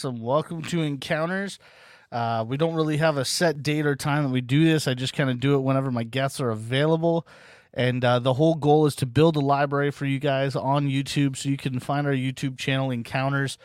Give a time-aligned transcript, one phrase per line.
[0.00, 0.22] Awesome.
[0.22, 1.58] Welcome to Encounters.
[2.10, 4.88] Uh, we don't really have a set date or time that we do this.
[4.88, 7.26] I just kind of do it whenever my guests are available.
[7.74, 11.36] And uh, the whole goal is to build a library for you guys on YouTube
[11.36, 13.58] so you can find our YouTube channel, Encounters,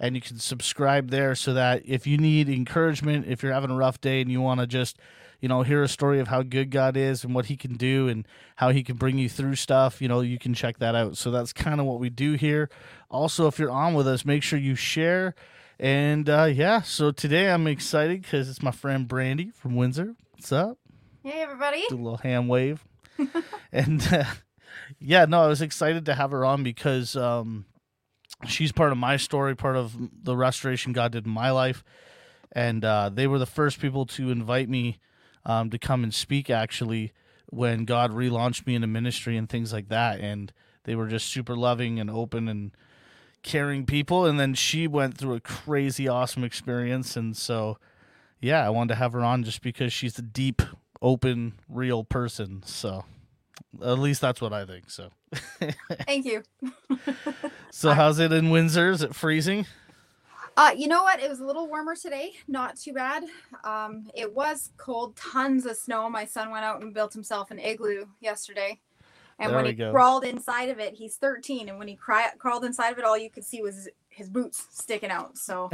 [0.00, 3.76] and you can subscribe there so that if you need encouragement, if you're having a
[3.76, 4.98] rough day and you want to just,
[5.40, 8.08] you know, hear a story of how good God is and what He can do
[8.08, 11.16] and how He can bring you through stuff, you know, you can check that out.
[11.16, 12.70] So that's kind of what we do here.
[13.08, 15.36] Also, if you're on with us, make sure you share.
[15.78, 20.16] And uh, yeah, so today I'm excited because it's my friend Brandie from Windsor.
[20.32, 20.78] What's up?
[21.22, 21.84] Hey, everybody.
[21.88, 22.82] Do a little hand wave.
[23.72, 24.24] and uh,
[24.98, 27.66] yeah, no, I was excited to have her on because um,
[28.46, 31.84] she's part of my story, part of the restoration God did in my life.
[32.52, 34.98] And uh, they were the first people to invite me
[35.44, 37.12] um, to come and speak, actually,
[37.50, 40.20] when God relaunched me into ministry and things like that.
[40.20, 40.54] And
[40.84, 42.70] they were just super loving and open and
[43.46, 44.26] caring people.
[44.26, 47.16] And then she went through a crazy, awesome experience.
[47.16, 47.78] And so,
[48.40, 50.60] yeah, I wanted to have her on just because she's a deep,
[51.00, 52.62] open, real person.
[52.66, 53.04] So,
[53.82, 54.90] at least that's what I think.
[54.90, 55.10] So,
[56.06, 56.42] Thank you.
[57.70, 58.90] so how's it in Windsor?
[58.90, 59.66] Is it freezing?
[60.58, 61.20] Uh, you know what?
[61.20, 62.32] It was a little warmer today.
[62.48, 63.24] Not too bad.
[63.62, 65.14] Um, it was cold.
[65.16, 66.08] Tons of snow.
[66.08, 68.80] My son went out and built himself an igloo yesterday.
[69.38, 69.90] And There when he go.
[69.92, 71.68] crawled inside of it, he's 13.
[71.68, 74.66] And when he cry- crawled inside of it, all you could see was his boots
[74.70, 75.36] sticking out.
[75.36, 75.70] So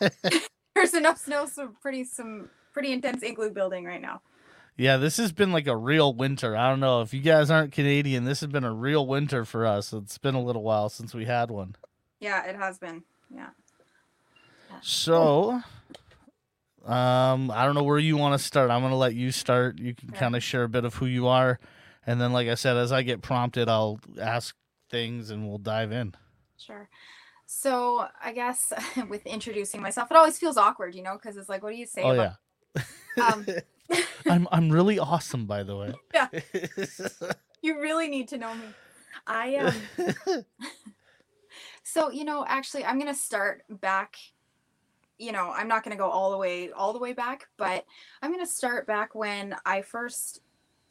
[0.74, 4.20] there's enough snow, some pretty, some pretty intense igloo building right now.
[4.76, 6.56] Yeah, this has been like a real winter.
[6.56, 8.24] I don't know if you guys aren't Canadian.
[8.24, 9.92] This has been a real winter for us.
[9.92, 11.76] It's been a little while since we had one.
[12.20, 13.04] Yeah, it has been.
[13.32, 13.50] Yeah.
[14.82, 15.62] So,
[16.84, 18.70] um, I don't know where you want to start.
[18.70, 19.78] I'm gonna let you start.
[19.78, 20.18] You can Okay.
[20.18, 21.58] kind of share a bit of who you are,
[22.06, 24.54] and then, like I said, as I get prompted, I'll ask
[24.90, 26.14] things and we'll dive in.
[26.56, 26.88] Sure.
[27.46, 28.72] So I guess
[29.08, 31.86] with introducing myself, it always feels awkward, you know, because it's like, what do you
[31.86, 32.02] say?
[32.02, 32.36] Oh about,
[32.76, 33.26] yeah.
[33.26, 33.46] Um,
[34.26, 35.94] I'm I'm really awesome, by the way.
[36.14, 36.28] Yeah.
[37.60, 38.66] you really need to know me.
[39.26, 40.44] I um.
[41.84, 44.16] So you know, actually, I'm gonna start back.
[45.18, 47.84] You know, I'm not gonna go all the way all the way back, but
[48.20, 50.40] I'm gonna start back when I first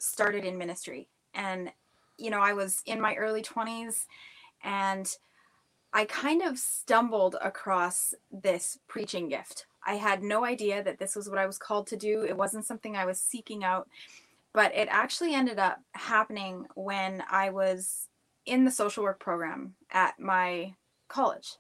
[0.04, 1.72] started in ministry, and
[2.18, 4.06] you know, I was in my early 20s,
[4.64, 5.12] and
[5.94, 9.66] I kind of stumbled across this preaching gift.
[9.86, 12.24] I had no idea that this was what I was called to do.
[12.24, 13.88] It wasn't something I was seeking out,
[14.54, 18.08] but it actually ended up happening when I was
[18.46, 20.74] in the social work program at my
[21.08, 21.54] college.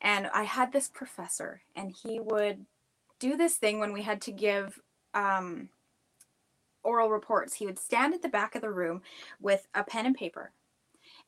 [0.00, 2.64] And I had this professor, and he would
[3.18, 4.78] do this thing when we had to give
[5.14, 5.68] um,
[6.82, 7.54] oral reports.
[7.54, 9.02] He would stand at the back of the room
[9.40, 10.52] with a pen and paper.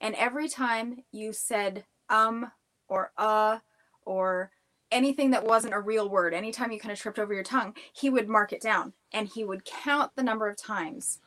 [0.00, 2.50] And every time you said um
[2.88, 3.58] or uh
[4.04, 4.50] or
[4.90, 8.10] anything that wasn't a real word, anytime you kind of tripped over your tongue, he
[8.10, 11.20] would mark it down and he would count the number of times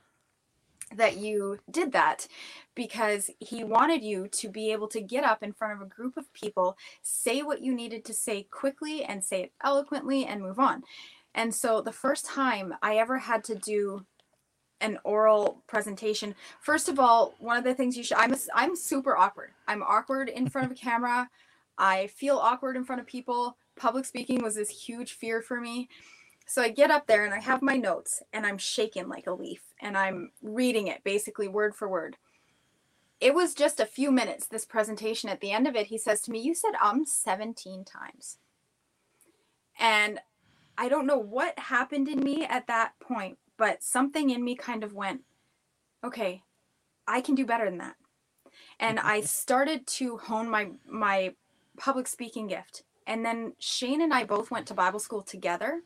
[0.95, 2.27] that you did that
[2.75, 6.17] because he wanted you to be able to get up in front of a group
[6.17, 10.59] of people, say what you needed to say quickly and say it eloquently and move
[10.59, 10.83] on.
[11.33, 14.05] And so the first time I ever had to do
[14.81, 18.75] an oral presentation, first of all, one of the things you should I'm a, I'm
[18.75, 19.51] super awkward.
[19.67, 21.29] I'm awkward in front of a camera.
[21.77, 23.57] I feel awkward in front of people.
[23.75, 25.89] Public speaking was this huge fear for me.
[26.45, 29.33] So I get up there and I have my notes and I'm shaking like a
[29.33, 32.17] leaf and I'm reading it basically word for word.
[33.19, 35.29] It was just a few minutes, this presentation.
[35.29, 38.37] At the end of it, he says to me, You said um 17 times.
[39.79, 40.19] And
[40.77, 44.83] I don't know what happened in me at that point, but something in me kind
[44.83, 45.21] of went,
[46.03, 46.43] Okay,
[47.07, 47.95] I can do better than that.
[48.79, 51.33] And I started to hone my my
[51.77, 52.83] public speaking gift.
[53.07, 55.81] And then Shane and I both went to Bible school together.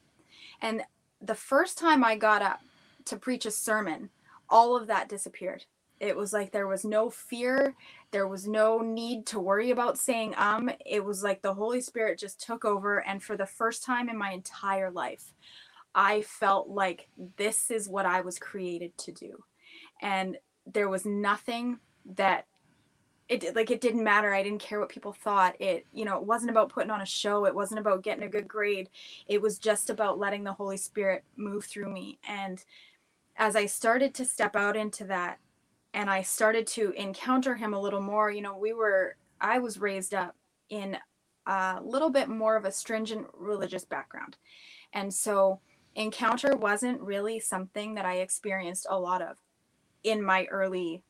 [0.62, 0.83] And
[1.21, 2.60] the first time I got up
[3.06, 4.10] to preach a sermon,
[4.50, 5.66] all of that disappeared.
[6.00, 7.75] It was like there was no fear,
[8.12, 10.71] there was no need to worry about saying um.
[10.86, 13.00] It was like the Holy Spirit just took over.
[13.06, 15.33] And for the first time in my entire life,
[15.95, 17.07] I felt like
[17.38, 19.44] this is what I was created to do.
[20.01, 21.80] And there was nothing
[22.15, 22.45] that
[23.27, 24.33] it like it didn't matter.
[24.33, 25.56] I didn't care what people thought.
[25.59, 27.45] It you know it wasn't about putting on a show.
[27.45, 28.89] It wasn't about getting a good grade.
[29.27, 32.19] It was just about letting the holy spirit move through me.
[32.27, 32.63] And
[33.38, 35.39] as i started to step out into that
[35.94, 39.80] and i started to encounter him a little more you know we were i was
[39.80, 40.35] raised up
[40.69, 40.97] in
[41.50, 44.38] a little bit more of a stringent religious background.
[44.94, 45.59] And so
[45.95, 49.38] encounter wasn't really something that i experienced a lot of
[50.03, 51.03] in my early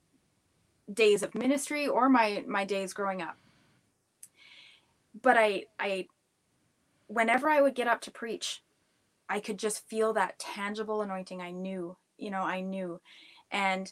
[0.92, 3.38] days of ministry or my my days growing up
[5.22, 6.06] but i i
[7.10, 8.62] whenever I would get up to preach,
[9.28, 11.42] I could just feel that tangible anointing.
[11.42, 13.02] I knew, you know, I knew.
[13.52, 13.92] And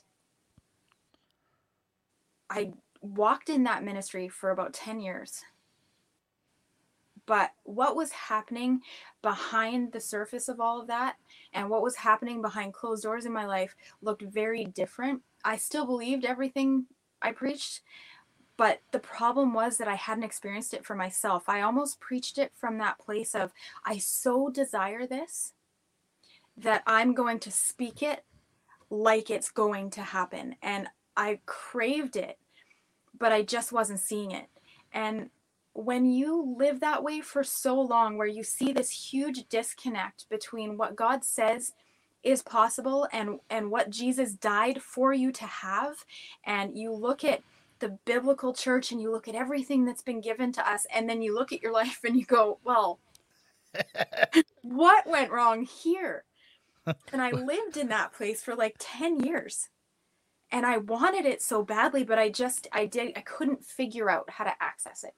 [2.50, 5.42] I walked in that ministry for about 10 years.
[7.28, 8.82] But what was happening
[9.22, 11.18] behind the surface of all of that
[11.54, 15.22] and what was happening behind closed doors in my life looked very different.
[15.44, 16.86] I still believed everything
[17.22, 17.82] I preached,
[18.56, 21.50] but the problem was that I hadn't experienced it for myself.
[21.50, 23.52] I almost preached it from that place of,
[23.86, 25.54] I so desire this
[26.56, 28.24] that I'm going to speak it
[28.90, 30.56] like it's going to happen.
[30.62, 30.88] And
[31.18, 32.38] I craved it,
[33.18, 34.48] but I just wasn't seeing it.
[34.94, 35.30] And
[35.78, 40.76] when you live that way for so long, where you see this huge disconnect between
[40.76, 41.74] what God says
[42.24, 46.04] is possible and and what Jesus died for you to have
[46.44, 47.44] and you look at
[47.78, 51.22] the biblical church and you look at everything that's been given to us and then
[51.22, 53.00] you look at your life and you go well
[54.64, 56.24] what went wrong here?
[57.12, 59.68] And i lived in that place for like 10 years
[60.52, 64.30] and i wanted it so badly but i just i did i couldn't figure out
[64.30, 65.14] how to access it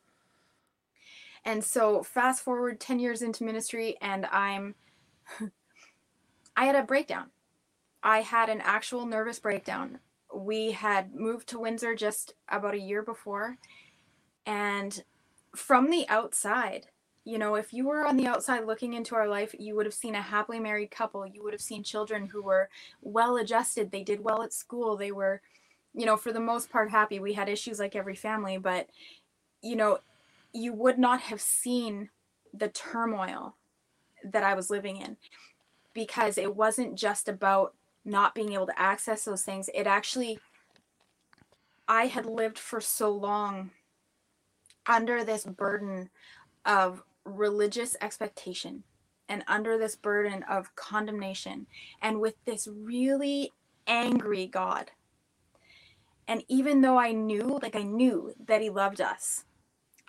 [1.45, 4.75] and so fast forward 10 years into ministry and i'm
[6.55, 7.27] i had a breakdown
[8.03, 9.99] i had an actual nervous breakdown
[10.33, 13.57] we had moved to Windsor just about a year before.
[14.45, 15.03] And
[15.55, 16.87] from the outside,
[17.25, 19.93] you know, if you were on the outside looking into our life, you would have
[19.93, 21.25] seen a happily married couple.
[21.25, 22.69] You would have seen children who were
[23.01, 23.91] well adjusted.
[23.91, 24.95] They did well at school.
[24.95, 25.41] They were,
[25.93, 27.19] you know, for the most part happy.
[27.19, 28.87] We had issues like every family, but,
[29.61, 29.99] you know,
[30.53, 32.09] you would not have seen
[32.53, 33.55] the turmoil
[34.23, 35.17] that I was living in
[35.93, 37.73] because it wasn't just about
[38.05, 40.39] not being able to access those things, it actually,
[41.87, 43.71] I had lived for so long
[44.87, 46.09] under this burden
[46.65, 48.83] of religious expectation
[49.27, 51.67] and under this burden of condemnation
[52.01, 53.51] and with this really
[53.85, 54.91] angry God.
[56.27, 59.45] And even though I knew, like I knew that he loved us,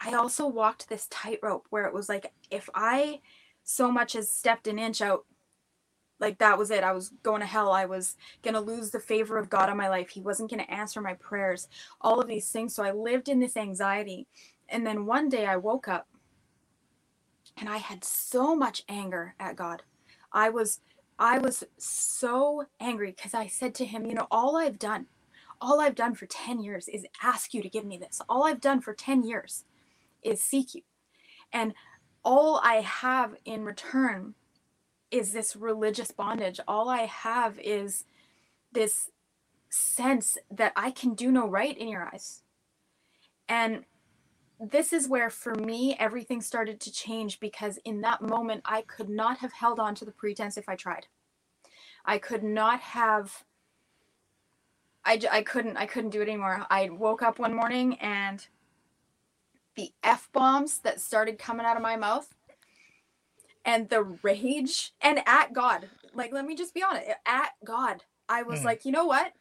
[0.00, 3.20] I also walked this tightrope where it was like, if I
[3.62, 5.24] so much as stepped an inch out
[6.18, 6.84] like that was it.
[6.84, 7.72] I was going to hell.
[7.72, 10.10] I was going to lose the favor of god on my life.
[10.10, 11.66] He wasn't going to answer my prayers
[12.00, 12.74] all of these things.
[12.74, 14.26] So i lived in this anxiety.
[14.68, 16.06] And then one day i woke up
[17.56, 19.82] and i had so much anger at god.
[20.32, 20.80] I was
[21.18, 25.06] i was so angry because i said to him you know all i've done
[25.60, 28.20] all i've done for 10 years is ask you to give me this.
[28.28, 29.64] All i've done for 10 years
[30.22, 30.82] is seek you
[31.52, 31.74] and
[32.24, 34.34] all i have in return
[35.10, 36.60] is this religious bondage.
[36.68, 38.04] All I have is
[38.72, 39.10] this
[39.68, 42.42] sense that I can do no right in your eyes.
[43.48, 43.84] And
[44.60, 49.08] this is where, for me, everything started to change because in that moment, I could
[49.08, 51.06] not have held on to the pretense if I tried.
[52.04, 53.44] I could not have.
[55.04, 56.66] I, I couldn't I couldn't do it anymore.
[56.70, 58.46] I woke up one morning and
[59.80, 62.34] the f bombs that started coming out of my mouth
[63.64, 65.88] and the rage and at God.
[66.12, 67.06] Like, let me just be honest.
[67.24, 68.64] At God, I was mm.
[68.64, 69.32] like, you know what?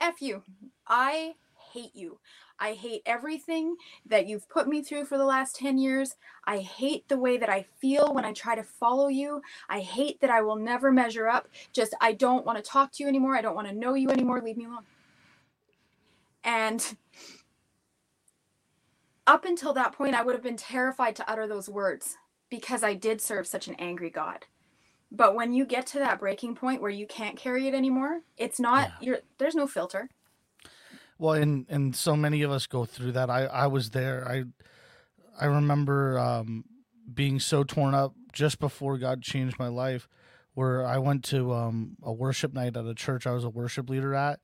[0.00, 0.44] F you.
[0.86, 1.34] I
[1.72, 2.20] hate you.
[2.60, 3.74] I hate everything
[4.06, 6.14] that you've put me through for the last 10 years.
[6.46, 9.42] I hate the way that I feel when I try to follow you.
[9.68, 11.48] I hate that I will never measure up.
[11.72, 13.36] Just, I don't want to talk to you anymore.
[13.36, 14.40] I don't want to know you anymore.
[14.44, 14.84] Leave me alone.
[16.44, 16.96] And
[19.26, 22.16] up until that point, I would have been terrified to utter those words
[22.50, 24.46] because I did serve such an angry God.
[25.10, 28.58] But when you get to that breaking point where you can't carry it anymore, it's
[28.58, 29.06] not yeah.
[29.06, 30.08] you're there's no filter.
[31.18, 33.30] Well, and and so many of us go through that.
[33.30, 34.26] I I was there.
[34.26, 34.44] I
[35.38, 36.64] I remember um,
[37.12, 40.08] being so torn up just before God changed my life,
[40.54, 43.88] where I went to um, a worship night at a church I was a worship
[43.90, 44.40] leader at,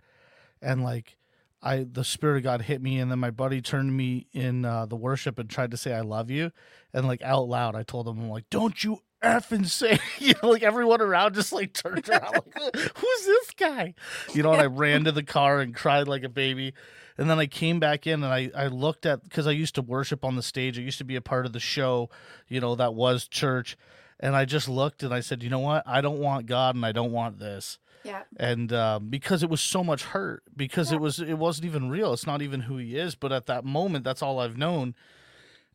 [0.63, 1.18] and like
[1.63, 4.87] I the spirit of God hit me, and then my buddy turned me in uh,
[4.87, 6.53] the worship and tried to say "I love you,"
[6.93, 10.51] and like out loud, I told him, "I'm like, don't you effing say," you know,
[10.51, 13.95] like everyone around just like turned around, like, "Who's this guy?"
[14.35, 16.75] You know, and I ran to the car and cried like a baby,
[17.17, 19.83] and then I came back in and I I looked at because I used to
[19.83, 22.09] worship on the stage, I used to be a part of the show,
[22.47, 23.77] you know, that was church,
[24.21, 26.87] and I just looked and I said, you know what, I don't want God and
[26.87, 28.25] I don't want this yeah.
[28.39, 30.97] And um, because it was so much hurt, because yeah.
[30.97, 32.13] it was it wasn't even real.
[32.15, 33.15] It's not even who he is.
[33.17, 34.95] But at that moment, that's all I've known.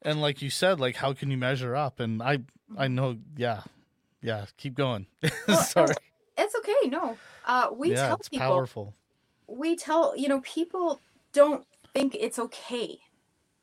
[0.04, 2.00] And like you said, like how can you measure up?
[2.00, 2.40] And I
[2.78, 3.62] I know, yeah,
[4.22, 4.46] yeah.
[4.58, 5.08] Keep going.
[5.48, 5.96] Well, Sorry.
[6.38, 6.90] It's okay.
[6.90, 8.48] No, uh, we yeah, tell it's people.
[8.48, 8.96] Powerful.
[9.48, 11.02] We tell you know people
[11.34, 13.00] don't think it's okay.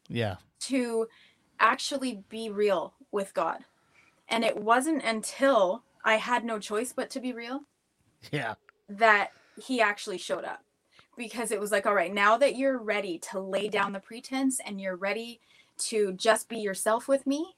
[0.08, 0.36] Yeah.
[0.62, 1.08] To
[1.60, 3.60] actually be real with God
[4.28, 7.62] And it wasn't until I had no choice but to be real
[8.32, 8.54] Yeah.
[8.88, 10.62] that he actually showed up
[11.16, 14.60] because it was like, all right, now that you're ready to lay down the pretense
[14.64, 15.40] and you're ready
[15.78, 17.54] to just be yourself with me,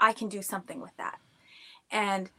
[0.00, 1.18] I can do something with that.
[1.90, 2.30] And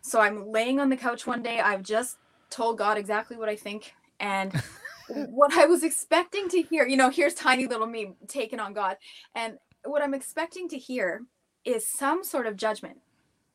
[0.00, 1.60] so I'm laying on the couch one day.
[1.60, 2.18] I've just
[2.50, 3.94] told God exactly what I think.
[4.20, 4.52] And
[5.08, 8.96] what I was expecting to hear, you know, here's tiny little me taking on God.
[9.34, 11.22] And what I'm expecting to hear
[11.64, 12.98] is some sort of judgment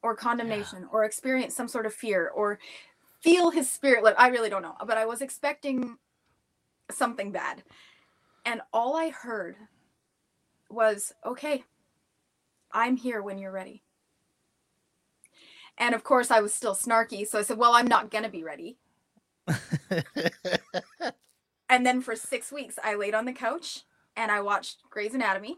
[0.02, 0.88] or condemnation yeah.
[0.92, 2.60] or experience some sort of fear or
[3.24, 4.04] feel his spirit.
[4.04, 5.98] Like, I really don't know, but I was expecting
[6.92, 7.64] something bad.
[8.46, 9.56] And all I heard
[10.70, 11.64] was, okay,
[12.72, 13.84] I'm here when you're ready.
[15.78, 17.28] And of course, I was still snarky.
[17.28, 18.78] So I said, well, I'm not going to be ready.
[21.70, 23.82] and then for six weeks, I laid on the couch
[24.16, 25.58] and I watched Grey's Anatomy.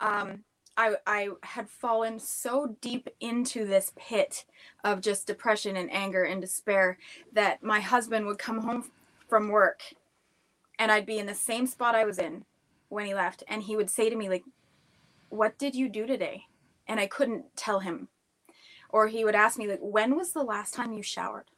[0.00, 0.44] Um,
[0.76, 4.44] I, I had fallen so deep into this pit
[4.84, 6.98] of just depression and anger and despair
[7.32, 8.90] that my husband would come home
[9.28, 9.82] from work
[10.78, 12.44] and I'd be in the same spot I was in
[12.88, 13.42] when he left.
[13.48, 14.44] And he would say to me like
[15.28, 16.44] what did you do today?
[16.86, 18.08] And I couldn't tell him.
[18.90, 21.50] Or he would ask me like when was the last time you showered?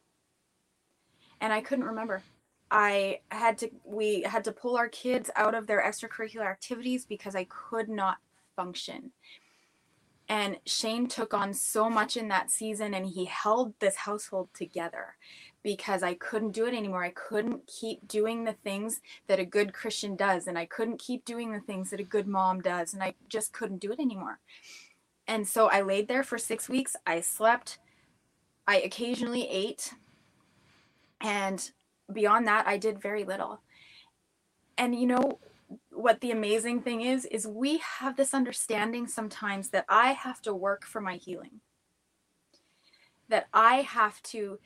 [1.41, 2.23] And I couldn't remember.
[2.71, 7.35] I had to we had to pull our kids out of their extracurricular activities because
[7.35, 8.19] I could not
[8.59, 9.13] function.
[10.29, 15.17] And Shane took on so much in that season and he held this household together
[15.63, 17.05] because I couldn't do it anymore.
[17.05, 21.25] I couldn't keep doing the things that a good Christian does and I couldn't keep
[21.25, 24.41] doing the things that a good mom does and I just couldn't do it anymore.
[25.27, 26.97] And so I laid there for 6 weeks.
[27.07, 27.79] I slept.
[28.67, 29.95] I occasionally ate.
[31.21, 31.71] And
[32.13, 33.63] beyond that, I did very little.
[34.77, 35.39] And you know,
[35.91, 40.55] what the amazing thing is is we have this understanding sometimes that I have to
[40.55, 41.61] work for my healing.
[43.29, 44.59] That I have to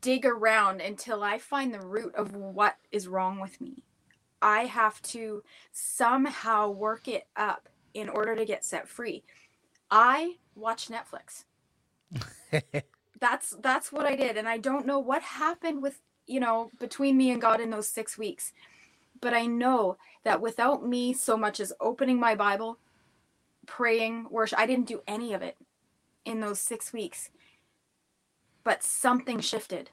[0.00, 3.84] dig around until I find the root of what is wrong with me.
[4.42, 9.24] I have to somehow work it up in order to get set free.
[9.90, 11.44] I watch Netflix.
[13.20, 17.16] that's that's what I did and I don't know what happened with, you know, between
[17.16, 18.52] me and God in those 6 weeks
[19.20, 22.78] but I know that without me so much as opening my Bible,
[23.66, 25.56] praying, worship, I didn't do any of it
[26.24, 27.30] in those six weeks.
[28.64, 29.90] But something shifted.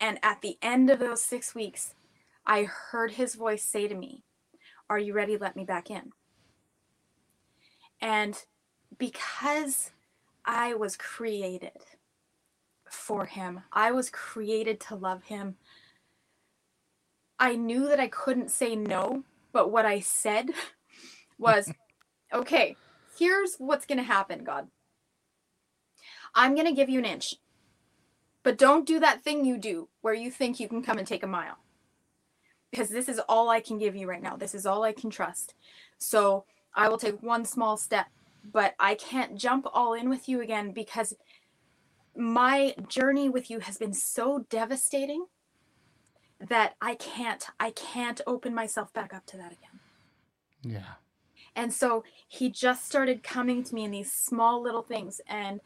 [0.00, 1.94] And at the end of those six weeks,
[2.46, 4.22] I heard his voice say to me,
[4.90, 5.36] Are you ready?
[5.36, 6.12] Let me back in.
[8.00, 8.36] And
[8.98, 9.90] because
[10.44, 11.72] I was created
[12.90, 15.56] for him, I was created to love him.
[17.38, 20.50] I knew that I couldn't say no, but what I said
[21.38, 21.72] was,
[22.32, 22.76] okay,
[23.18, 24.68] here's what's going to happen, God.
[26.34, 27.34] I'm going to give you an inch,
[28.42, 31.22] but don't do that thing you do where you think you can come and take
[31.22, 31.58] a mile.
[32.70, 34.36] Because this is all I can give you right now.
[34.36, 35.54] This is all I can trust.
[35.98, 38.06] So I will take one small step,
[38.52, 41.14] but I can't jump all in with you again because
[42.14, 45.26] my journey with you has been so devastating
[46.40, 49.80] that I can't I can't open myself back up to that again.
[50.62, 50.94] Yeah.
[51.54, 55.60] And so he just started coming to me in these small little things and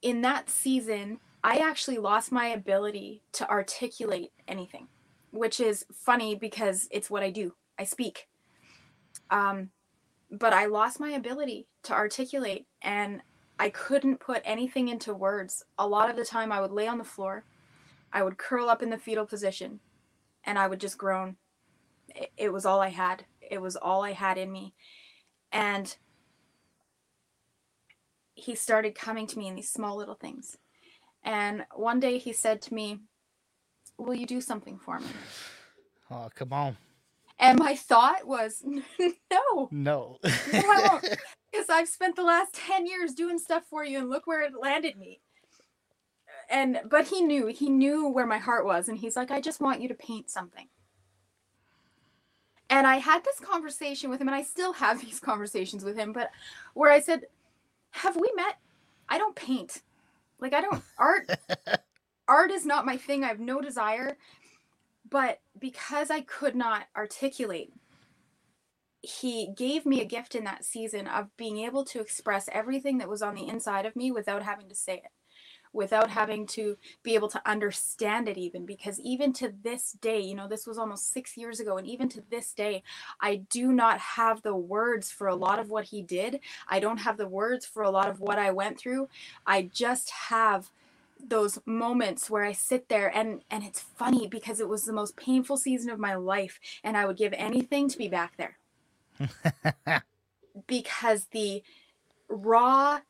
[0.00, 4.88] in that season I actually lost my ability to articulate anything,
[5.32, 7.54] which is funny because it's what I do.
[7.78, 8.28] I speak.
[9.30, 9.70] Um
[10.30, 13.20] but I lost my ability to articulate and
[13.58, 15.62] I couldn't put anything into words.
[15.78, 17.44] A lot of the time I would lay on the floor
[18.12, 19.80] I would curl up in the fetal position
[20.44, 21.36] and I would just groan.
[22.14, 23.24] It, it was all I had.
[23.40, 24.74] It was all I had in me.
[25.50, 25.94] And
[28.34, 30.56] he started coming to me in these small little things.
[31.22, 33.00] And one day he said to me,
[33.98, 35.06] Will you do something for me?
[36.10, 36.76] Oh, come on.
[37.38, 38.64] And my thought was,
[38.98, 39.68] No.
[39.70, 40.18] No.
[40.52, 41.00] no,
[41.50, 44.52] Because I've spent the last 10 years doing stuff for you and look where it
[44.60, 45.20] landed me
[46.50, 49.60] and but he knew he knew where my heart was and he's like i just
[49.60, 50.68] want you to paint something.
[52.70, 56.12] And i had this conversation with him and i still have these conversations with him
[56.12, 56.30] but
[56.74, 57.22] where i said
[57.94, 58.56] have we met?
[59.08, 59.82] I don't paint.
[60.40, 61.28] Like i don't art
[62.28, 63.24] art is not my thing.
[63.24, 64.16] I have no desire.
[65.10, 67.72] But because i could not articulate
[69.02, 73.08] he gave me a gift in that season of being able to express everything that
[73.08, 75.10] was on the inside of me without having to say it
[75.72, 80.34] without having to be able to understand it even because even to this day you
[80.34, 82.82] know this was almost 6 years ago and even to this day
[83.20, 86.98] I do not have the words for a lot of what he did I don't
[86.98, 89.08] have the words for a lot of what I went through
[89.46, 90.70] I just have
[91.28, 95.16] those moments where I sit there and and it's funny because it was the most
[95.16, 98.58] painful season of my life and I would give anything to be back there.
[100.66, 101.62] because the
[102.28, 103.00] raw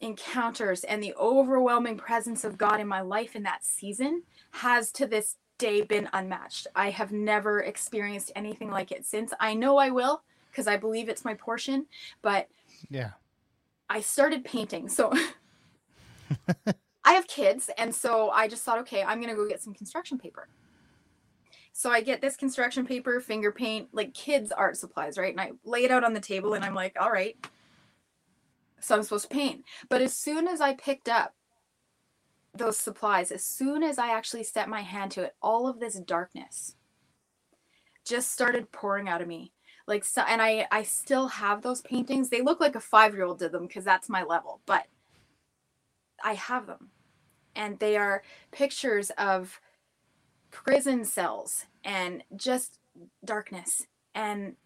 [0.00, 5.06] encounters and the overwhelming presence of God in my life in that season has to
[5.06, 6.66] this day been unmatched.
[6.74, 9.32] I have never experienced anything like it since.
[9.38, 11.86] I know I will because I believe it's my portion,
[12.22, 12.48] but
[12.88, 13.10] yeah.
[13.88, 14.88] I started painting.
[14.88, 15.12] So
[17.04, 20.18] I have kids, and so I just thought, okay, I'm gonna go get some construction
[20.18, 20.48] paper.
[21.72, 25.32] So I get this construction paper, finger paint, like kids' art supplies, right?
[25.32, 27.36] And I lay it out on the table, and I'm like, all right.
[28.80, 29.64] So I'm supposed to paint.
[29.88, 31.34] But as soon as I picked up
[32.54, 35.98] those supplies, as soon as I actually set my hand to it, all of this
[36.00, 36.76] darkness
[38.04, 39.52] just started pouring out of me.
[39.86, 42.28] Like so, and I I still have those paintings.
[42.28, 44.86] They look like a five year old did them because that's my level, but
[46.22, 46.90] I have them
[47.56, 49.60] and they are pictures of
[50.50, 52.78] prison cells and just
[53.24, 54.56] darkness and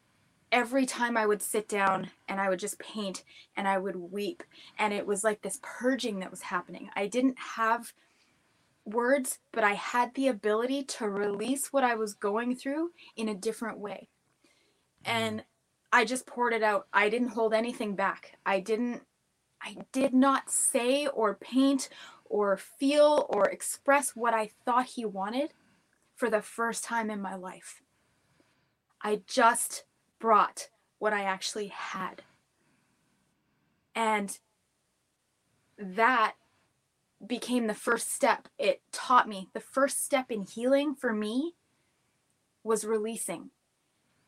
[0.55, 3.25] every time I would sit down and I would just paint
[3.57, 4.45] and I would weep
[4.79, 6.91] and it was like this purging that was happening.
[6.95, 7.93] I didn't have
[8.85, 13.35] words, but I had the ability to release what I was going through in a
[13.35, 14.09] different way.
[15.05, 15.17] Mm-hmm.
[15.17, 15.45] And
[15.93, 16.87] I just poured it out.
[16.93, 18.39] I didn't hold anything back.
[18.47, 19.03] I didn't
[19.61, 21.89] I did not say or paint
[22.27, 25.53] or feel or express what I thought he wanted
[26.15, 27.83] for the first time in my life.
[29.03, 29.85] I just
[30.25, 32.23] brought what I actually had.
[33.95, 34.39] And
[35.79, 36.33] that
[37.27, 38.49] became the first step.
[38.59, 41.53] It taught me the first step in healing for me
[42.63, 43.51] was releasing,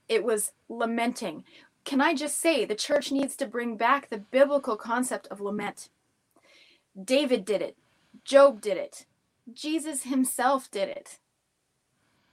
[0.06, 1.44] it was lamenting.
[1.86, 5.88] Can I just say the church needs to bring back the biblical concept of lament?
[7.02, 7.74] David did it.
[8.22, 9.06] Job did it.
[9.50, 11.18] Jesus himself did it.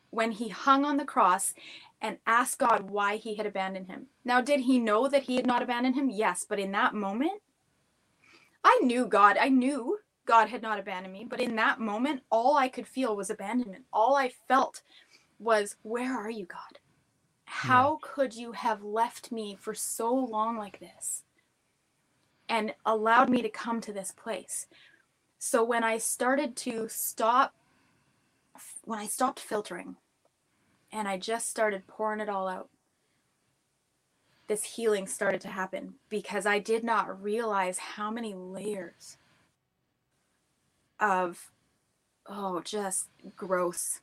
[0.09, 1.53] When he hung on the cross
[2.03, 4.07] and asked God why he had abandoned him.
[4.25, 6.09] Now, did he know that he had not abandoned him?
[6.09, 7.41] Yes, but in that moment,
[8.61, 9.37] I knew God.
[9.39, 13.15] I knew God had not abandoned me, but in that moment, all I could feel
[13.15, 13.85] was abandonment.
[13.93, 14.81] All I felt
[15.39, 16.79] was, Where are you, God?
[17.45, 18.09] How yeah.
[18.13, 21.23] could you have left me for so long like this
[22.49, 24.67] and allowed me to come to this place?
[25.39, 27.53] So when I started to stop,
[28.83, 29.95] when I stopped filtering
[30.93, 32.69] and I just started pouring it all out,
[34.47, 39.17] this healing started to happen because I did not realize how many layers
[40.99, 41.51] of,
[42.27, 44.01] oh, just gross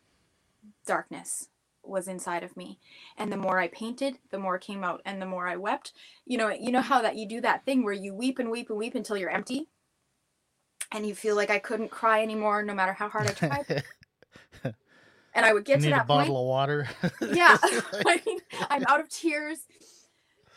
[0.85, 1.49] darkness
[1.85, 2.79] was inside of me.
[3.17, 5.01] And the more i painted the more came out.
[5.05, 5.93] And the more i wept
[6.27, 8.69] you know you know how that you do that thing where you weep and weep
[8.69, 9.69] and weep until you're empty?
[10.93, 13.85] And you feel like I couldn't cry anymore no matter how hard I tried.
[15.35, 16.89] and I would get you to that a bottle of water.
[17.21, 17.57] yeah.
[17.63, 18.39] I mean,
[18.69, 19.59] I'm out of tears.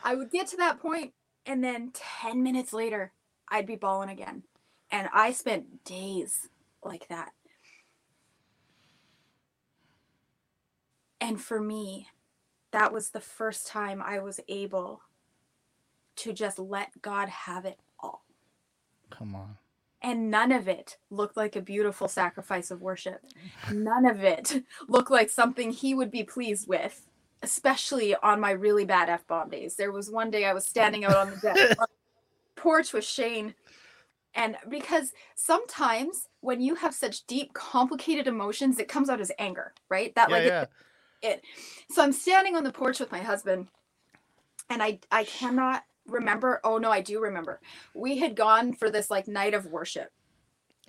[0.04, 1.14] I would get to that point
[1.46, 3.12] and then 10 minutes later
[3.50, 4.44] I'd be bawling again.
[4.92, 6.50] And I spent days
[6.84, 7.32] like that.
[11.22, 12.10] And for me,
[12.72, 15.02] that was the first time I was able
[16.18, 18.26] to just let God have it all.
[19.10, 19.58] Come on
[20.04, 23.22] and none of it looked like a beautiful sacrifice of worship.
[23.72, 27.08] None of it looked like something he would be pleased with,
[27.42, 29.76] especially on my really bad F bomb days.
[29.76, 31.78] There was one day I was standing out on the deck
[32.58, 33.56] porch with Shane.
[34.36, 39.74] And because sometimes when you have such deep, complicated emotions, it comes out as anger,
[39.89, 40.13] right?
[40.16, 40.62] That yeah, like yeah.
[40.62, 40.70] It,
[41.22, 41.42] it.
[41.92, 43.68] So I'm standing on the porch with my husband,
[44.70, 46.60] and I I cannot remember?
[46.63, 47.60] Oh no i do remember.
[47.94, 50.12] We had gone for this like night of worship.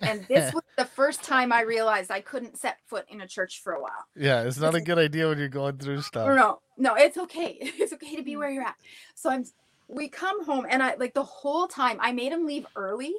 [0.01, 3.61] And this was the first time i realized i couldn't set foot in a church
[3.63, 4.05] for a while.
[4.15, 6.27] Yeah it's not a good idea when you're going through stuff.
[6.27, 7.57] no no it's okay.
[7.61, 8.39] It's okay to be mm.
[8.39, 8.75] where you're at.
[9.15, 9.45] So i'm
[9.87, 13.13] we come home and i like the whole time i made him leave early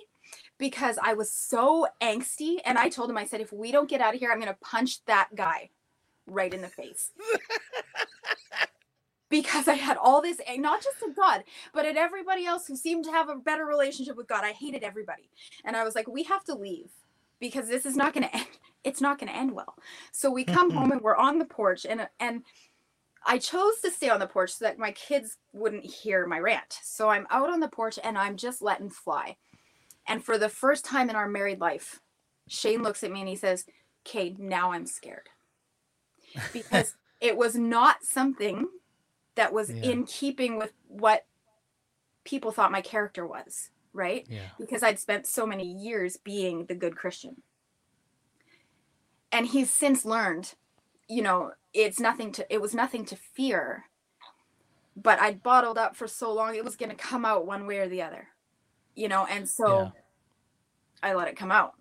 [0.59, 4.01] because i was so angsty and i told him i said if we don't get
[4.01, 5.71] out of here i'm going to punch that guy
[6.27, 7.13] right in the face
[9.29, 13.05] because I had all this, not just at God, but at everybody else who seemed
[13.07, 14.45] to have a better relationship with God.
[14.45, 15.31] I hated everybody.
[15.65, 16.91] And I was like, we have to leave
[17.41, 18.47] because this is not going to end.
[18.85, 19.75] It's not going to end well.
[20.13, 20.93] So we come home mm-hmm.
[20.93, 22.43] and we're on the porch and, and
[23.27, 26.79] I chose to stay on the porch so that my kids wouldn't hear my rant.
[26.83, 29.37] So I'm out on the porch and I'm just letting fly.
[30.07, 32.01] And for the first time in our married life,
[32.47, 33.65] Shane looks at me and he says,
[34.07, 35.29] Okay, now I'm scared.
[36.53, 38.69] Because it was not something
[39.37, 39.91] that was Yeah.
[39.91, 41.27] in keeping with what
[42.25, 44.27] people thought my character was, right?
[44.29, 44.49] Yeah.
[44.59, 47.43] Because I'd spent so many years being the good Christian.
[49.33, 50.55] And he's since learned,
[51.09, 53.85] you know, it's nothing to it was nothing to fear.
[54.97, 57.79] But I'd bottled up for so long it was going to come out one way
[57.79, 58.29] or the other.
[58.95, 59.91] You know, and so Yeah.
[61.03, 61.75] I let it come out.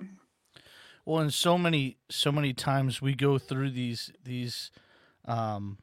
[1.05, 4.71] Well, and so many so many times we go through these these
[5.25, 5.77] um,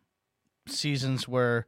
[0.67, 1.67] seasons where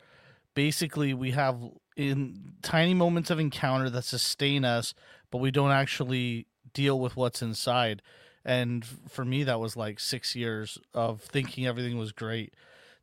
[0.55, 1.59] basically we have
[1.97, 4.95] in tiny moments of encounter that sustain us,
[5.31, 8.03] but we don't actually deal with what's inside.
[8.45, 12.55] And for me, that was like six years of thinking everything was great,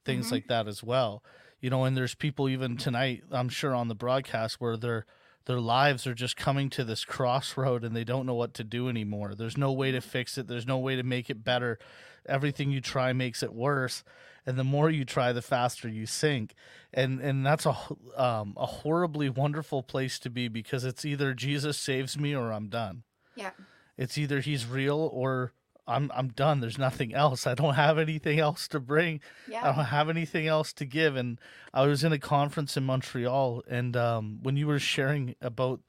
[0.06, 0.32] things Mhm.
[0.32, 1.24] like that as well.
[1.60, 5.06] You know, and there's people even tonight, I'm sure on the broadcast where they're
[5.46, 8.88] their lives are just coming to this crossroad and they don't know what to do
[8.88, 9.34] anymore.
[9.34, 10.48] There's no way to fix it.
[10.48, 11.80] There's no way to make it better.
[12.28, 14.04] Everything you try makes it worse,
[14.46, 16.54] and the more you try, the faster you sink.
[16.94, 17.76] And and that's a
[18.16, 22.68] um, a horribly wonderful place to be because it's either Jesus saves me or I'm
[22.68, 23.04] done.
[23.36, 23.52] Yeah.
[23.98, 25.54] It's either he's real or
[25.88, 26.60] I'm I'm done.
[26.60, 27.46] There's nothing else.
[27.48, 29.22] I don't have anything else to bring.
[29.48, 29.62] Yeah.
[29.70, 31.16] I don't have anything else to give.
[31.16, 31.40] And
[31.74, 35.82] I was in a conference in Montreal, and um, when you were sharing about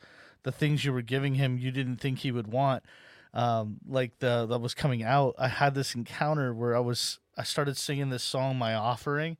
[0.42, 2.82] the things you were giving him, you didn't think he would want,
[3.32, 5.34] um, like the that was coming out.
[5.38, 9.36] I had this encounter where I was I started singing this song, "My Offering,"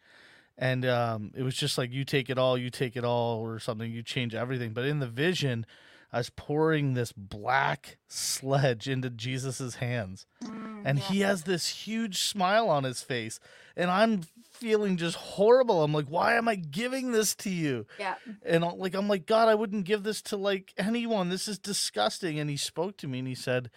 [0.59, 3.59] and um, it was just like you take it all, you take it all, or
[3.59, 3.91] something.
[3.91, 4.73] You change everything.
[4.73, 5.67] But in the vision,
[6.13, 11.05] I was pouring this black sledge into Jesus's hands Mm, and yeah.
[11.05, 13.39] he has this huge smile on his face
[13.77, 18.17] and i'm feeling just horrible i'm like why am i giving this to you Yeah.
[18.45, 21.59] and I'm like i'm like god i wouldn't give this to like anyone this is
[21.61, 23.71] disgusting and he spoke to me and he said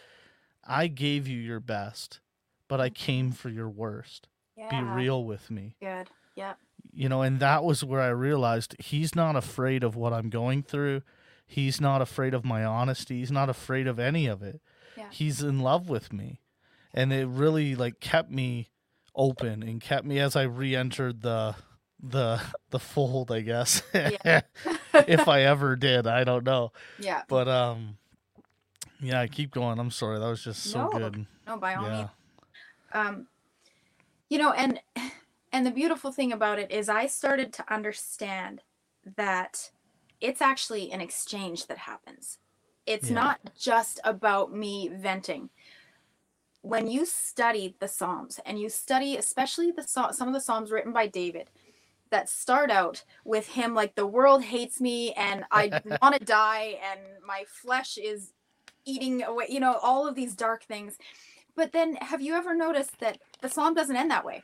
[0.68, 2.20] i gave you your best
[2.68, 4.70] but i came for your worst Yeah.
[4.70, 6.10] be real with me Good.
[6.36, 6.54] Yeah.
[6.94, 10.64] you know and that was where i realized he's not afraid of what i'm going
[10.64, 11.02] through
[11.48, 14.62] he's not afraid of my honesty he's not afraid of any of it
[14.98, 15.10] Yeah.
[15.12, 16.42] he's in love with me
[16.94, 18.70] and it really like kept me
[19.16, 21.56] open and kept me as i re-entered the
[22.02, 24.42] the the fold i guess Yeah.
[24.94, 27.22] if i ever did i don't know Yeah.
[27.30, 27.98] but um
[29.00, 31.98] yeah keep going i'm sorry that was just so No, good No, by all yeah
[31.98, 32.10] means.
[32.96, 33.28] Um,
[34.30, 34.80] you know, and
[35.52, 38.62] and the beautiful thing about it is I started to understand
[39.18, 39.70] that
[40.22, 42.40] it's actually an exchange that happens.
[42.86, 43.16] It's Yeah.
[43.16, 45.50] not just about me venting.
[46.62, 50.94] When you study the Psalms and you study especially the some of the Psalms written
[50.94, 51.52] by David
[52.12, 56.80] that start out with him like the world hates me and I want to die
[56.92, 58.32] and my flesh is
[58.86, 60.98] eating away, you know, all of these dark things.
[61.56, 64.44] But then have you ever noticed that the psalm doesn't end that way?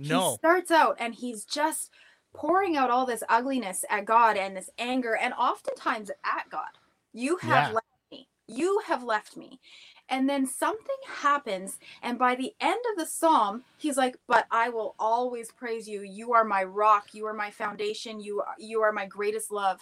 [0.00, 1.90] He no starts out and he's just
[2.34, 6.68] pouring out all this ugliness at God and this anger and oftentimes at God.
[7.12, 7.72] You have Yeah.
[7.72, 8.28] left me.
[8.48, 9.60] You have left me.
[10.08, 14.68] And then something happens and by the end of the psalm, he's like, "But I
[14.70, 16.02] will always praise you.
[16.02, 17.14] You are my rock.
[17.14, 18.20] You are my foundation.
[18.20, 19.80] You are, you are my greatest love."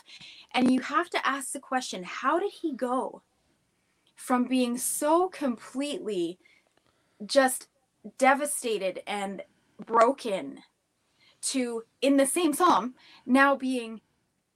[0.53, 3.23] And you have to ask the question, how did he go
[4.17, 6.39] from being so completely
[7.27, 7.69] just
[8.19, 9.43] devastated and
[9.85, 10.61] broken
[11.41, 12.95] to in the same psalm
[13.27, 14.01] now being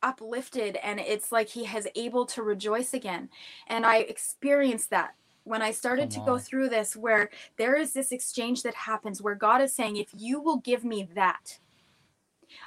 [0.02, 3.28] uplifted and it's like he has able to rejoice again.
[3.66, 5.14] And i experienced that
[5.48, 9.22] when i started Come to go through this where there is this exchange that happens
[9.22, 11.58] where god is saying if you will give me that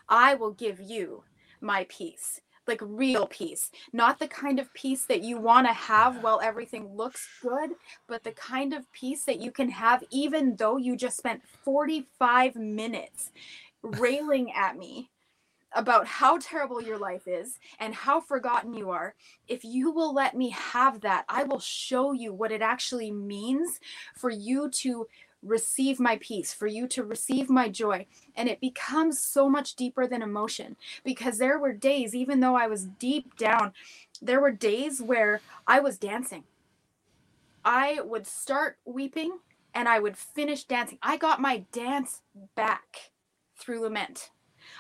[0.10, 1.24] i will give you
[1.62, 6.24] my peace like real peace not the kind of peace that you want to have
[6.24, 7.72] while everything looks good
[8.08, 12.56] but the kind of peace that you can have even though you just spent 45
[12.56, 13.32] minutes
[13.84, 15.10] railing at me
[15.74, 19.16] about how terrible your life is and how forgotten you are.
[19.48, 23.80] If you will let me have that, I will show you what it actually means
[24.18, 25.08] for you to
[25.44, 28.06] receive my peace, for you to receive my joy.
[28.36, 32.68] And it becomes so much deeper than emotion because there were days, even though I
[32.68, 33.74] was deep down,
[34.22, 36.44] there were days where I was dancing.
[37.64, 39.40] I would start weeping
[39.74, 40.98] and I would finish dancing.
[41.02, 42.22] I got my dance
[42.56, 43.12] back
[43.56, 44.32] through lament.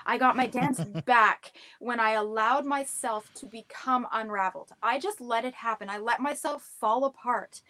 [0.05, 4.71] I got my dance back when I allowed myself to become unraveled.
[4.81, 5.89] I just let it happen.
[5.89, 7.61] I let myself fall apart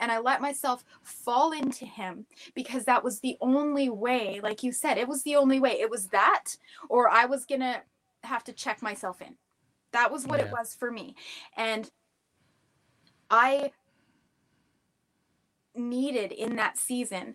[0.00, 4.72] and I let myself fall into him because that was the only way, like you
[4.72, 5.72] said, it was the only way.
[5.80, 6.56] It was that,
[6.88, 7.82] or I was going to
[8.24, 9.36] have to check myself in.
[9.92, 11.14] That was what it was for me.
[11.56, 11.90] And
[13.30, 13.72] I
[15.74, 17.34] needed in that season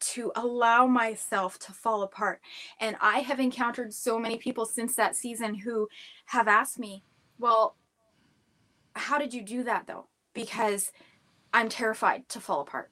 [0.00, 2.40] to allow myself to fall apart.
[2.80, 5.88] And I have encountered so many people since that season who
[6.26, 7.04] have asked me,
[7.38, 7.76] Well,
[8.96, 10.06] how did you do that though?
[10.34, 10.92] Because
[11.54, 12.90] I'm terrified to fall apart.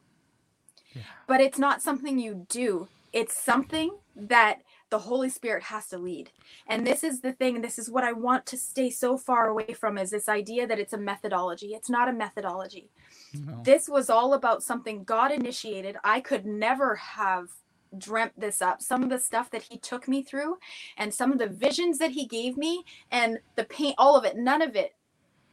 [0.95, 1.03] Yeah.
[1.27, 6.31] But it's not something you do, it's something that the Holy Spirit has to lead.
[6.67, 9.73] And this is the thing, this is what I want to stay so far away
[9.73, 11.69] from is this idea that it's a methodology.
[11.69, 12.91] It's not a methodology.
[13.35, 13.63] No.
[13.65, 15.97] This was all about something God initiated.
[16.05, 17.49] I could never have
[17.97, 18.83] dreamt this up.
[18.83, 20.59] Some of the stuff that he took me through
[20.99, 24.37] and some of the visions that he gave me and the pain, all of it,
[24.37, 24.95] none of it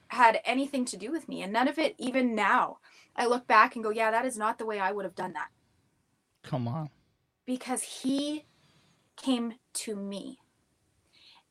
[0.09, 1.41] had anything to do with me.
[1.43, 2.79] And none of it, even now,
[3.15, 5.33] I look back and go, yeah, that is not the way I would have done
[5.33, 5.49] that.
[6.43, 6.89] Come on.
[7.45, 8.45] Because he
[9.17, 10.39] came to me.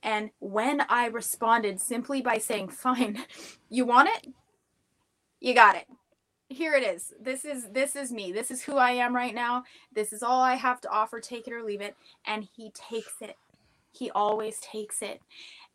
[0.02, 3.24] And when I responded simply by saying, Fine,
[3.68, 4.32] you want it?
[5.40, 5.86] You got it.
[6.48, 7.12] Here it is.
[7.20, 8.32] This is this is me.
[8.32, 9.64] This is who I am right now.
[9.92, 11.20] This is all I have to offer.
[11.20, 11.94] Take it or leave it.
[12.26, 13.36] And he takes it.
[13.92, 15.20] He always takes it.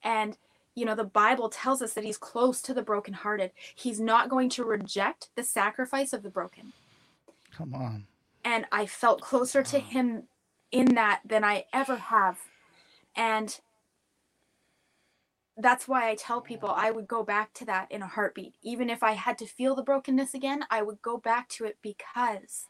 [0.04, 0.38] And
[0.76, 3.52] you know, the Bible tells us that he's close to the brokenhearted.
[3.76, 6.74] He's not going to reject the sacrifice of the broken.
[7.56, 8.08] Come on.
[8.44, 10.24] And I felt closer to him
[10.72, 12.40] in that than I ever have.
[13.16, 13.60] And
[15.56, 18.56] that's why I tell people I would go back to that in a heartbeat.
[18.64, 21.78] Even if I had to feel the brokenness again, I would go back to it
[21.84, 22.66] because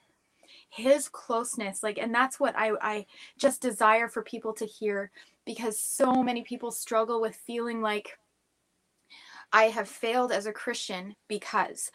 [0.75, 3.05] his closeness, like, and that's what I, I
[3.37, 5.11] just desire for people to hear
[5.45, 8.17] because so many people struggle with feeling like
[9.51, 11.91] I have failed as a Christian because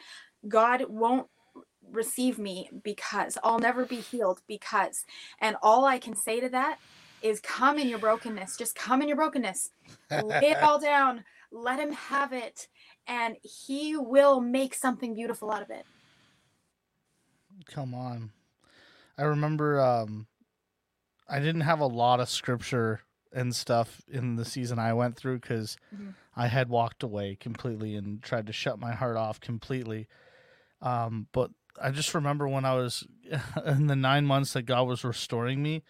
[0.47, 1.27] God won't
[1.91, 5.05] receive me because I'll never be healed because.
[5.41, 6.79] And all I can say to that
[7.21, 8.57] is come in your brokenness.
[8.57, 9.71] Just come in your brokenness.
[10.12, 11.25] Lay it all down.
[11.51, 12.69] Let him have it.
[13.09, 15.85] And he will make something beautiful out of it.
[17.67, 18.31] Come on.
[19.19, 20.27] I remember um
[21.29, 23.03] I didn't have a lot of scripture
[23.33, 26.11] and stuff in the season I went through because mm-hmm.
[26.35, 30.09] I had walked away completely and tried to shut my heart off completely.
[30.81, 31.51] Um, but
[31.81, 33.07] I just remember when I was
[33.67, 35.83] in the nine months that God was restoring me,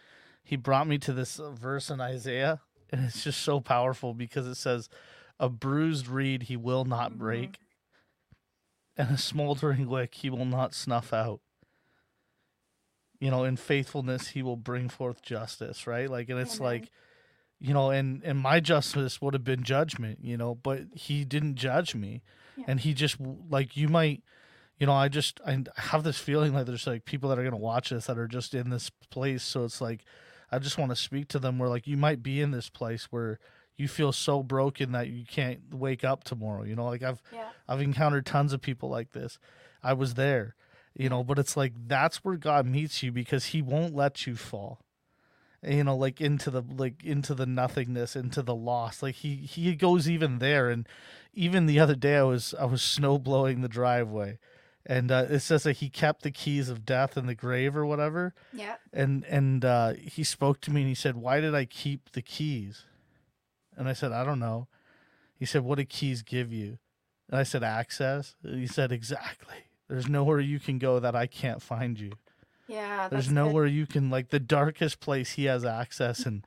[0.42, 2.60] He brought me to this verse in Isaiah,
[2.90, 4.88] and it's just so powerful because it says,
[5.38, 7.20] "A bruised reed He will not mm-hmm.
[7.20, 9.02] break, mm-hmm.
[9.02, 11.40] and a smoldering wick He will not snuff out."
[13.20, 16.08] You know, in faithfulness He will bring forth justice, right?
[16.08, 16.72] Like, and it's Amen.
[16.72, 16.90] like,
[17.58, 21.56] you know, and and my justice would have been judgment, you know, but He didn't
[21.56, 22.22] judge me,
[22.56, 22.66] yeah.
[22.68, 23.16] and He just
[23.50, 24.22] like you might
[24.78, 27.56] you know, I just I have this feeling like there's like people that are gonna
[27.56, 29.42] watch this that are just in this place.
[29.42, 30.04] So it's like
[30.50, 33.06] I just want to speak to them where like you might be in this place
[33.10, 33.38] where
[33.76, 36.62] you feel so broken that you can't wake up tomorrow.
[36.62, 37.48] You know, like I've yeah.
[37.68, 39.38] I've encountered tons of people like this.
[39.82, 40.54] I was there,
[40.98, 44.36] you know, but it's like that's where God meets you because He won't let you
[44.36, 44.80] fall.
[45.66, 49.02] You know, like into the like into the nothingness, into the loss.
[49.02, 50.86] Like he he goes even there, and
[51.32, 54.38] even the other day I was I was snow blowing the driveway,
[54.86, 57.86] and uh, it says that he kept the keys of death in the grave or
[57.86, 58.34] whatever.
[58.52, 58.76] Yeah.
[58.92, 62.22] And and uh, he spoke to me and he said, "Why did I keep the
[62.22, 62.84] keys?"
[63.76, 64.68] And I said, "I don't know."
[65.38, 66.78] He said, "What do keys give you?"
[67.28, 69.67] And I said, "Access." And he said, "Exactly.
[69.88, 72.12] There's nowhere you can go that I can't find you."
[72.68, 73.08] Yeah.
[73.08, 73.74] There's nowhere good.
[73.74, 76.44] you can like the darkest place he has access and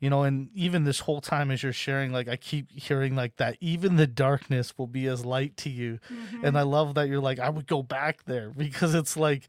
[0.00, 3.36] you know and even this whole time as you're sharing like i keep hearing like
[3.36, 6.44] that even the darkness will be as light to you mm-hmm.
[6.44, 9.46] and i love that you're like i would go back there because it's like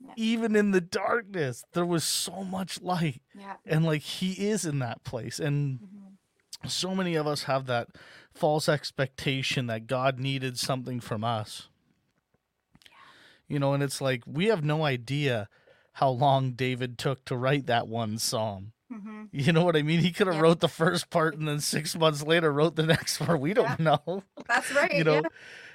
[0.00, 0.12] yeah.
[0.16, 3.54] even in the darkness there was so much light yeah.
[3.64, 6.68] and like he is in that place and mm-hmm.
[6.68, 7.88] so many of us have that
[8.34, 11.68] false expectation that god needed something from us.
[13.48, 15.48] You know and it's like we have no idea
[15.94, 19.22] how long david took to write that one psalm Mm-hmm.
[19.32, 20.00] You know what I mean?
[20.00, 20.42] He could have yeah.
[20.42, 23.40] wrote the first part and then six months later wrote the next part.
[23.40, 23.96] We don't yeah.
[24.06, 24.22] know.
[24.48, 24.92] That's right.
[24.92, 25.28] you know, yeah.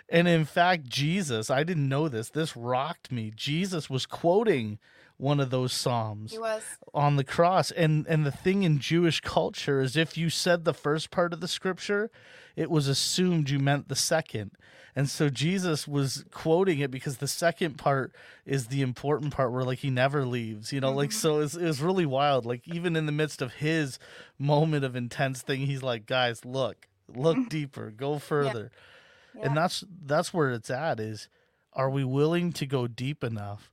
[0.10, 2.30] and in fact, Jesus, I didn't know this.
[2.30, 3.32] This rocked me.
[3.36, 4.80] Jesus was quoting
[5.18, 6.62] one of those psalms he was.
[6.94, 10.76] on the cross and and the thing in jewish culture is if you said the
[10.76, 12.12] first part of the scripture
[12.58, 14.52] it was assumed you meant the second
[14.96, 18.12] and so jesus was quoting it because the second part
[18.46, 20.98] is the important part where like he never leaves you know mm-hmm.
[20.98, 23.98] like so it's, it was really wild like even in the midst of his
[24.38, 27.48] moment of intense thing he's like guys look look mm-hmm.
[27.48, 28.72] deeper go further
[29.34, 29.42] yeah.
[29.42, 29.48] Yeah.
[29.48, 31.30] and that's that's where it's at is
[31.72, 33.72] are we willing to go deep enough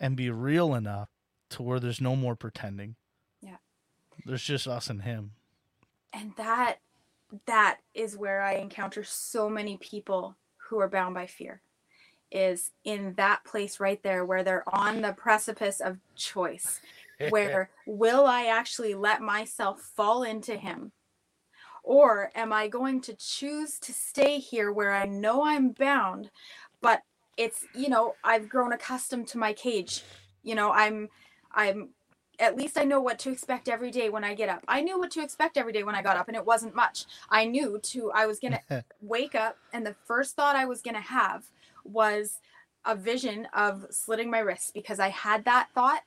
[0.00, 1.08] and be real enough
[1.50, 2.96] to where there's no more pretending.
[3.40, 3.56] Yeah.
[4.24, 5.32] There's just us and him.
[6.12, 6.78] And that
[7.46, 10.36] that is where I encounter so many people
[10.68, 11.62] who are bound by fear.
[12.30, 16.80] is in that place right there where they're on the precipice of choice.
[17.30, 20.92] Where will I actually let myself fall into him?
[21.84, 26.30] Or am I going to choose to stay here where I know I'm bound,
[26.82, 27.02] but
[27.38, 30.04] it's, you know, I've grown accustomed to my cage.
[30.42, 31.08] You know, I'm
[31.52, 31.90] I'm
[32.38, 34.64] at least I know what to expect every day when I get up.
[34.68, 37.04] I knew what to expect every day when I got up, and it wasn't much.
[37.30, 38.60] I knew to I was gonna
[39.00, 41.46] wake up, and the first thought I was gonna have
[41.84, 42.40] was
[42.84, 46.02] a vision of slitting my wrists because I had that thought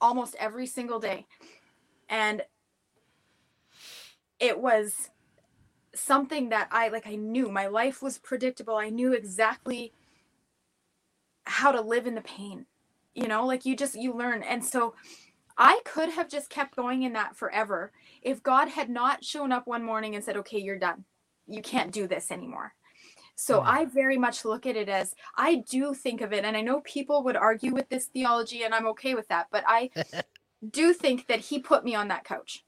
[0.00, 1.26] almost every single day,
[2.08, 2.42] and
[4.38, 5.10] it was
[5.94, 7.06] something that I like.
[7.06, 8.76] I knew my life was predictable.
[8.76, 9.92] I knew exactly
[11.44, 12.66] how to live in the pain
[13.14, 14.94] you know like you just you learn and so
[15.60, 17.92] I could have just kept going in that forever
[18.22, 21.04] if God had not shown up one morning and said, okay, you're done.
[21.46, 22.72] You can't do this anymore.
[23.36, 23.66] So mm.
[23.66, 26.46] I very much look at it as I do think of it.
[26.46, 29.48] And I know people would argue with this theology, and I'm okay with that.
[29.52, 29.90] But I
[30.70, 32.64] do think that He put me on that couch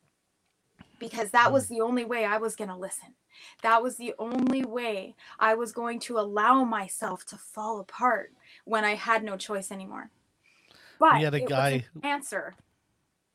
[0.98, 1.74] because that was hmm.
[1.74, 3.14] the only way I was going to listen.
[3.62, 8.34] That was the only way I was going to allow myself to fall apart
[8.66, 10.10] when I had no choice anymore.
[11.00, 12.54] But we had a guy answer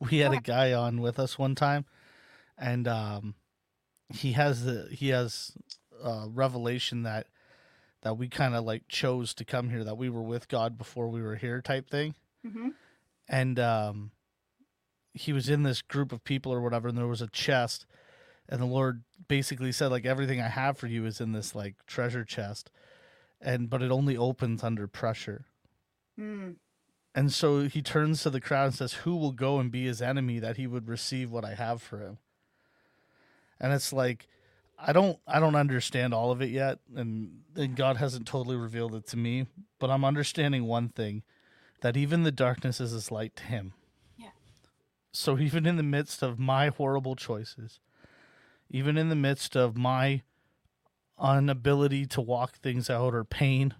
[0.00, 1.84] we had a guy on with us one time,
[2.56, 3.34] and um,
[4.08, 5.52] he has the he has
[6.02, 7.26] a revelation that
[8.02, 11.08] that we kind of like chose to come here, that we were with God before
[11.08, 12.14] we were here, type thing.
[12.46, 12.68] Mm-hmm.
[13.28, 14.10] And um,
[15.14, 17.86] he was in this group of people or whatever, and there was a chest,
[18.48, 21.74] and the Lord basically said like everything I have for you is in this like
[21.86, 22.70] treasure chest,
[23.40, 25.46] and but it only opens under pressure.
[26.18, 26.56] Mm.
[27.18, 30.00] And so he turns to the crowd and says, Who will go and be his
[30.00, 32.18] enemy that he would receive what I have for him?
[33.58, 34.28] And it's like,
[34.78, 38.94] I don't I don't understand all of it yet, and, and God hasn't totally revealed
[38.94, 39.48] it to me,
[39.80, 41.24] but I'm understanding one thing
[41.80, 43.72] that even the darkness is as light to him.
[44.16, 44.28] Yeah.
[45.10, 47.80] So even in the midst of my horrible choices,
[48.70, 50.22] even in the midst of my
[51.20, 53.74] inability to walk things out or pain,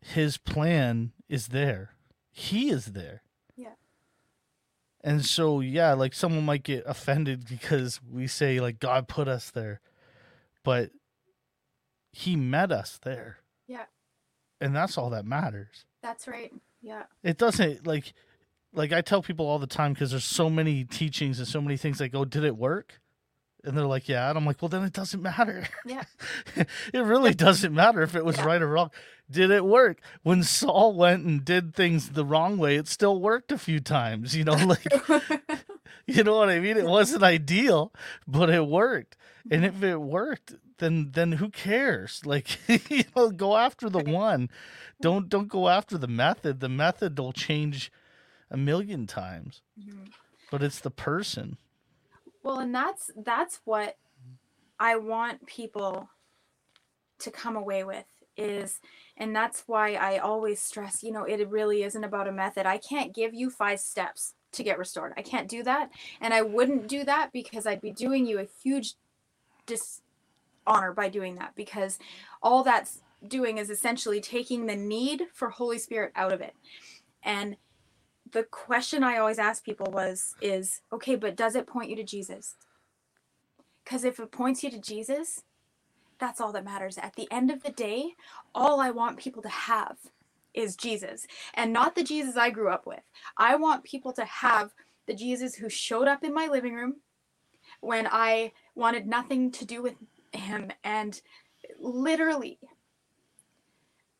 [0.00, 1.92] his plan is there.
[2.30, 3.22] He is there.
[3.56, 3.72] Yeah.
[5.02, 9.50] And so yeah, like someone might get offended because we say like God put us
[9.50, 9.80] there.
[10.62, 10.90] But
[12.12, 13.38] he met us there.
[13.66, 13.86] Yeah.
[14.60, 15.86] And that's all that matters.
[16.02, 16.52] That's right.
[16.82, 17.04] Yeah.
[17.22, 18.12] It doesn't like
[18.74, 21.78] like I tell people all the time because there's so many teachings and so many
[21.78, 23.00] things like, go, did it work?
[23.64, 24.28] And they're like, yeah.
[24.28, 25.64] And I'm like, well, then it doesn't matter.
[25.84, 26.02] Yeah.
[26.56, 28.44] it really doesn't matter if it was yeah.
[28.44, 28.90] right or wrong.
[29.30, 30.00] Did it work?
[30.22, 34.36] When Saul went and did things the wrong way, it still worked a few times.
[34.36, 34.84] You know, like,
[36.06, 36.76] you know what I mean?
[36.76, 37.92] It wasn't ideal,
[38.26, 39.16] but it worked.
[39.50, 42.22] And if it worked, then then who cares?
[42.24, 44.50] Like, you know, go after the one.
[45.00, 46.60] Don't don't go after the method.
[46.60, 47.90] The method will change
[48.50, 49.62] a million times.
[49.80, 50.04] Mm-hmm.
[50.50, 51.56] But it's the person.
[52.42, 53.96] Well, and that's that's what
[54.78, 56.10] I want people
[57.20, 58.80] to come away with is
[59.16, 62.66] and that's why I always stress, you know, it really isn't about a method.
[62.66, 65.12] I can't give you 5 steps to get restored.
[65.16, 65.90] I can't do that,
[66.20, 68.94] and I wouldn't do that because I'd be doing you a huge
[69.66, 71.98] dishonor by doing that because
[72.42, 76.54] all that's doing is essentially taking the need for Holy Spirit out of it.
[77.22, 77.56] And
[78.32, 82.04] the question I always ask people was is okay, but does it point you to
[82.04, 82.56] Jesus?
[83.84, 85.42] Because if it points you to Jesus,
[86.18, 86.98] that's all that matters.
[86.98, 88.14] At the end of the day,
[88.54, 89.96] all I want people to have
[90.54, 93.02] is Jesus and not the Jesus I grew up with.
[93.36, 94.72] I want people to have
[95.06, 96.96] the Jesus who showed up in my living room
[97.80, 99.94] when I wanted nothing to do with
[100.32, 101.20] him and
[101.78, 102.58] literally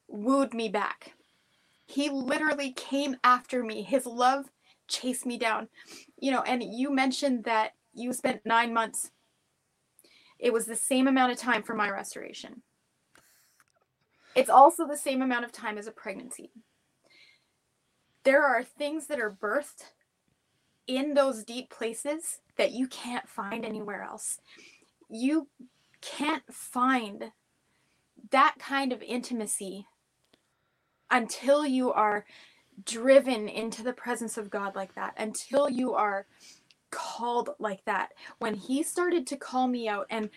[0.09, 1.15] wooed me back
[1.93, 3.83] he literally came after me.
[3.83, 4.47] His love
[4.89, 5.69] chased me down.
[6.19, 9.11] You know, and you mentioned that you spent nine months.
[10.39, 12.63] It was the same amount of time for my restoration.
[14.35, 16.51] It's also the same amount of time as a pregnancy.
[18.25, 19.85] There are things that are birthed
[20.87, 24.39] in those deep places that you can't find anywhere else.
[25.11, 25.49] You
[26.01, 27.33] can't find
[28.31, 29.87] that kind of intimacy
[31.13, 32.27] until you are
[32.85, 36.27] driven into the presence of God like that, until you are
[36.91, 38.11] called like that.
[38.41, 40.31] When He started to call me out, and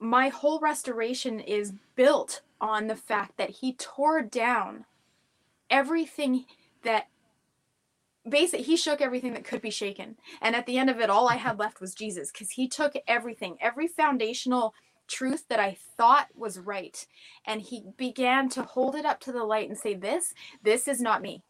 [0.00, 4.86] my whole restoration is built on the fact that He tore down
[5.70, 6.46] everything
[6.84, 7.06] that
[8.28, 11.28] basically he shook everything that could be shaken and at the end of it all
[11.28, 14.74] i had left was jesus because he took everything every foundational
[15.08, 17.06] truth that I thought was right.
[17.46, 21.00] And he began to hold it up to the light and say, This, this is
[21.00, 21.42] not me.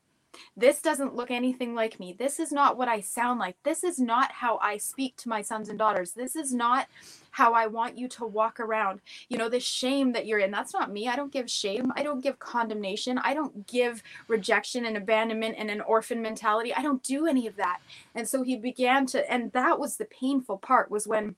[0.57, 2.15] This doesn't look anything like me.
[2.19, 3.57] This is not what I sound like.
[3.65, 6.13] This is not how I speak to my sons and daughters.
[6.13, 6.89] This is not
[7.33, 9.01] how I want you to walk around.
[9.29, 11.09] You know, the shame that you're in, that's not me.
[11.09, 11.93] I don't give shame.
[11.97, 13.19] I don't give condemnation.
[13.19, 16.75] I don't give rejection and abandonment and an orphan mentality.
[16.75, 17.81] I don't do any of that.
[18.15, 21.37] And so he began to, and that was the painful part was when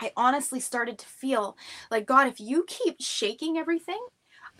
[0.00, 1.56] I honestly started to feel
[1.90, 4.00] like, God, if you keep shaking everything,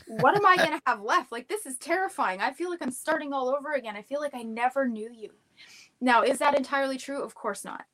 [0.07, 1.33] what am I going to have left?
[1.33, 2.41] Like, this is terrifying.
[2.41, 3.97] I feel like I'm starting all over again.
[3.97, 5.31] I feel like I never knew you.
[6.01, 7.23] Now, is that entirely true?
[7.23, 7.85] Of course not.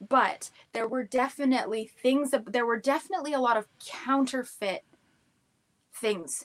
[0.00, 4.84] But there were definitely things, that, there were definitely a lot of counterfeit
[5.94, 6.44] things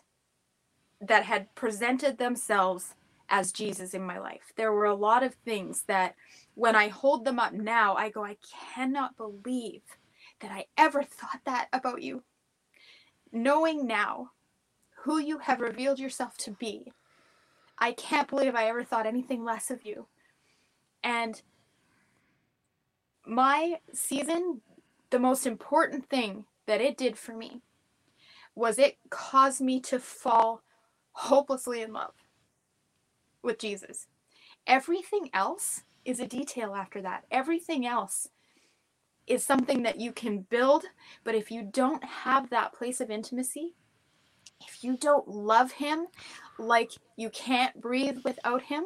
[0.99, 2.95] that had presented themselves
[3.29, 4.53] as Jesus in my life.
[4.55, 6.15] There were a lot of things that
[6.55, 8.37] when I hold them up now, I go, I
[8.75, 9.81] cannot believe
[10.41, 12.23] that I ever thought that about you.
[13.31, 14.31] Knowing now
[15.03, 16.91] who you have revealed yourself to be.
[17.77, 20.07] I can't believe I ever thought anything less of you.
[21.03, 21.41] And
[23.25, 24.61] my season,
[25.09, 27.61] the most important thing that it did for me
[28.55, 30.61] was it caused me to fall
[31.13, 32.13] hopelessly in love
[33.41, 34.07] with Jesus.
[34.67, 37.25] Everything else is a detail after that.
[37.31, 38.27] Everything else
[39.27, 40.85] is something that you can build,
[41.23, 43.73] but if you don't have that place of intimacy,
[44.67, 46.07] if you don't love him
[46.59, 48.85] like you can't breathe without him,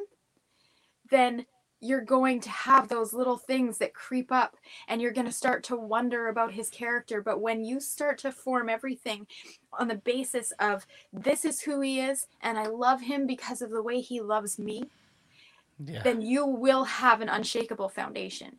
[1.10, 1.46] then
[1.82, 4.56] you're going to have those little things that creep up
[4.88, 7.22] and you're going to start to wonder about his character.
[7.22, 9.28] But when you start to form everything
[9.78, 13.70] on the basis of this is who he is and I love him because of
[13.70, 14.86] the way he loves me,
[15.84, 16.02] yeah.
[16.02, 18.58] then you will have an unshakable foundation.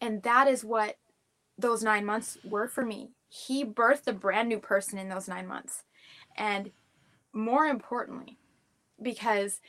[0.00, 0.96] And that is what
[1.58, 3.10] those nine months were for me.
[3.28, 5.84] He birthed a brand new person in those nine months.
[6.36, 6.70] And
[7.32, 8.38] more importantly,
[9.00, 9.60] because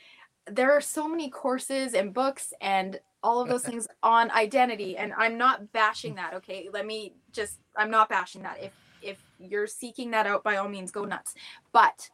[0.46, 5.12] there are so many courses and books and all of those things on identity and
[5.18, 6.68] i'm not bashing that okay?
[6.72, 8.62] Let me just i'm not bashing that.
[8.62, 8.72] If
[9.02, 11.34] if you're seeking that out by all means go nuts.
[11.72, 12.08] But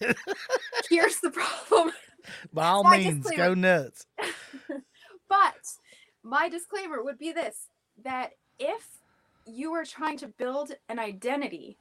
[0.90, 1.92] here's the problem.
[2.52, 4.06] By all means go nuts.
[5.26, 5.54] But
[6.24, 7.68] my disclaimer would be this
[8.02, 8.88] that if
[9.46, 11.76] you are trying to build an identity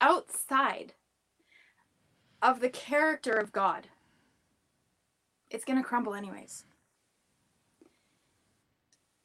[0.00, 0.94] outside
[2.42, 3.88] of the character of God,
[5.50, 6.64] it's going to crumble anyways.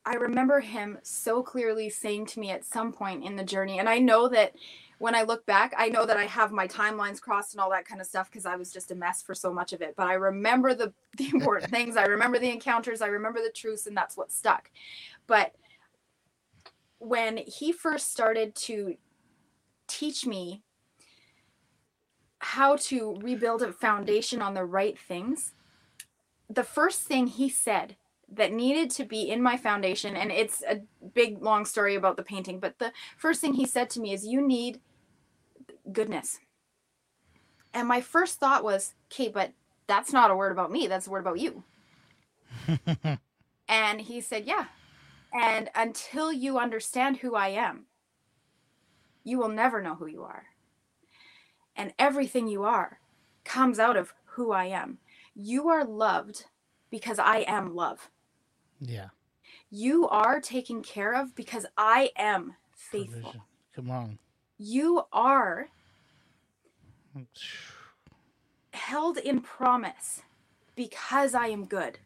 [0.06, 3.88] I remember him so clearly saying to me at some point in the journey, and
[3.88, 4.54] I know that
[5.00, 7.86] when I look back, I know that I have my timelines crossed and all that
[7.86, 9.96] kind of stuff because I was just a mess for so much of it.
[9.96, 11.98] But I remember the, the important things.
[11.98, 13.02] I remember the encounters.
[13.02, 14.70] I remember the truths, and that's what stuck.
[15.26, 15.56] But
[17.00, 18.96] when he first started to
[19.88, 20.64] teach me
[22.40, 25.54] how to rebuild a foundation on the right things,
[26.50, 27.96] the first thing he said
[28.32, 30.82] that needed to be in my foundation, and it's a
[31.14, 34.26] big long story about the painting, but the first thing he said to me is,
[34.26, 34.82] You need
[35.92, 36.40] goodness.
[37.74, 39.54] And my first thought was, Okay, but
[39.88, 41.64] that's not a word about me, that's a word about you.
[43.68, 44.66] and he said, Yeah,
[45.34, 47.86] and until you understand who I am,
[49.24, 50.46] you will never know who you are.
[51.76, 53.00] And everything you are
[53.44, 54.98] comes out of who I am.
[55.36, 56.46] You are loved
[56.90, 58.10] because I am love.
[58.80, 59.10] Yeah.
[59.70, 63.22] You are taken care of because I am faithful.
[63.22, 63.42] Provision.
[63.76, 64.20] Come on.
[64.58, 65.70] You are
[68.74, 70.22] held in promise
[70.76, 72.00] because I am good.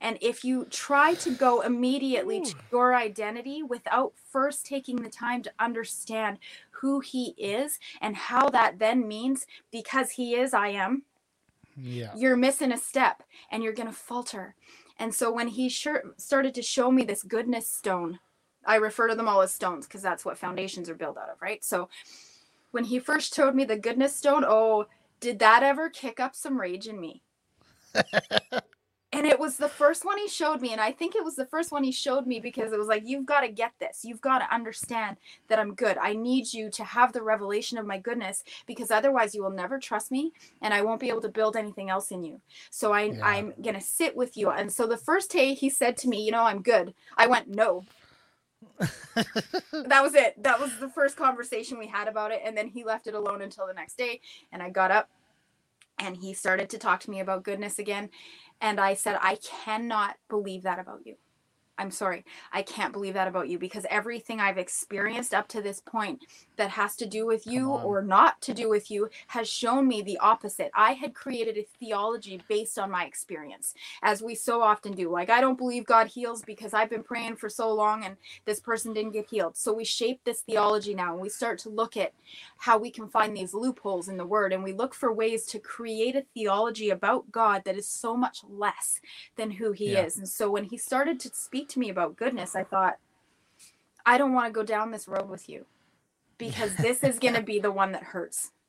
[0.00, 2.44] And if you try to go immediately Ooh.
[2.44, 6.38] to your identity without first taking the time to understand
[6.70, 11.04] who he is and how that then means because he is I am,
[11.76, 12.10] yeah.
[12.16, 14.56] you're missing a step and you're going to falter.
[14.98, 18.18] And so when he sure started to show me this goodness stone,
[18.66, 21.40] I refer to them all as stones because that's what foundations are built out of,
[21.40, 21.64] right?
[21.64, 21.88] So
[22.72, 24.86] when he first showed me the goodness stone, oh,
[25.20, 27.22] did that ever kick up some rage in me?
[29.12, 31.46] and it was the first one he showed me and i think it was the
[31.46, 34.04] first one he showed me because it was like you've got to get this.
[34.04, 35.18] You've got to understand
[35.48, 35.98] that i'm good.
[35.98, 39.78] I need you to have the revelation of my goodness because otherwise you will never
[39.78, 42.40] trust me and i won't be able to build anything else in you.
[42.70, 43.24] So I, yeah.
[43.24, 44.50] i'm going to sit with you.
[44.50, 46.94] And so the first day he said to me you know i'm good.
[47.16, 47.84] I went no
[48.78, 52.84] that was it that was the first conversation we had about it and then he
[52.84, 54.20] left it alone until the next day
[54.52, 55.08] and i got up
[55.98, 58.10] and he started to talk to me about goodness again
[58.62, 61.16] and I said, I cannot believe that about you.
[61.78, 62.24] I'm sorry.
[62.52, 66.24] I can't believe that about you because everything I've experienced up to this point
[66.56, 70.02] that has to do with you or not to do with you has shown me
[70.02, 70.70] the opposite.
[70.74, 75.10] I had created a theology based on my experience, as we so often do.
[75.10, 78.60] Like, I don't believe God heals because I've been praying for so long and this
[78.60, 79.56] person didn't get healed.
[79.56, 82.12] So we shape this theology now and we start to look at
[82.58, 85.58] how we can find these loopholes in the word and we look for ways to
[85.58, 89.00] create a theology about God that is so much less
[89.36, 90.04] than who he yeah.
[90.04, 90.18] is.
[90.18, 91.30] And so when he started to
[91.62, 92.98] speak to me about goodness, I thought,
[94.04, 95.64] I don't want to go down this road with you
[96.36, 98.50] because this is going to be the one that hurts.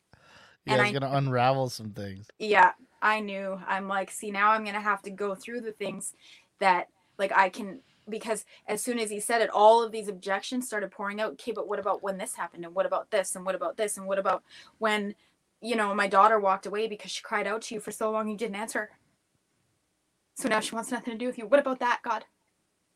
[0.66, 2.26] Yeah, and it's going to unravel some things.
[2.40, 2.72] Yeah,
[3.02, 3.60] I knew.
[3.68, 6.14] I'm like, see, now I'm going to have to go through the things
[6.60, 6.88] that,
[7.18, 10.90] like, I can, because as soon as he said it, all of these objections started
[10.90, 11.34] pouring out.
[11.34, 12.64] Okay, but what about when this happened?
[12.64, 13.36] And what about this?
[13.36, 13.98] And what about this?
[13.98, 14.42] And what about
[14.78, 15.16] when,
[15.60, 18.30] you know, my daughter walked away because she cried out to you for so long
[18.30, 18.92] you didn't answer?
[20.36, 21.46] So now she wants nothing to do with you.
[21.46, 22.24] What about that, God?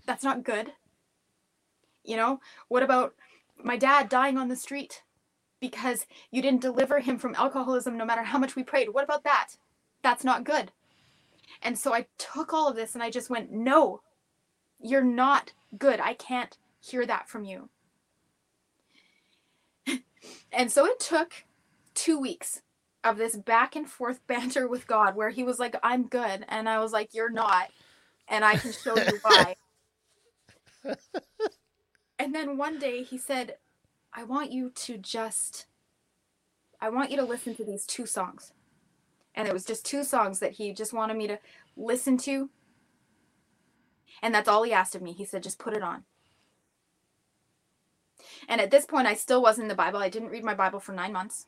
[0.08, 0.72] That's not good.
[2.04, 2.40] You know,
[2.70, 3.14] what about
[3.64, 5.04] my dad dying on the street
[5.60, 8.90] because you didn't deliver him from alcoholism no matter how much we prayed?
[8.90, 9.50] What about that?
[10.02, 10.72] That's not good.
[11.62, 14.02] And so I took all of this and I just went, no,
[14.80, 16.00] you're not good.
[16.00, 17.70] I can't hear that from you.
[20.52, 21.46] and so it took
[21.94, 22.62] two weeks
[23.04, 26.46] of this back and forth banter with God where he was like, I'm good.
[26.48, 27.70] And I was like, You're not.
[28.28, 29.56] And I can show you why.
[32.20, 33.58] And then one day he said,
[34.14, 35.68] I want you to just,
[36.82, 38.54] I want you to listen to these two songs.
[39.36, 41.40] And it was just two songs that he just wanted me to
[41.76, 42.50] listen to.
[44.22, 45.14] And that's all he asked of me.
[45.14, 46.04] He said, just put it on.
[48.50, 50.00] And at this point, I still wasn't in the Bible.
[50.00, 51.46] I didn't read my Bible for nine months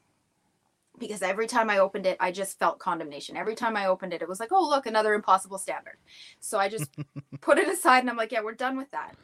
[0.99, 3.37] because every time I opened it, I just felt condemnation.
[3.37, 5.97] Every time I opened it, it was like, oh, look, another impossible standard.
[6.39, 6.91] So I just
[7.41, 9.15] put it aside and I'm like, yeah, we're done with that.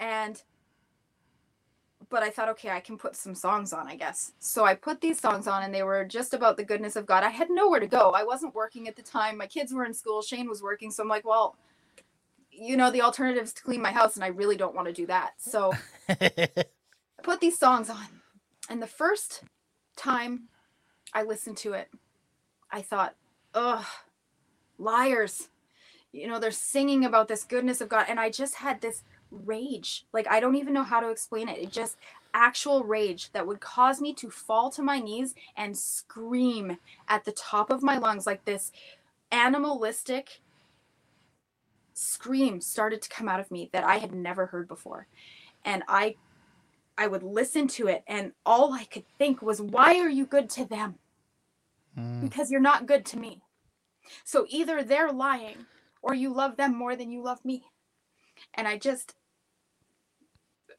[0.00, 0.42] And,
[2.08, 4.32] but I thought, okay, I can put some songs on, I guess.
[4.40, 7.22] So I put these songs on and they were just about the goodness of God.
[7.22, 8.10] I had nowhere to go.
[8.10, 9.36] I wasn't working at the time.
[9.36, 10.22] My kids were in school.
[10.22, 10.90] Shane was working.
[10.90, 11.54] So I'm like, well,
[12.50, 14.92] you know, the alternative is to clean my house and I really don't want to
[14.92, 15.34] do that.
[15.38, 15.72] So
[16.08, 16.64] I
[17.22, 18.06] put these songs on.
[18.68, 19.44] And the first
[19.96, 20.48] time
[21.12, 21.90] I listened to it,
[22.70, 23.14] I thought,
[23.54, 23.84] ugh,
[24.78, 25.48] liars.
[26.12, 28.06] You know, they're singing about this goodness of God.
[28.08, 30.06] And I just had this rage.
[30.12, 31.58] Like, I don't even know how to explain it.
[31.58, 31.96] It just
[32.34, 36.76] actual rage that would cause me to fall to my knees and scream
[37.08, 38.70] at the top of my lungs like this
[39.32, 40.40] animalistic
[41.92, 45.06] scream started to come out of me that I had never heard before.
[45.64, 46.16] And I
[46.96, 50.50] I would listen to it and all I could think was why are you good
[50.50, 50.96] to them?
[51.98, 52.20] Mm.
[52.20, 53.42] Because you're not good to me.
[54.24, 55.66] So either they're lying
[56.02, 57.64] or you love them more than you love me.
[58.54, 59.14] And I just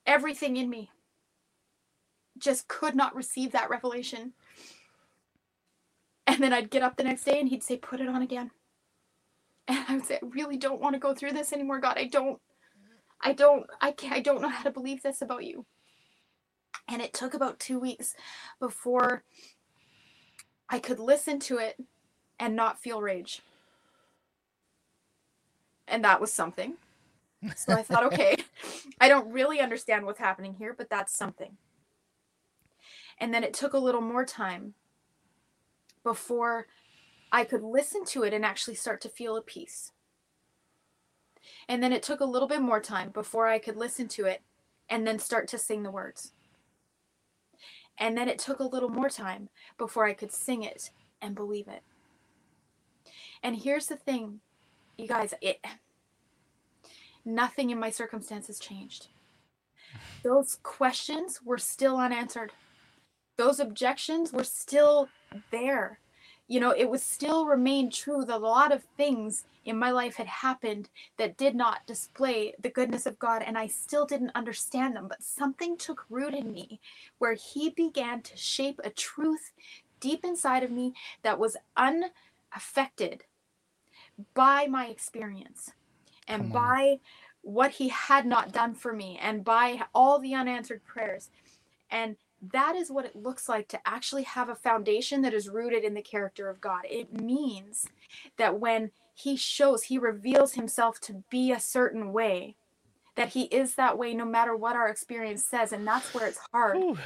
[0.06, 0.90] everything in me
[2.38, 4.34] just could not receive that revelation.
[6.28, 8.52] And then I'd get up the next day and he'd say, Put it on again.
[9.68, 11.98] And I would say, I really don't want to go through this anymore, God.
[11.98, 12.40] I don't,
[13.22, 15.66] I don't, I can't, I don't know how to believe this about you.
[16.88, 18.16] And it took about two weeks
[18.60, 19.24] before
[20.70, 21.78] I could listen to it
[22.40, 23.42] and not feel rage.
[25.88, 26.76] And that was something.
[27.56, 28.36] So I thought, okay,
[29.00, 31.58] I don't really understand what's happening here, but that's something.
[33.18, 34.74] And then it took a little more time
[36.04, 36.68] before
[37.32, 39.92] I could listen to it and actually start to feel a peace.
[41.68, 44.42] And then it took a little bit more time before I could listen to it
[44.90, 46.34] and then start to sing the words.
[47.98, 51.68] And then it took a little more time before I could sing it and believe
[51.68, 51.84] it.
[53.44, 54.42] And here's the thing,
[54.98, 55.64] you guys, it
[57.26, 59.08] nothing in my circumstances changed.
[60.24, 62.52] Those questions were still unanswered.
[63.38, 65.10] Those objections were still
[65.52, 66.00] there.
[66.48, 70.16] You know, it was still remained true that a lot of things in my life
[70.16, 74.96] had happened that did not display the goodness of God, and I still didn't understand
[74.96, 75.08] them.
[75.08, 76.80] But something took root in me
[77.20, 79.52] where He began to shape a truth
[80.00, 80.94] deep inside of me
[81.24, 83.24] that was unaffected
[84.34, 85.72] by my experience
[86.28, 87.00] and by
[87.42, 91.30] what He had not done for me and by all the unanswered prayers.
[91.90, 92.16] And
[92.54, 95.94] that is what it looks like to actually have a foundation that is rooted in
[95.94, 96.82] the character of God.
[96.90, 97.88] It means
[98.38, 102.56] that when he shows, he reveals himself to be a certain way,
[103.16, 105.72] that he is that way no matter what our experience says.
[105.72, 106.78] And that's where it's hard.
[106.78, 106.98] Ooh.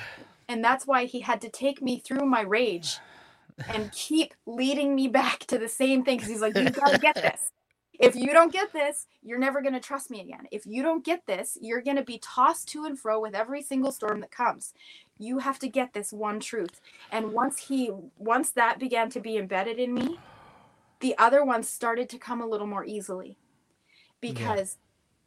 [0.48, 3.00] And that's why he had to take me through my rage
[3.68, 7.16] and keep leading me back to the same thing because he's like, you gotta get
[7.16, 7.52] this.
[8.00, 10.48] If you don't get this, you're never going to trust me again.
[10.52, 13.62] If you don't get this, you're going to be tossed to and fro with every
[13.62, 14.74] single storm that comes.
[15.18, 16.82] You have to get this one truth.
[17.12, 20.20] And once he once that began to be embedded in me,
[21.00, 23.38] the other ones started to come a little more easily.
[24.22, 24.78] Because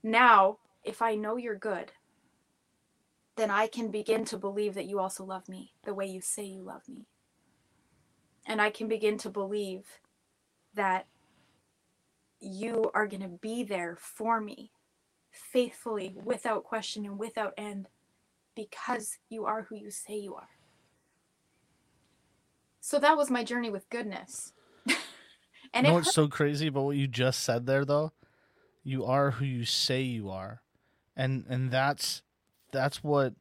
[0.02, 0.10] yeah.
[0.10, 1.92] now if I know you're good,
[3.36, 6.44] then I can begin to believe that you also love me the way you say
[6.44, 7.06] you love me.
[8.46, 9.84] And I can begin to believe
[10.74, 11.06] that
[12.40, 14.72] you are going to be there for me
[15.30, 17.88] faithfully, without question and without end,
[18.54, 20.48] because you are who you say you are.
[22.80, 24.52] So that was my journey with goodness.
[24.86, 24.96] and
[25.76, 28.12] you know what's so crazy about what you just said there, though?
[28.82, 30.62] You are who you say you are,
[31.16, 32.22] and and that's
[32.72, 33.34] that's what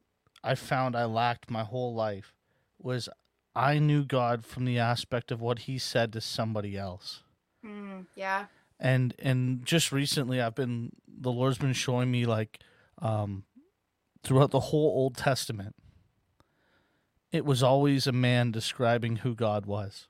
[0.44, 2.34] I found I lacked my whole life
[2.80, 3.08] was
[3.54, 7.22] I knew God from the aspect of what He said to somebody else.
[7.64, 8.46] Mm, yeah
[8.80, 12.60] and and just recently i've been the lord's been showing me like
[13.00, 13.44] um
[14.22, 15.74] throughout the whole old testament
[17.30, 20.08] it was always a man describing who god was.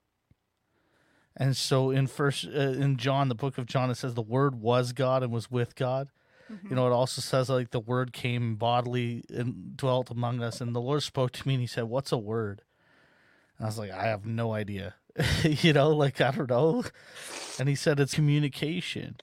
[1.36, 4.56] And so in first uh, in john the book of john it says the word
[4.56, 6.10] was god and was with god.
[6.50, 6.68] Mm-hmm.
[6.68, 10.60] you know it also says like the word came bodily and dwelt among us.
[10.60, 12.62] And the lord spoke to me and he said what's a word?
[13.56, 14.94] And i was like i have no idea
[15.42, 16.84] you know, like I don't know.
[17.58, 19.16] And he said it's communication.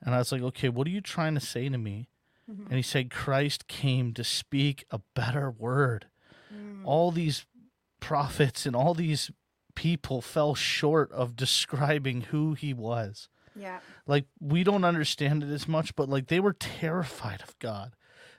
[0.00, 2.08] And I was like, okay, what are you trying to say to me?
[2.50, 2.66] Mm-hmm.
[2.66, 6.06] And he said, Christ came to speak a better word.
[6.52, 6.82] Mm.
[6.84, 7.46] All these
[8.00, 9.30] prophets and all these
[9.74, 13.28] people fell short of describing who he was.
[13.54, 13.78] Yeah.
[14.06, 17.94] Like we don't understand it as much, but like they were terrified of God.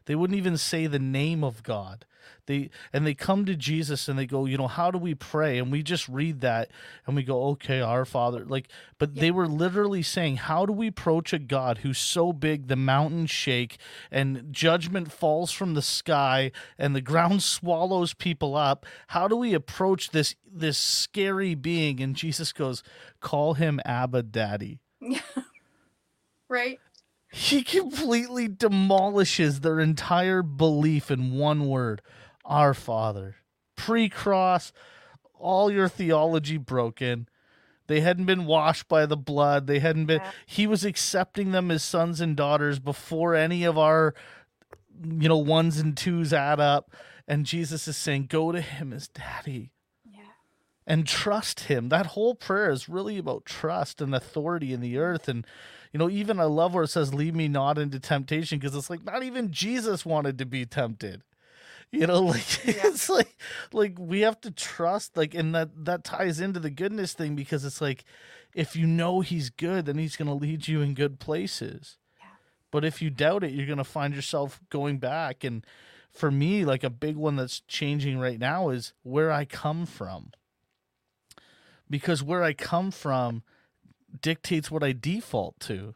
[0.06, 2.06] They wouldn't even say the name of God.
[2.46, 5.58] They and they come to Jesus and they go, you know, how do we pray?
[5.58, 6.70] And we just read that
[7.06, 8.46] and we go, okay, our Father.
[8.46, 9.22] Like, but yeah.
[9.22, 13.30] they were literally saying, how do we approach a God who's so big the mountains
[13.30, 13.78] shake
[14.12, 18.86] and judgment falls from the sky and the ground swallows people up?
[19.08, 22.02] How do we approach this this scary being?
[22.02, 22.84] And Jesus goes,
[23.22, 24.80] call him Abba Daddy.
[25.00, 25.20] Yeah.
[26.50, 26.80] right
[27.36, 32.00] he completely demolishes their entire belief in one word
[32.46, 33.38] our father.
[33.76, 34.72] Pre-cross
[35.34, 37.28] all your theology broken.
[37.88, 39.66] They hadn't been washed by the blood.
[39.66, 44.14] They hadn't been he was accepting them as sons and daughters before any of our
[45.04, 46.92] you know ones and twos add up.
[47.28, 49.72] And jesus is saying go to him as daddy.
[50.06, 50.22] Yeah.
[50.86, 51.90] and trust him.
[51.90, 55.28] That whole prayer is really about trust and authority in the earth.
[55.28, 55.48] And
[55.94, 58.90] you know, even I love where it says, lead me not into temptation, because it's
[58.90, 61.22] like not even Jesus wanted to be tempted.
[61.92, 62.82] You know, like yeah.
[62.86, 63.38] it's like
[63.72, 67.64] like we have to trust, like, and that that ties into the goodness thing because
[67.64, 68.04] it's like
[68.56, 71.98] if you know he's good, then he's gonna lead you in good places.
[72.20, 72.26] Yeah.
[72.72, 75.44] But if you doubt it, you're gonna find yourself going back.
[75.44, 75.64] And
[76.12, 80.32] for me, like a big one that's changing right now is where I come from.
[81.88, 83.44] Because where I come from
[84.22, 85.96] dictates what I default to.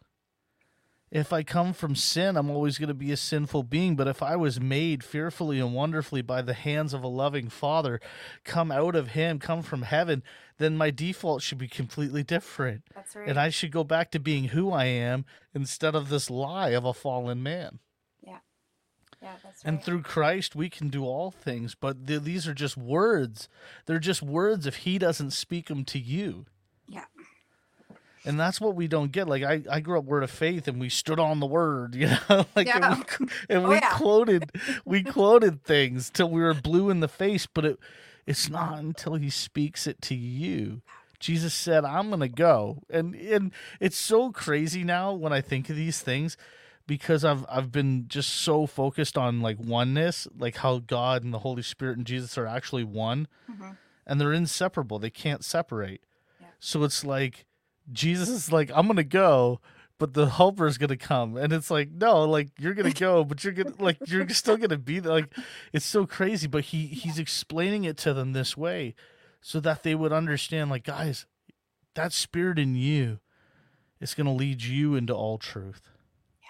[1.09, 3.95] If I come from sin, I'm always going to be a sinful being.
[3.95, 8.01] But if I was made fearfully and wonderfully by the hands of a loving Father,
[8.43, 10.21] come out of Him, come from heaven,
[10.57, 12.83] then my default should be completely different.
[12.93, 13.29] That's right.
[13.29, 16.83] And I should go back to being who I am instead of this lie of
[16.83, 17.79] a fallen man.
[18.21, 18.39] Yeah.
[19.21, 19.73] Yeah, that's right.
[19.73, 21.73] And through Christ, we can do all things.
[21.73, 23.47] But th- these are just words.
[23.85, 26.47] They're just words if He doesn't speak them to you.
[26.85, 27.05] Yeah
[28.25, 29.27] and that's what we don't get.
[29.27, 32.07] Like I, I grew up word of faith, and we stood on the word, you
[32.07, 32.93] know, like yeah.
[32.93, 33.97] and we, and oh, we yeah.
[33.97, 34.51] quoted,
[34.85, 37.45] we quoted things till we were blue in the face.
[37.45, 37.79] But it,
[38.25, 40.81] it's not until He speaks it to you.
[41.19, 45.75] Jesus said, "I'm gonna go," and and it's so crazy now when I think of
[45.75, 46.37] these things
[46.87, 51.39] because I've I've been just so focused on like oneness, like how God and the
[51.39, 53.71] Holy Spirit and Jesus are actually one, mm-hmm.
[54.07, 54.97] and they're inseparable.
[54.97, 56.01] They can't separate.
[56.39, 56.47] Yeah.
[56.59, 57.45] So it's like
[57.91, 59.59] Jesus is like, I'm gonna go,
[59.97, 63.43] but the helper is gonna come, and it's like, no, like you're gonna go, but
[63.43, 65.11] you're gonna like you're still gonna be there.
[65.11, 65.33] Like
[65.73, 68.95] it's so crazy, but he he's explaining it to them this way,
[69.41, 70.69] so that they would understand.
[70.69, 71.25] Like, guys,
[71.95, 73.19] that spirit in you
[73.99, 75.89] is gonna lead you into all truth.
[76.41, 76.47] Yeah.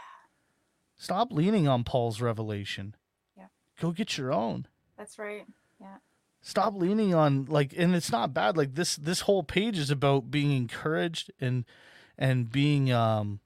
[0.97, 2.95] Stop leaning on Paul's revelation.
[3.37, 3.47] Yeah.
[3.79, 4.67] Go get your own.
[4.97, 5.45] That's right.
[5.79, 5.97] Yeah
[6.47, 10.31] stop leaning on like and it's not bad like this this whole page is about
[10.31, 11.65] being encouraged and
[12.17, 13.41] and being um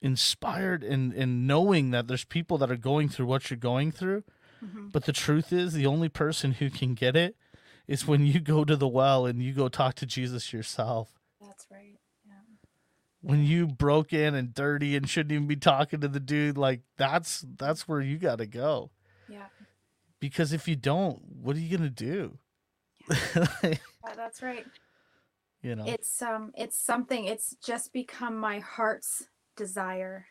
[0.00, 4.24] inspired and and knowing that there's people that are going through what you're going through
[4.64, 4.88] mm-hmm.
[4.88, 7.36] but the truth is the only person who can get it
[7.86, 11.10] is when you go to the well and you go talk to jesus yourself
[11.42, 12.32] that's right yeah
[13.20, 16.82] when you broke in and dirty and shouldn't even be talking to the dude, like
[16.96, 18.90] that's that's where you got to go.
[19.28, 19.46] Yeah.
[20.20, 22.38] Because if you don't, what are you gonna do?
[24.16, 24.66] That's right.
[25.62, 25.84] you know.
[25.86, 29.24] It's um it's something it's just become my heart's
[29.56, 30.26] desire,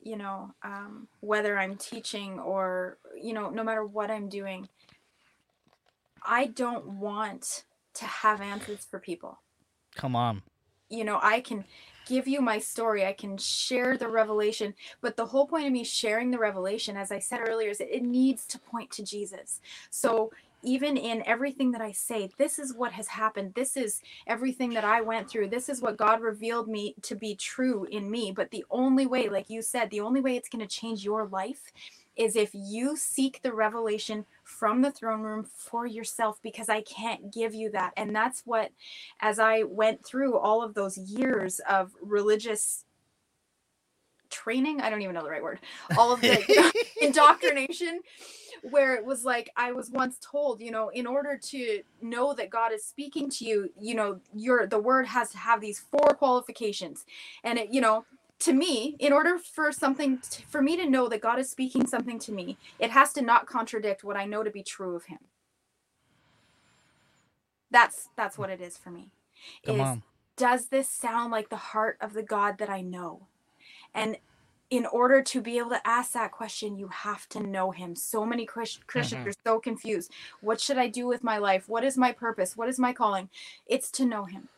[0.00, 4.68] you know, um whether I'm teaching or you know, no matter what I'm doing.
[6.24, 7.64] I don't want
[7.94, 9.40] to have answers for people.
[9.96, 10.42] Come on.
[10.88, 11.64] You know, I can
[12.06, 13.06] give you my story.
[13.06, 14.74] I can share the revelation.
[15.00, 18.02] But the whole point of me sharing the revelation, as I said earlier, is it
[18.02, 19.60] needs to point to Jesus.
[19.90, 20.32] So
[20.62, 23.54] even in everything that I say, this is what has happened.
[23.54, 25.48] This is everything that I went through.
[25.48, 28.32] This is what God revealed me to be true in me.
[28.34, 31.26] But the only way, like you said, the only way it's going to change your
[31.26, 31.72] life
[32.16, 37.32] is if you seek the revelation from the throne room for yourself because I can't
[37.32, 37.92] give you that.
[37.96, 38.72] And that's what,
[39.20, 42.84] as I went through all of those years of religious
[44.30, 45.60] training, I don't even know the right word,
[45.96, 46.72] all of the
[47.02, 48.00] indoctrination,
[48.62, 52.50] where it was like I was once told, you know, in order to know that
[52.50, 56.14] God is speaking to you, you know, your the word has to have these four
[56.14, 57.04] qualifications.
[57.44, 58.04] And it, you know,
[58.40, 61.86] to me, in order for something to, for me to know that God is speaking
[61.86, 65.06] something to me, it has to not contradict what I know to be true of
[65.06, 65.18] him.
[67.70, 69.12] That's that's what it is for me.
[69.66, 70.02] Come is on.
[70.36, 73.28] does this sound like the heart of the God that I know?
[73.94, 74.18] And
[74.70, 77.96] in order to be able to ask that question, you have to know him.
[77.96, 79.28] So many Christ- Christians Mhm.
[79.30, 80.12] are so confused.
[80.40, 81.68] What should I do with my life?
[81.68, 82.56] What is my purpose?
[82.56, 83.30] What is my calling?
[83.66, 84.48] It's to know him.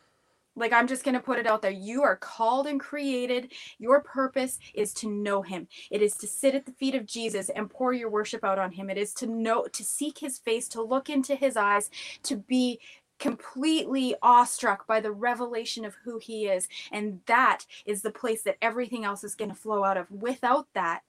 [0.55, 1.71] Like I'm just going to put it out there.
[1.71, 3.51] You are called and created.
[3.79, 5.67] Your purpose is to know him.
[5.89, 8.73] It is to sit at the feet of Jesus and pour your worship out on
[8.73, 8.87] him.
[8.91, 11.89] It is to know to seek his face, to look into his eyes,
[12.21, 12.79] to be
[13.23, 16.67] completely awestruck by the revelation of who he is.
[16.91, 20.11] And that is the place that everything else is going to flow out of.
[20.11, 21.03] Without that,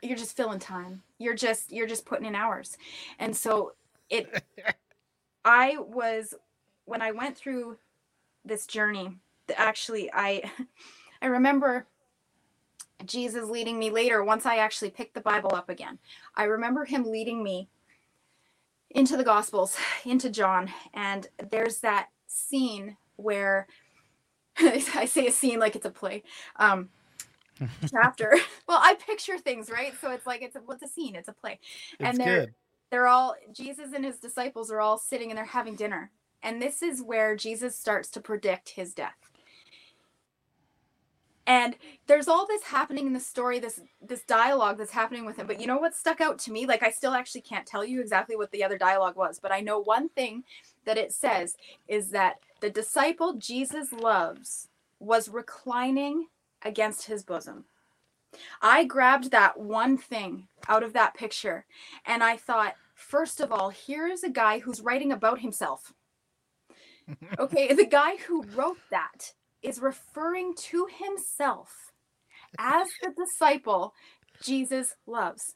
[0.00, 1.02] you're just filling time.
[1.18, 2.78] You're just you're just putting in hours.
[3.18, 3.74] And so
[4.08, 4.42] it
[5.44, 6.32] I was
[6.86, 7.76] when I went through
[8.46, 9.18] this journey,
[9.54, 10.50] actually I
[11.20, 11.86] I remember
[13.04, 15.98] Jesus leading me later once I actually picked the Bible up again.
[16.34, 17.68] I remember him leading me
[18.90, 23.66] into the gospels into john and there's that scene where
[24.58, 26.22] i say a scene like it's a play
[26.56, 26.88] um
[27.90, 28.32] chapter.
[28.66, 29.92] Well i picture things right?
[30.00, 31.14] So it's like it's a, what's a scene?
[31.16, 31.58] It's a play.
[31.98, 32.54] It's and they're good.
[32.90, 36.10] they're all jesus and his disciples are all sitting and they're having dinner.
[36.42, 39.27] And this is where jesus starts to predict his death
[41.48, 41.76] and
[42.06, 45.60] there's all this happening in the story this this dialogue that's happening with him but
[45.60, 46.66] you know what stuck out to me?
[46.66, 49.60] Like i still actually can't tell you exactly what the other dialogue was but i
[49.60, 50.44] know one thing
[50.84, 51.56] that it says
[51.88, 54.68] is that the disciple jesus loves
[55.00, 56.26] was reclining
[56.62, 57.64] against his bosom.
[58.60, 61.64] I grabbed that one thing out of that picture
[62.04, 65.94] and i thought first of all here is a guy who's writing about himself.
[67.38, 69.32] Okay the guy who wrote that
[69.62, 71.92] is referring to himself
[72.58, 73.94] as the disciple
[74.42, 75.54] Jesus loves.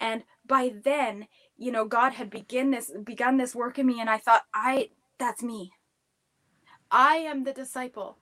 [0.00, 1.26] And by then,
[1.56, 4.90] you know, God had begin this begun this work in me and I thought I
[5.18, 5.72] that's me.
[6.90, 8.18] I am the disciple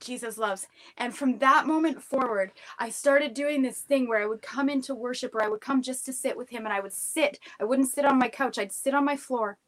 [0.00, 0.66] Jesus loves.
[0.96, 4.94] And from that moment forward, I started doing this thing where I would come into
[4.94, 7.38] worship or I would come just to sit with him and I would sit.
[7.60, 9.58] I wouldn't sit on my couch, I'd sit on my floor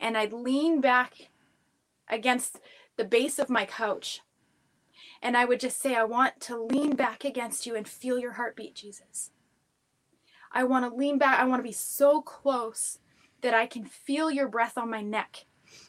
[0.00, 1.14] and I'd lean back
[2.08, 2.58] against
[2.96, 4.20] the base of my couch.
[5.22, 8.32] And I would just say, I want to lean back against you and feel your
[8.32, 9.30] heartbeat, Jesus.
[10.52, 11.38] I want to lean back.
[11.38, 12.98] I want to be so close
[13.42, 15.46] that I can feel your breath on my neck.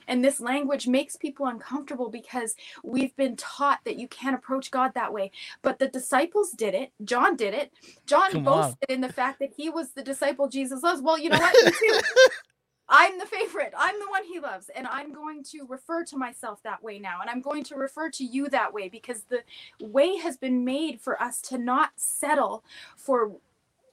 [0.07, 4.91] And this language makes people uncomfortable because we've been taught that you can't approach God
[4.93, 5.31] that way.
[5.61, 6.91] But the disciples did it.
[7.03, 7.71] John did it.
[8.05, 8.61] John Come on.
[8.61, 11.01] boasted in the fact that he was the disciple Jesus loves.
[11.01, 11.55] Well, you know what?
[12.91, 13.73] I'm the favorite.
[13.77, 14.69] I'm the one he loves.
[14.75, 17.19] And I'm going to refer to myself that way now.
[17.21, 19.43] And I'm going to refer to you that way because the
[19.79, 22.65] way has been made for us to not settle
[22.97, 23.31] for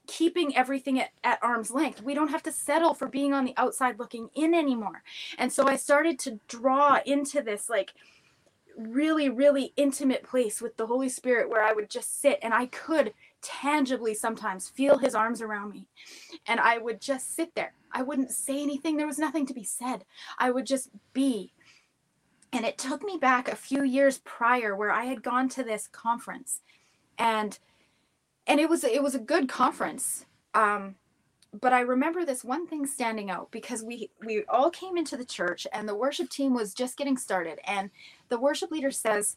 [0.08, 2.02] keeping everything at, at arm's length.
[2.02, 5.02] We don't have to settle for being on the outside looking in anymore.
[5.38, 7.92] And so I started to draw into this like
[8.76, 12.66] really, really intimate place with the Holy Spirit where I would just sit and I
[12.66, 13.12] could
[13.48, 15.86] tangibly sometimes feel his arms around me.
[16.46, 17.72] And I would just sit there.
[17.92, 18.96] I wouldn't say anything.
[18.96, 20.04] There was nothing to be said.
[20.38, 21.52] I would just be.
[22.52, 25.88] And it took me back a few years prior where I had gone to this
[25.88, 26.60] conference
[27.18, 27.58] and
[28.46, 30.26] and it was it was a good conference.
[30.54, 30.96] Um
[31.58, 35.24] but I remember this one thing standing out because we we all came into the
[35.24, 37.90] church and the worship team was just getting started and
[38.28, 39.36] the worship leader says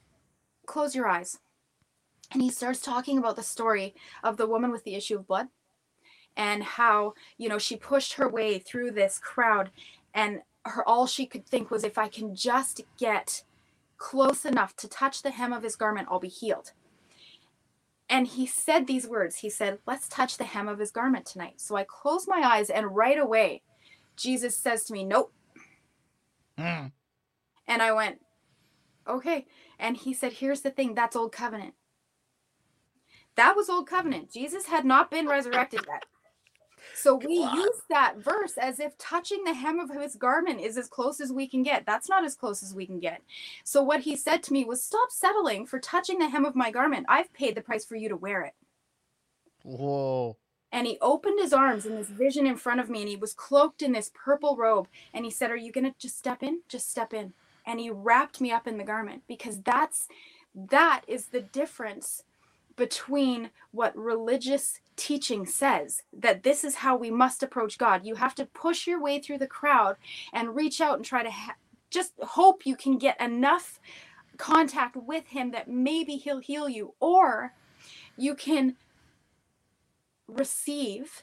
[0.66, 1.40] close your eyes.
[2.32, 5.48] And he starts talking about the story of the woman with the issue of blood
[6.38, 9.72] and how, you know, she pushed her way through this crowd
[10.14, 13.44] and her all she could think was if I can just get
[13.98, 16.72] close enough to touch the hem of his garment, I'll be healed.
[18.10, 19.38] And he said these words.
[19.38, 21.62] He said, Let's touch the hem of his garment tonight.
[21.62, 23.62] So I close my eyes, and right away,
[24.18, 25.34] Jesus says to me, Nope.
[26.58, 26.92] Mm.
[27.68, 28.20] And I went,
[29.08, 29.46] Okay.
[29.80, 31.74] And he said, Here's the thing that's old covenant.
[33.36, 34.32] That was old covenant.
[34.32, 36.04] Jesus had not been resurrected yet.
[36.94, 40.88] So we use that verse as if touching the hem of his garment is as
[40.88, 41.86] close as we can get.
[41.86, 43.22] That's not as close as we can get.
[43.64, 46.72] So what he said to me was, Stop settling for touching the hem of my
[46.72, 47.06] garment.
[47.10, 48.54] I've paid the price for you to wear it.
[49.64, 50.38] Whoa.
[50.72, 53.34] And he opened his arms in this vision in front of me, and he was
[53.34, 54.88] cloaked in this purple robe.
[55.14, 56.62] And he said, Are you going to just step in?
[56.68, 57.34] Just step in.
[57.66, 60.08] And he wrapped me up in the garment because that's
[60.54, 62.24] that is the difference
[62.82, 68.08] between what religious teaching says that this is how we must approach God.
[68.08, 69.98] You have to push your way through the crowd
[70.34, 71.54] and reach out and try to ha-
[71.92, 73.80] just hope you can get enough
[74.38, 77.54] contact with Him that maybe He'll heal you, or
[78.18, 78.78] you can
[80.28, 81.22] receive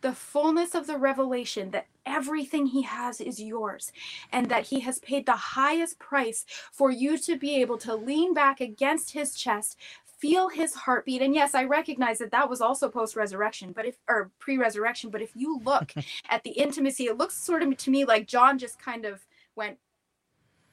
[0.00, 3.90] the fullness of the revelation that everything he has is yours
[4.32, 8.32] and that he has paid the highest price for you to be able to lean
[8.32, 9.76] back against his chest
[10.18, 13.96] feel his heartbeat and yes i recognize that that was also post resurrection but if
[14.08, 15.92] or pre resurrection but if you look
[16.28, 19.78] at the intimacy it looks sort of to me like john just kind of went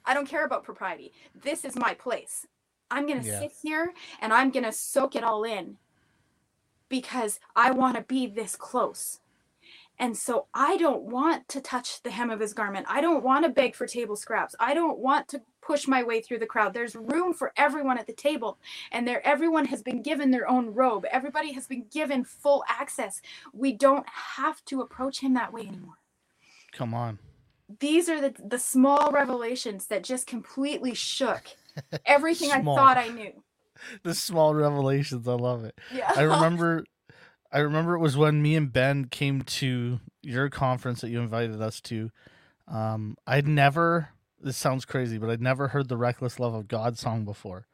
[0.05, 2.45] i don't care about propriety this is my place
[2.89, 3.39] i'm going to yeah.
[3.39, 5.77] sit here and i'm going to soak it all in
[6.89, 9.19] because i want to be this close
[9.99, 12.87] and so I don't want to touch the hem of his garment.
[12.89, 14.55] I don't want to beg for table scraps.
[14.59, 16.73] I don't want to push my way through the crowd.
[16.73, 18.57] There's room for everyone at the table,
[18.91, 21.05] and there everyone has been given their own robe.
[21.11, 23.21] Everybody has been given full access.
[23.53, 24.05] We don't
[24.37, 25.95] have to approach him that way anymore.
[26.71, 27.19] Come on.
[27.79, 31.43] These are the the small revelations that just completely shook
[32.05, 33.31] everything I thought I knew.
[34.03, 35.77] The small revelations, I love it.
[35.93, 36.09] Yeah.
[36.15, 36.85] I remember
[37.51, 41.61] I remember it was when me and Ben came to your conference that you invited
[41.61, 42.09] us to.
[42.67, 44.09] Um, I'd never.
[44.43, 47.67] This sounds crazy, but I'd never heard the "Reckless Love of God" song before.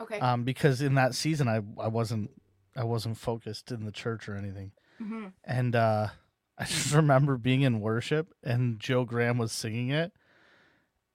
[0.00, 0.18] Okay.
[0.20, 2.30] Um, because in that season, I I wasn't
[2.76, 5.26] I wasn't focused in the church or anything, mm-hmm.
[5.44, 6.08] and uh,
[6.58, 10.12] I just remember being in worship and Joe Graham was singing it,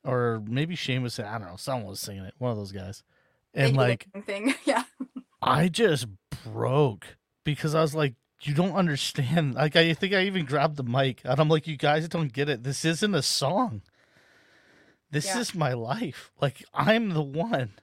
[0.03, 2.71] or maybe Shane was saying I don't know, someone was singing it, one of those
[2.71, 3.03] guys,
[3.53, 4.83] and like thing, yeah.
[5.41, 6.07] I just
[6.43, 8.13] broke because I was like,
[8.43, 9.55] you don't understand.
[9.55, 12.49] Like, I think I even grabbed the mic and I'm like, you guys don't get
[12.49, 12.63] it.
[12.63, 13.81] This isn't a song.
[15.11, 15.39] This yeah.
[15.39, 16.31] is my life.
[16.39, 17.73] Like, I'm the one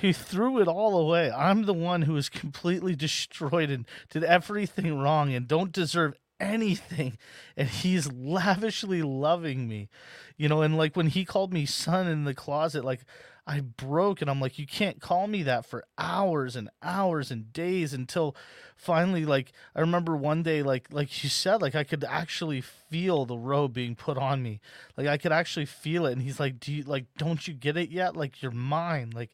[0.00, 1.30] who threw it all away.
[1.30, 7.18] I'm the one who was completely destroyed and did everything wrong and don't deserve anything.
[7.56, 9.88] And he's lavishly loving me,
[10.36, 10.60] you know.
[10.60, 13.00] And like when he called me son in the closet, like
[13.46, 17.52] I broke and I'm like, you can't call me that for hours and hours and
[17.52, 18.34] days until
[18.76, 23.24] finally, like, I remember one day, like, like you said, like I could actually feel
[23.24, 24.60] the robe being put on me.
[24.96, 26.12] Like I could actually feel it.
[26.12, 28.16] And he's like, do you like, don't you get it yet?
[28.16, 29.12] Like you're mine.
[29.14, 29.30] Like,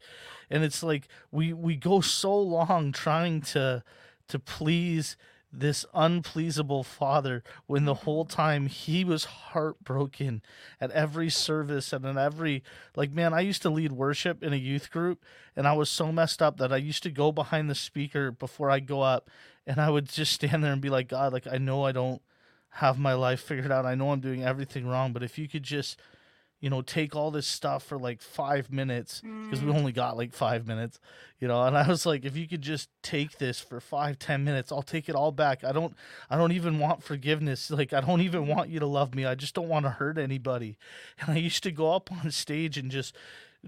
[0.51, 3.83] and it's like, we, we go so long trying to,
[4.29, 5.17] to please
[5.53, 10.41] this unpleasable father when the whole time he was heartbroken
[10.81, 12.63] at every service and in every
[12.97, 15.23] like man i used to lead worship in a youth group
[15.55, 18.71] and i was so messed up that i used to go behind the speaker before
[18.71, 19.29] i go up
[19.67, 22.23] and i would just stand there and be like god like i know i don't
[22.77, 23.85] have my life figured out.
[23.85, 26.01] I know i'm doing everything wrong but if you could just
[26.63, 29.67] you know, take all this stuff for like five minutes because mm.
[29.67, 31.01] we only got like five minutes,
[31.41, 31.61] you know.
[31.65, 34.81] And I was like, if you could just take this for five, ten minutes, I'll
[34.81, 35.65] take it all back.
[35.65, 35.93] I don't,
[36.31, 37.69] I don't even want forgiveness.
[37.73, 39.25] Like, I don't even want you to love me.
[39.25, 40.79] I just don't want to hurt anybody.
[41.19, 43.17] And I used to go up on stage and just,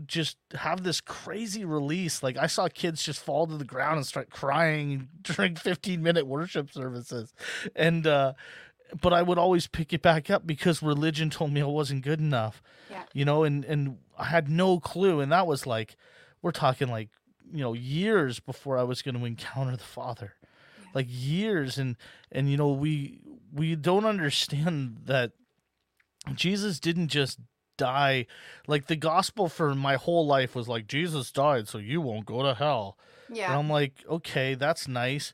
[0.07, 2.23] just have this crazy release.
[2.23, 6.27] Like I saw kids just fall to the ground and start crying during 15 minute
[6.27, 7.33] worship services.
[7.75, 8.35] And uh
[9.01, 12.21] but I would always pick it back up because religion told me I wasn't good
[12.21, 12.63] enough.
[12.91, 13.03] Yeah.
[13.13, 15.97] You know, and and I had no clue and that was like
[16.43, 17.09] we're talking like,
[17.53, 20.35] you know, years before I was going to encounter the Father.
[20.83, 20.89] Yeah.
[20.95, 21.97] Like years and
[22.31, 23.21] and you know, we
[23.53, 25.33] we don't understand that
[26.35, 27.39] Jesus didn't just
[27.77, 28.27] die
[28.69, 32.43] like the gospel for my whole life was like Jesus died so you won't go
[32.43, 32.99] to hell.
[33.33, 33.51] Yeah.
[33.51, 35.33] And I'm like, okay, that's nice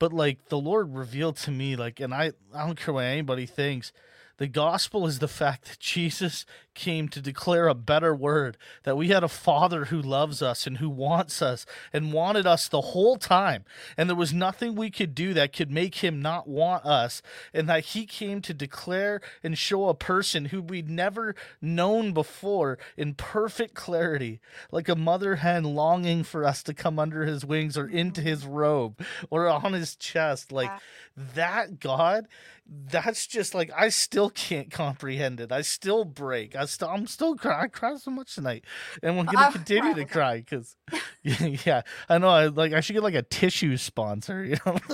[0.00, 3.46] but like the Lord revealed to me, like, and I, I don't care what anybody
[3.46, 3.92] thinks,
[4.40, 9.08] The gospel is the fact that Jesus came to declare a better word, that we
[9.08, 13.18] had a father who loves us and who wants us and wanted us the whole
[13.18, 13.66] time.
[13.98, 17.20] And there was nothing we could do that could make him not want us.
[17.52, 22.78] And that he came to declare and show a person who we'd never known before
[22.96, 24.40] in perfect clarity,
[24.72, 28.46] like a mother hen longing for us to come under his wings or into his
[28.46, 30.50] robe or on his chest.
[30.50, 30.70] Like
[31.14, 32.26] that God
[32.70, 35.50] that's just like I still can't comprehend it.
[35.50, 36.54] I still break.
[36.54, 37.64] I still I'm still crying.
[37.64, 38.64] I cry so much tonight,
[39.02, 40.76] and I'm gonna continue to cry because,
[41.22, 42.28] yeah, I know.
[42.28, 44.78] I like I should get like a tissue sponsor, you know.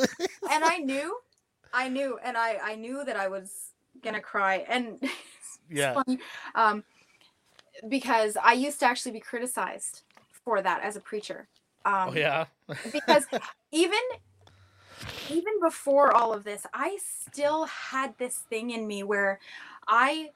[0.50, 1.18] and I knew,
[1.72, 3.72] I knew, and I I knew that I was
[4.02, 4.98] gonna cry, and
[5.70, 6.18] yeah, funny,
[6.54, 6.82] um,
[7.88, 10.02] because I used to actually be criticized
[10.44, 11.48] for that as a preacher.
[11.84, 12.46] Um, oh yeah,
[12.90, 13.26] because
[13.70, 14.00] even
[15.30, 19.40] even before all of this, I still had this thing in me where
[19.86, 20.30] I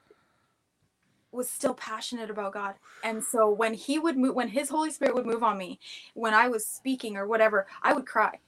[1.31, 2.75] was still passionate about God.
[3.03, 5.79] And so when he would move when his Holy Spirit would move on me,
[6.13, 8.39] when I was speaking or whatever, I would cry.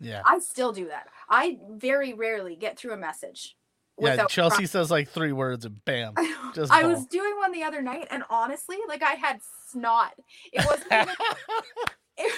[0.00, 0.22] Yeah.
[0.24, 1.08] I still do that.
[1.28, 3.56] I very rarely get through a message.
[3.98, 4.66] Yeah, Chelsea crying.
[4.66, 6.14] says like three words and bam.
[6.54, 10.14] Just I was doing one the other night and honestly, like I had snot.
[10.52, 11.08] It wasn't even
[12.16, 12.34] it,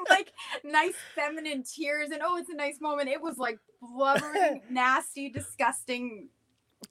[0.10, 0.32] like
[0.64, 3.08] nice feminine tears and oh it's a nice moment.
[3.08, 6.28] It was like blubbering nasty disgusting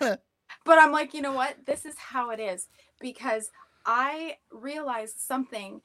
[0.00, 0.18] but
[0.66, 1.56] i'm like you know what?
[1.66, 2.68] This is how it is
[3.00, 3.50] because
[3.86, 5.80] i realized something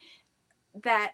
[0.83, 1.13] that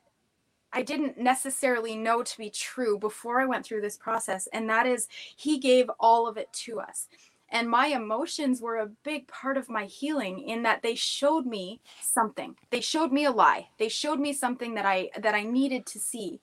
[0.73, 4.47] I didn't necessarily know to be true before I went through this process.
[4.53, 7.07] And that is, he gave all of it to us
[7.51, 11.81] and my emotions were a big part of my healing in that they showed me
[12.01, 15.85] something they showed me a lie they showed me something that i that i needed
[15.85, 16.39] to see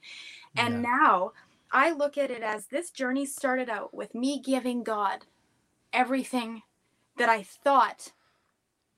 [0.56, 0.90] and yeah.
[0.90, 1.32] now
[1.72, 5.24] i look at it as this journey started out with me giving god
[5.92, 6.62] everything
[7.16, 8.12] that i thought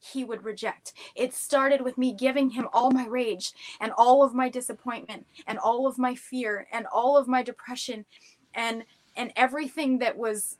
[0.00, 0.94] he would reject.
[1.14, 5.58] It started with me giving him all my rage and all of my disappointment and
[5.58, 8.04] all of my fear and all of my depression
[8.54, 8.84] and
[9.16, 10.56] and everything that was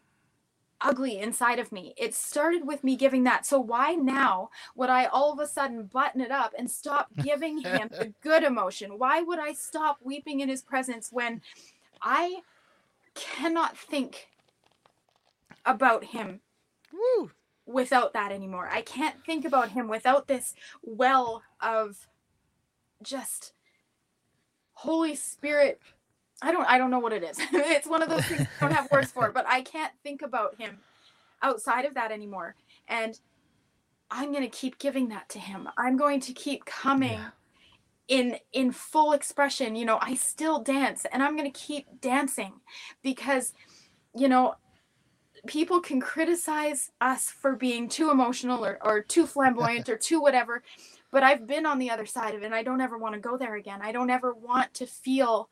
[0.80, 1.94] ugly inside of me.
[1.96, 3.46] It started with me giving that.
[3.46, 7.58] So why now would I all of a sudden button it up and stop giving
[7.58, 8.98] him the good emotion?
[8.98, 11.42] Why would I stop weeping in his presence when
[12.02, 12.40] I
[13.14, 14.28] cannot think
[15.64, 16.40] about him
[16.92, 17.30] Woo.
[17.66, 18.68] without that anymore?
[18.70, 22.08] I can't think about him without this well of
[23.02, 23.52] just
[24.72, 25.80] Holy Spirit
[26.42, 27.38] I don't I don't know what it is.
[27.52, 30.60] it's one of those things I don't have words for, but I can't think about
[30.60, 30.78] him
[31.42, 32.54] outside of that anymore.
[32.88, 33.18] And
[34.10, 35.68] I'm going to keep giving that to him.
[35.78, 37.30] I'm going to keep coming yeah.
[38.08, 39.76] in in full expression.
[39.76, 42.52] You know, I still dance and I'm going to keep dancing
[43.02, 43.52] because
[44.14, 44.56] you know,
[45.46, 50.62] people can criticize us for being too emotional or, or too flamboyant or too whatever
[51.10, 53.20] but i've been on the other side of it and i don't ever want to
[53.20, 55.48] go there again i don't ever want to feel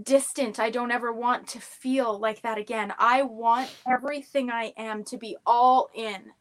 [0.00, 0.58] distant.
[0.58, 2.94] I don't ever want to feel like that again.
[2.98, 6.32] I want everything I am to be all in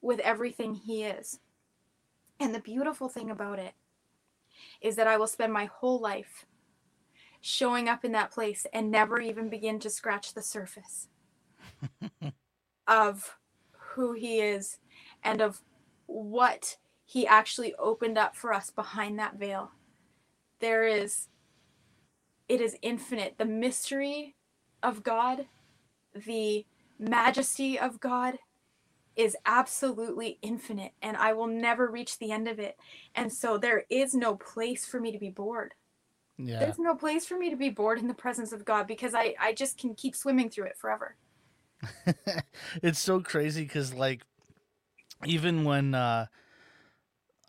[0.00, 1.40] with everything He is.
[2.40, 3.72] And the beautiful thing about it
[4.80, 6.46] is that I will spend my whole life
[7.40, 11.08] showing up in that place and never even begin to scratch the surface
[12.86, 13.36] of
[13.72, 14.78] who He is
[15.24, 15.62] and of
[16.06, 19.72] what He actually opened up for us behind that veil.
[20.60, 21.28] There is
[22.48, 23.34] it is infinite.
[23.38, 24.36] The mystery
[24.82, 25.46] of God,
[26.14, 26.64] the
[26.98, 28.38] majesty of God
[29.16, 32.76] is absolutely infinite and I will never reach the end of it.
[33.14, 35.74] And so there is no place for me to be bored.
[36.38, 36.60] Yeah.
[36.60, 39.34] There's no place for me to be bored in the presence of God because I
[39.40, 41.16] I just can keep swimming through it forever.
[42.82, 44.22] it's so crazy cuz like
[45.26, 46.26] even when uh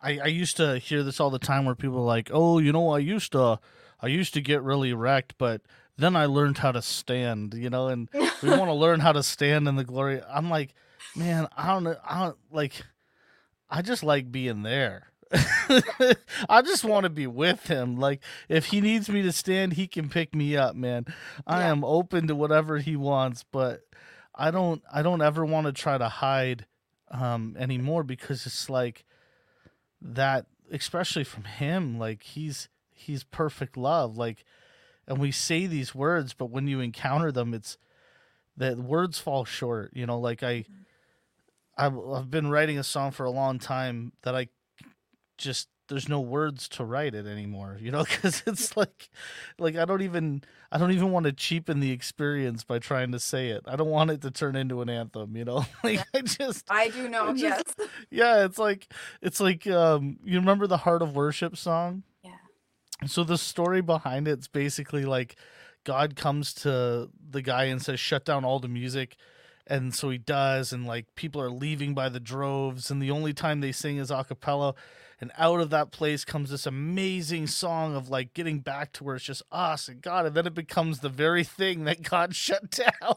[0.02, 2.72] I I used to hear this all the time where people are like, "Oh, you
[2.72, 3.60] know, I used to
[4.02, 5.62] I used to get really wrecked, but
[5.98, 9.22] then I learned how to stand, you know, and we want to learn how to
[9.24, 10.22] stand in the glory.
[10.30, 10.74] I'm like,
[11.16, 11.98] man, I don't know.
[12.08, 12.74] I don't like,
[13.70, 15.08] I just like being there.
[16.50, 17.98] I just want to be with him.
[17.98, 21.06] Like, if he needs me to stand, he can pick me up, man.
[21.46, 21.72] I yeah.
[21.72, 23.82] am open to whatever he wants, but
[24.34, 26.66] I don't, I don't ever want to try to hide
[27.12, 29.04] um anymore because it's like
[30.02, 32.00] that, especially from him.
[32.00, 32.70] Like, he's,
[33.00, 34.44] he's perfect love like
[35.08, 37.78] and we say these words but when you encounter them it's
[38.58, 40.66] that words fall short you know like i
[41.78, 44.50] I've, been writing a song for a long time that i
[45.38, 49.10] just there's no words to write it anymore you know because it's like
[49.58, 53.20] like i don't even i don't even want to cheapen the experience by trying to
[53.20, 56.22] say it i don't want it to turn into an anthem you know like i
[56.22, 57.34] just I do know.
[57.34, 57.88] just- yes.
[58.12, 58.92] yeah it's like
[59.22, 62.04] it's like um you remember the heart of worship song.
[63.06, 65.36] So the story behind it's basically like
[65.84, 69.16] god comes to the guy and says shut down all the music.
[69.68, 73.34] And so he does and like people are leaving by the droves and the only
[73.34, 74.74] time they sing is a cappella.
[75.22, 79.16] And out of that place comes this amazing song of like getting back to where
[79.16, 82.72] it's just us and god and then it becomes the very thing that god shut
[82.72, 83.16] down.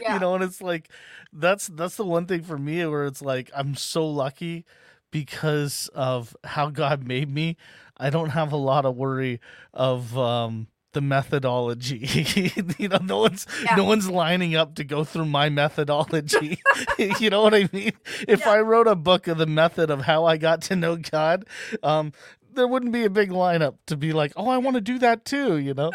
[0.00, 0.14] Yeah.
[0.14, 0.90] you know and it's like
[1.32, 4.64] that's that's the one thing for me where it's like i'm so lucky
[5.10, 7.56] because of how god made me
[7.96, 9.40] i don't have a lot of worry
[9.74, 12.08] of um the methodology
[12.78, 13.76] you know no one's Yeah.
[13.76, 16.60] no one's lining up to go through my methodology
[16.98, 17.92] you know what i mean
[18.26, 18.50] if Yeah.
[18.50, 21.44] i wrote a book of the method of how i got to know god
[21.82, 22.12] um
[22.52, 25.24] there wouldn't be a big lineup to be like oh i want to do that
[25.24, 25.92] too you know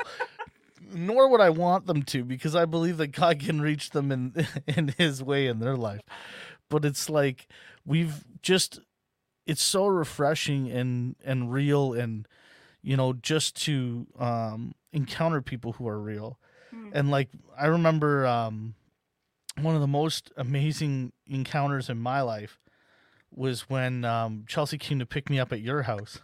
[0.93, 4.47] nor would I want them to because I believe that God can reach them in
[4.68, 6.01] in his way in their life.
[6.70, 7.47] But it's like
[7.86, 8.80] we've just
[9.46, 12.28] it's so refreshing and and real and
[12.82, 16.39] you know just to um encounter people who are real.
[16.74, 16.91] Mm.
[16.93, 18.76] And like I remember um
[19.60, 22.60] one of the most amazing encounters in my life
[23.32, 26.20] was when um Chelsea came to pick me up at your house.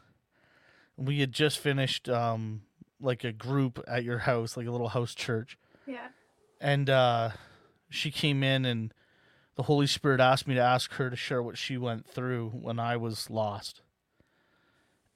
[0.97, 2.63] We had just finished um
[2.99, 5.57] like a group at your house, like a little house church.
[5.85, 6.07] Yeah.
[6.59, 7.31] And uh
[7.89, 8.93] she came in and
[9.61, 12.79] the Holy Spirit asked me to ask her to share what she went through when
[12.79, 13.83] I was lost.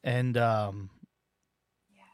[0.04, 0.92] And um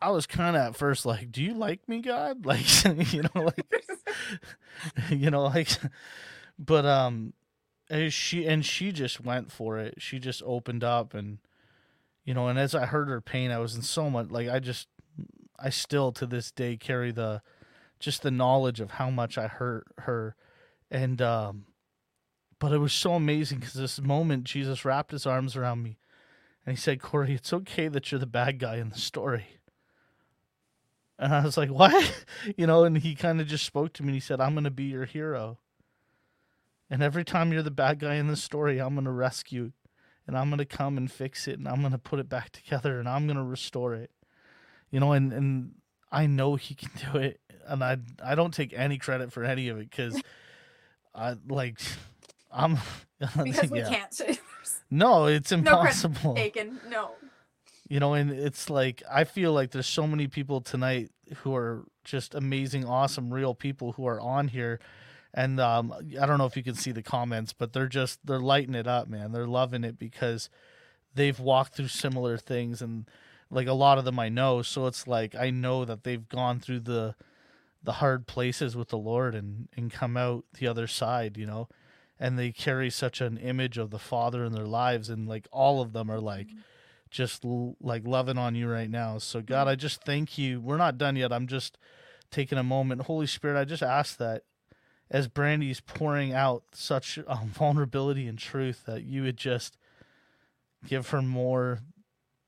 [0.02, 3.42] I was kind of at first like, "Do you like me, God?" Like, you know,
[3.44, 3.84] like
[5.10, 5.68] you know, like
[6.58, 7.34] but um
[7.90, 9.96] as she and she just went for it.
[9.98, 11.40] She just opened up and
[12.24, 14.60] you know, and as I heard her pain, I was in so much like I
[14.60, 14.88] just
[15.60, 17.42] I still to this day carry the
[18.00, 20.38] just the knowledge of how much I hurt her
[20.90, 21.66] and um
[22.62, 25.97] but it was so amazing because this moment Jesus wrapped his arms around me
[26.64, 29.47] and he said, Corey, it's okay that you're the bad guy in the story.
[31.18, 32.24] And I was like, What?
[32.55, 34.70] You know, and he kind of just spoke to me and he said, I'm gonna
[34.70, 35.57] be your hero.
[36.88, 39.72] And every time you're the bad guy in the story, I'm gonna rescue
[40.28, 43.09] and I'm gonna come and fix it and I'm gonna put it back together and
[43.09, 44.12] I'm gonna restore it.
[44.91, 45.72] You know, and, and
[46.12, 49.68] I know he can do it and I I don't take any credit for any
[49.70, 50.22] of it because
[51.16, 51.79] I like
[52.54, 52.78] I'm
[53.44, 53.90] Because we yeah.
[53.90, 54.14] can't.
[54.14, 54.40] Say
[54.90, 56.36] no, it's impossible.
[56.36, 56.80] Taken.
[56.90, 57.12] No.
[57.88, 61.86] you know, and it's like I feel like there's so many people tonight who are
[62.04, 64.80] just amazing, awesome, real people who are on here.
[65.34, 68.40] And um, I don't know if you can see the comments, but they're just they're
[68.40, 69.32] lighting it up, man.
[69.32, 70.50] They're loving it because
[71.16, 73.06] they've walked through similar things and
[73.50, 76.60] like a lot of them I know, so it's like I know that they've gone
[76.60, 77.16] through the
[77.84, 81.68] the hard places with the Lord and and come out the other side, you know.
[82.22, 85.82] And they carry such an image of the Father in their lives and like all
[85.82, 86.50] of them are like
[87.10, 89.18] just l- like loving on you right now.
[89.18, 90.62] So God, I just thank you.
[90.62, 91.34] We're not done yet.
[91.34, 91.80] I'm just
[92.30, 93.02] taking a moment.
[93.02, 94.43] Holy Spirit, I just ask that
[95.10, 99.78] as Brandie's pouring out such um, vulnerability and truth that you would just
[100.88, 101.80] give her more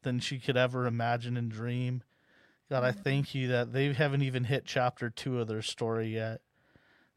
[0.03, 2.03] than she could ever imagine and dream.
[2.69, 6.41] God, I thank you that they haven't even hit chapter two of their story yet.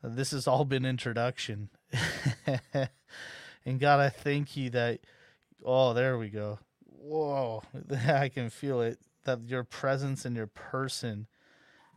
[0.02, 1.70] This has all been introduction.
[3.64, 5.00] and God, I thank you that,
[5.64, 6.58] oh, there we go.
[6.84, 7.62] Whoa,
[8.08, 8.98] I can feel it.
[9.24, 11.26] That your presence and your person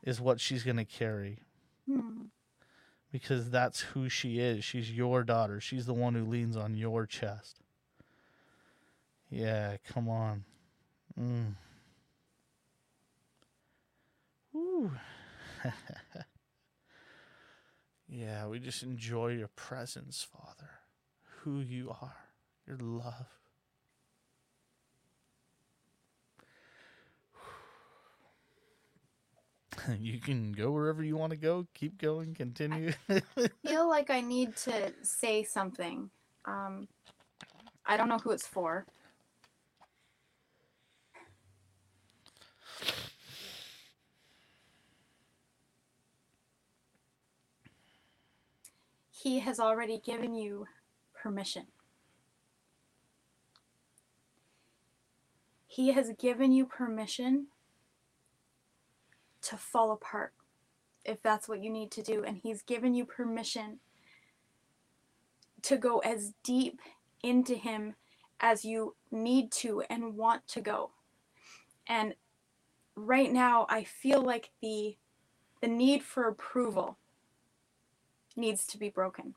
[0.04, 1.40] is what she's going to carry
[1.88, 2.24] Hmm.
[3.12, 4.64] because that's who she is.
[4.64, 5.60] She's your daughter.
[5.62, 7.60] She's the one who leans on your chest.
[9.30, 10.44] Yeah, come on.
[11.20, 11.56] Mm.
[14.54, 14.92] Woo.
[18.10, 20.70] yeah, we just enjoy your presence, Father.
[21.42, 22.16] Who you are,
[22.68, 23.28] your love.
[29.98, 31.66] You can go wherever you want to go.
[31.74, 32.36] Keep going.
[32.36, 32.92] Continue.
[33.66, 36.10] feel like I need to say something.
[36.46, 36.88] Um,
[37.86, 38.86] I don't know who it's for.
[49.22, 50.68] He has already given you
[51.14, 51.68] permission.
[55.68, 57.48] He has given you permission
[59.42, 60.34] to fall apart
[61.04, 62.24] if that's what you need to do.
[62.24, 63.80] And He's given you permission
[65.64, 66.80] to go as deep
[67.22, 67.96] into Him
[68.40, 70.92] as you need to and want to go.
[71.88, 72.14] And
[72.96, 74.96] right now I feel like the
[75.60, 76.98] the need for approval
[78.40, 79.36] needs to be broken.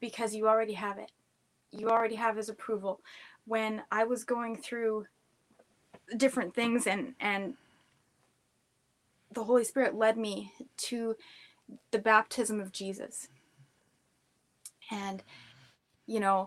[0.00, 1.10] Because you already have it.
[1.72, 3.00] You already have his approval.
[3.46, 5.06] When I was going through
[6.16, 7.54] different things and and
[9.32, 11.16] the Holy Spirit led me to
[11.90, 13.28] the baptism of Jesus.
[14.90, 15.22] And
[16.06, 16.46] you know,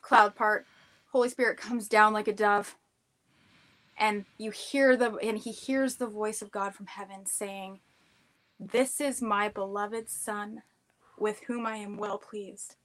[0.00, 0.66] cloud part,
[1.12, 2.76] Holy Spirit comes down like a dove
[3.98, 7.80] and you hear the and he hears the voice of God from heaven saying,
[8.70, 10.62] "This is my beloved son
[11.18, 12.76] with whom I am well pleased."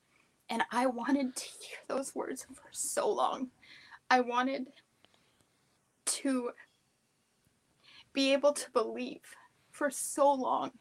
[0.50, 3.52] And I wanted to hear those words for so long.
[4.10, 4.74] I wanted
[6.06, 6.52] to
[8.12, 9.36] be able to believe
[9.70, 10.72] for so long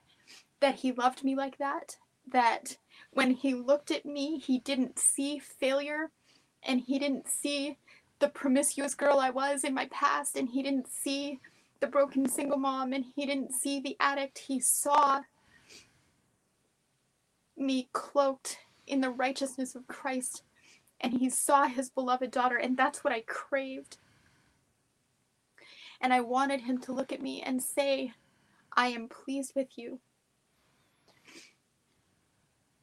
[0.60, 2.78] that he loved me like that, that
[3.10, 6.10] when he looked at me, he didn't see failure
[6.62, 7.77] and he didn't see
[8.18, 11.40] the promiscuous girl I was in my past and he didn't see
[11.81, 14.39] the broken single mom and he didn't see the addict.
[14.39, 15.20] He saw
[17.57, 20.43] me cloaked in the righteousness of Christ
[21.01, 23.98] and he saw his beloved daughter and that's what I craved.
[26.01, 28.12] And I wanted him to look at me and say,
[28.77, 30.01] I am pleased with you.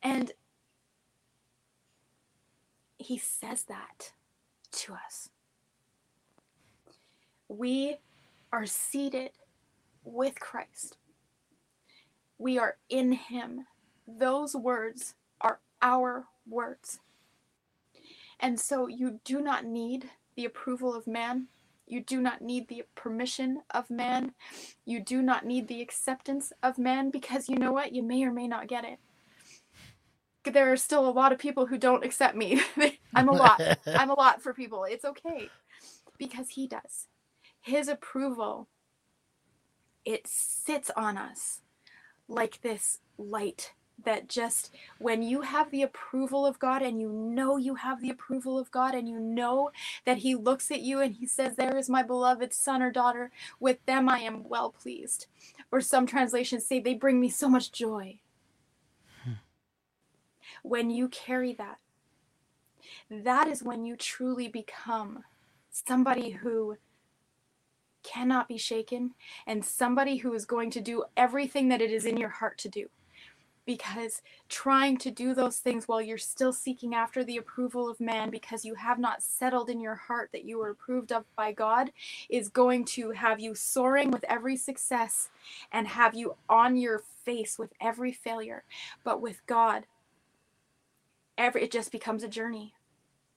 [0.02, 0.32] And
[2.98, 4.14] he says that
[4.72, 5.30] to us.
[7.48, 7.98] We
[8.54, 9.32] are seated
[10.04, 10.98] with Christ.
[12.38, 13.66] We are in him.
[14.08, 17.00] Those words are our words.
[18.40, 21.48] And so you do not need the approval of man.
[21.88, 24.34] You do not need the permission of man.
[24.86, 27.94] You do not need the acceptance of man because you know what?
[27.94, 29.00] You may or may not get it.
[30.46, 32.62] There are still a lot of people who don't accept me.
[33.16, 33.60] I'm a lot.
[33.88, 34.84] I'm a lot for people.
[34.84, 35.50] It's okay
[36.20, 37.08] because he does.
[37.64, 38.68] His approval
[40.06, 41.62] it sits on us
[42.28, 43.74] like this light
[44.04, 48.10] that just when you have the approval of God and you know you have the
[48.10, 49.72] approval of God and you know
[50.06, 53.32] that He looks at you and He says, There is my beloved son or daughter,
[53.62, 55.28] with them I am well pleased.
[55.72, 58.20] Or some translations say, They bring me so much joy.
[59.24, 59.34] Hmm.
[60.64, 61.78] When you carry that,
[63.10, 65.24] that is when you truly become
[65.72, 66.78] somebody who
[68.04, 69.12] cannot be shaken
[69.48, 72.70] and somebody who is going to do everything that it is in your heart to
[72.70, 72.90] do
[73.66, 78.30] because trying to do those things while you're still seeking after the approval of man
[78.30, 81.92] because you have not settled in your heart that you are approved of by God
[82.30, 85.30] is going to have you soaring with every success
[85.72, 88.64] and have you on your face with every failure.
[89.04, 89.86] But with God,
[91.38, 92.74] every it just becomes a journey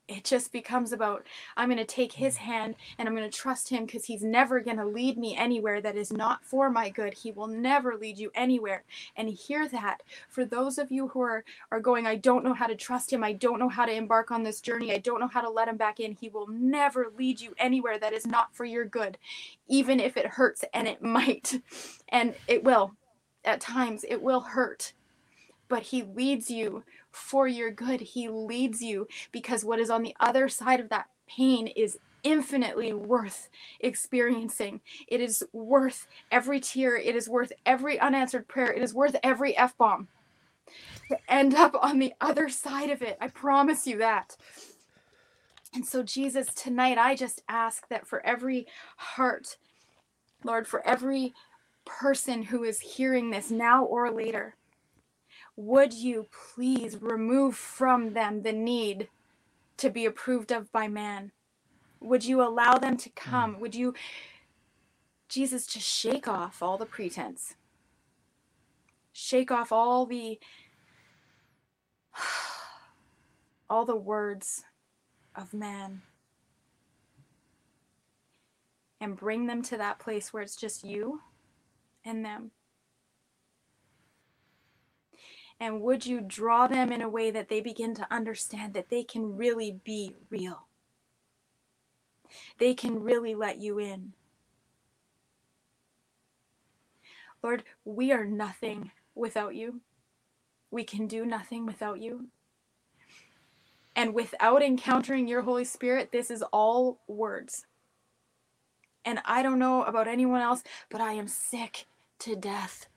[0.09, 1.27] it just becomes about
[1.57, 2.51] I'm going to take his mm-hmm.
[2.51, 5.81] hand and I'm going to trust him because he's never going to lead me anywhere
[5.81, 7.15] that is not for my good.
[7.15, 8.85] He will never lead you anywhere.
[9.17, 12.67] And hear that for those of you who are are going I don't know how
[12.67, 13.25] to trust him.
[13.25, 14.93] I don't know how to embark on this journey.
[14.93, 16.13] I don't know how to let him back in.
[16.13, 19.19] He will never lead you anywhere that is not for your good,
[19.69, 21.61] even if it hurts and it might.
[22.09, 22.93] And it will.
[23.45, 24.93] At times it will hurt.
[25.69, 26.85] But he leads you
[27.17, 28.01] for your good.
[28.01, 32.93] He leads you because what is on the other side of that pain is infinitely
[32.93, 33.49] worth
[33.81, 34.81] experiencing.
[35.09, 36.97] It is worth every tear.
[36.97, 38.73] It is worth every unanswered prayer.
[38.73, 40.09] It is worth every F bomb
[41.09, 43.17] to end up on the other side of it.
[43.21, 44.37] I promise you that.
[45.75, 48.67] And so, Jesus, tonight I just ask that for every
[48.97, 49.57] heart,
[50.45, 51.35] Lord, for every
[51.85, 54.57] person who is hearing this now or later,
[55.57, 59.09] would you please remove from them the need
[59.79, 61.33] to be approved of by man?
[62.01, 63.57] Would you allow them to come?
[63.57, 63.59] Mm.
[63.61, 63.95] Would you,
[65.29, 67.55] Jesus, just shake off all the pretense?
[69.13, 70.39] Shake off all the
[73.71, 74.63] all the words
[75.35, 76.03] of man
[79.01, 81.21] and bring them to that place where it's just you
[82.05, 82.51] and them.
[85.59, 89.03] And would you draw them in a way that they begin to understand that they
[89.03, 90.67] can really be real?
[92.59, 94.13] They can really let you in.
[97.43, 99.81] Lord, we are nothing without you.
[100.71, 102.29] We can do nothing without you.
[103.95, 107.65] And without encountering your Holy Spirit, this is all words.
[109.07, 111.87] And I don't know about anyone else, but I am sick
[112.21, 112.89] to death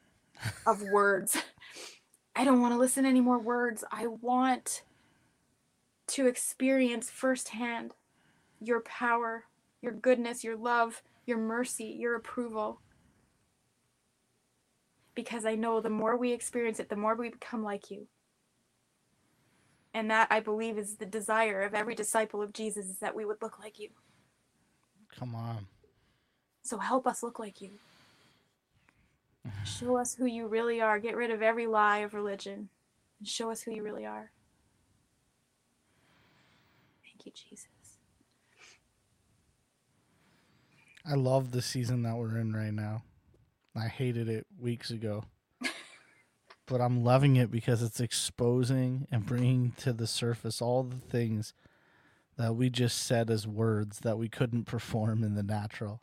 [0.65, 1.37] of words.
[2.39, 3.83] I don't want to listen any more words.
[3.91, 4.83] I want
[6.07, 7.95] to experience firsthand
[8.61, 9.43] your power,
[9.81, 12.79] your goodness, your love, your mercy, your approval.
[15.15, 18.07] Because I know the more we experience it, the more we become like you.
[19.93, 23.25] And that I believe is the desire of every disciple of Jesus is that we
[23.25, 23.89] would look like you.
[25.13, 25.67] Come on.
[26.63, 27.71] So help us look like you.
[29.47, 29.63] Mm-hmm.
[29.63, 30.99] Show us who you really are.
[30.99, 32.69] Get rid of every lie of religion
[33.19, 34.31] and show us who you really are.
[37.03, 37.67] Thank you, Jesus.
[41.05, 43.03] I love the season that we're in right now.
[43.75, 45.23] I hated it weeks ago.
[46.65, 51.53] but I'm loving it because it's exposing and bringing to the surface all the things
[52.37, 55.99] that we just said as words that we couldn't perform in the natural.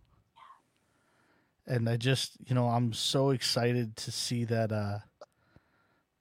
[1.66, 4.98] And I just, you know, I'm so excited to see that uh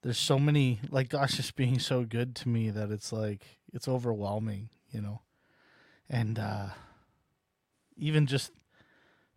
[0.01, 3.43] there's so many like Gosh just being so good to me that it's like
[3.73, 5.21] it's overwhelming, you know.
[6.09, 6.67] And uh
[7.97, 8.51] even just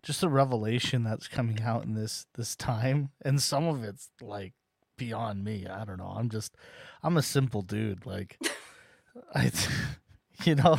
[0.02, 4.52] just the revelation that's coming out in this this time and some of it's like
[4.96, 6.56] beyond me i don't know i'm just
[7.02, 8.38] i'm a simple dude like
[9.34, 9.50] i
[10.44, 10.78] you know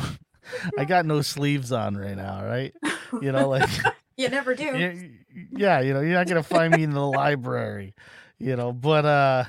[0.78, 2.74] i got no sleeves on right now right
[3.22, 3.68] you know like
[4.20, 5.10] you never do
[5.52, 7.94] yeah you know you're not gonna find me in the library
[8.38, 9.44] you know but uh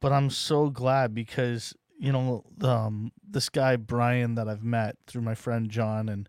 [0.00, 5.22] but i'm so glad because you know um this guy brian that i've met through
[5.22, 6.28] my friend john and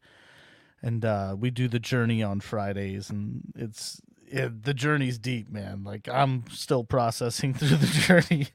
[0.84, 5.84] and uh, we do the journey on Fridays, and it's it, the journey's deep, man.
[5.85, 8.49] Like I'm still processing through the journey,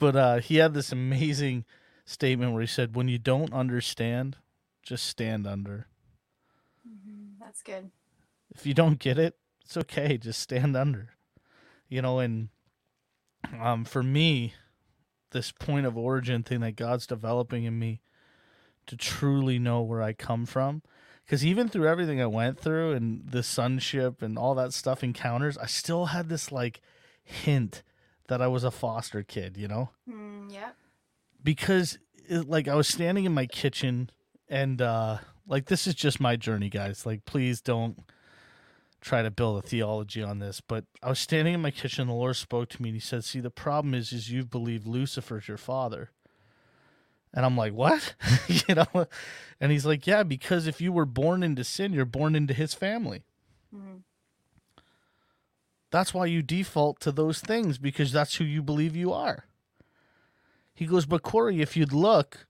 [0.00, 1.66] but uh, he had this amazing
[2.06, 4.38] statement where he said, "When you don't understand,
[4.82, 5.86] just stand under."
[6.88, 7.44] Mm-hmm.
[7.44, 7.90] That's good.
[8.56, 10.16] If you don't get it, it's okay.
[10.18, 11.10] Just stand under.
[11.88, 12.48] You know, and
[13.60, 14.54] um, for me,
[15.30, 18.00] this point of origin thing that God's developing in me
[18.86, 20.82] to truly know where I come from
[21.24, 25.58] because even through everything I went through and the sonship and all that stuff encounters,
[25.58, 26.80] I still had this like
[27.22, 27.82] hint
[28.28, 29.90] that I was a foster kid, you know?
[30.08, 30.70] Mm, yeah.
[31.42, 34.10] Because it, like I was standing in my kitchen
[34.48, 35.18] and uh
[35.48, 37.04] like this is just my journey, guys.
[37.04, 37.98] Like please don't
[39.06, 42.12] try to build a theology on this, but I was standing in my kitchen, the
[42.12, 45.48] Lord spoke to me and he said, "See, the problem is is you've believed Lucifer's
[45.48, 46.10] your father."
[47.36, 48.14] And I'm like, what?
[48.48, 49.06] you know?
[49.60, 52.72] And he's like, yeah, because if you were born into sin, you're born into his
[52.72, 53.24] family.
[53.74, 53.96] Mm-hmm.
[55.90, 59.44] That's why you default to those things because that's who you believe you are.
[60.74, 62.46] He goes, but Corey, if you'd look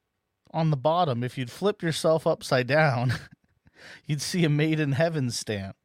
[0.53, 3.13] on the bottom, if you'd flip yourself upside down,
[4.07, 5.77] you'd see a made in heaven stamp.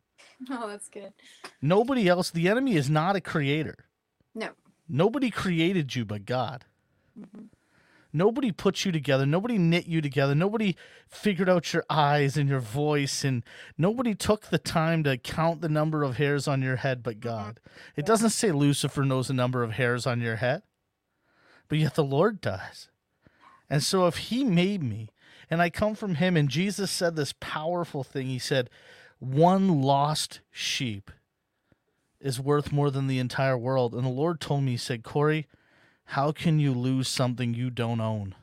[0.49, 1.13] Oh, that's good.
[1.61, 3.75] Nobody else, the enemy is not a creator.
[4.33, 4.49] No.
[4.89, 6.65] Nobody created you but God.
[7.19, 7.45] Mm-hmm.
[8.13, 9.25] Nobody put you together.
[9.25, 10.35] Nobody knit you together.
[10.35, 10.75] Nobody
[11.07, 13.23] figured out your eyes and your voice.
[13.23, 13.43] And
[13.77, 17.29] nobody took the time to count the number of hairs on your head but mm-hmm.
[17.29, 17.59] God.
[17.95, 20.63] It doesn't say Lucifer knows the number of hairs on your head,
[21.69, 22.89] but yet the Lord does.
[23.69, 25.09] And so if He made me
[25.49, 28.69] and I come from Him, and Jesus said this powerful thing He said,
[29.21, 31.11] one lost sheep
[32.19, 33.93] is worth more than the entire world.
[33.93, 35.47] And the Lord told me, He said, Corey,
[36.05, 38.33] how can you lose something you don't own?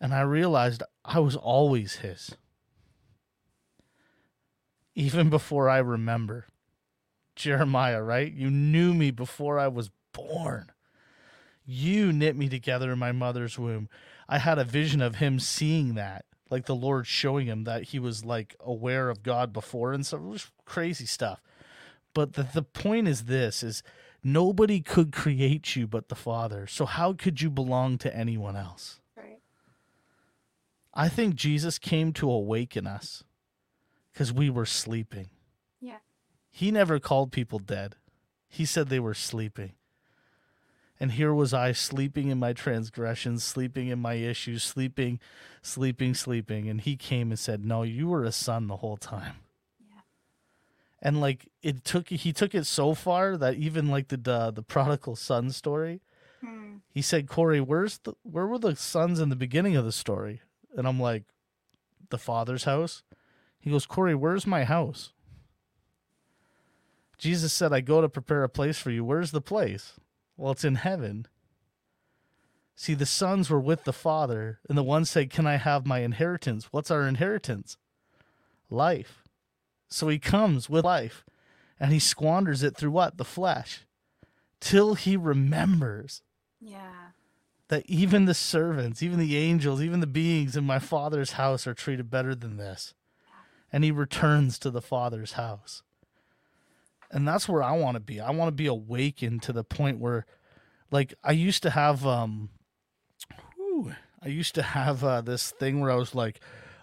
[0.00, 2.36] And I realized I was always his.
[4.96, 6.46] Even before I remember.
[7.36, 8.32] Jeremiah, right?
[8.32, 10.72] You knew me before I was born.
[11.64, 13.88] You knit me together in my mother's womb.
[14.28, 17.98] I had a vision of him seeing that, like the Lord showing him that he
[17.98, 21.40] was like aware of God before and so it was crazy stuff.
[22.14, 23.82] But the, the point is this is
[24.26, 26.66] Nobody could create you but the Father.
[26.66, 29.00] So how could you belong to anyone else?
[29.14, 29.40] Right.
[30.94, 33.22] I think Jesus came to awaken us
[34.10, 35.28] because we were sleeping.
[35.78, 35.98] Yeah.
[36.50, 37.96] He never called people dead.
[38.48, 39.72] He said they were sleeping.
[41.04, 45.20] And here was I sleeping in my transgressions, sleeping in my issues, sleeping,
[45.60, 46.66] sleeping, sleeping.
[46.66, 49.34] And he came and said, No, you were a son the whole time.
[51.02, 54.62] And like it took he took it so far that even like the the, the
[54.62, 56.00] prodigal son story
[56.40, 56.76] hmm.
[56.88, 60.40] he said corey where's the where were the sons in the beginning of the story?
[60.74, 61.24] And i'm like
[62.08, 63.02] the father's house?
[63.60, 65.12] He goes corey where's my house?
[67.18, 69.04] Jesus said i go to prepare a place for you.
[69.04, 70.00] Where's the place
[70.36, 71.26] well it's in heaven
[72.76, 76.00] see the sons were with the father and the one said can i have my
[76.00, 77.76] inheritance what's our inheritance
[78.70, 79.22] life
[79.88, 81.24] so he comes with life
[81.78, 83.16] and he squanders it through what?
[83.16, 83.86] The flesh.
[84.60, 86.22] Till he remembers.
[86.60, 87.10] Yeah.
[87.68, 91.74] that even the servants, even the angels, even the beings in my father's house are
[91.74, 92.94] treated better than this.
[93.72, 95.82] And he returns to the father's house.
[97.14, 98.20] And that's where I want to be.
[98.20, 100.26] I want to be awakened to the point where
[100.90, 102.50] like I used to have um
[103.56, 106.40] whew, I used to have uh, this thing where I was like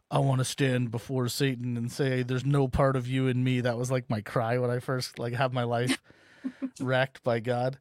[0.09, 3.61] I want to stand before Satan and say there's no part of you in me.
[3.61, 6.01] That was like my cry when I first like have my life
[6.79, 7.77] wrecked by God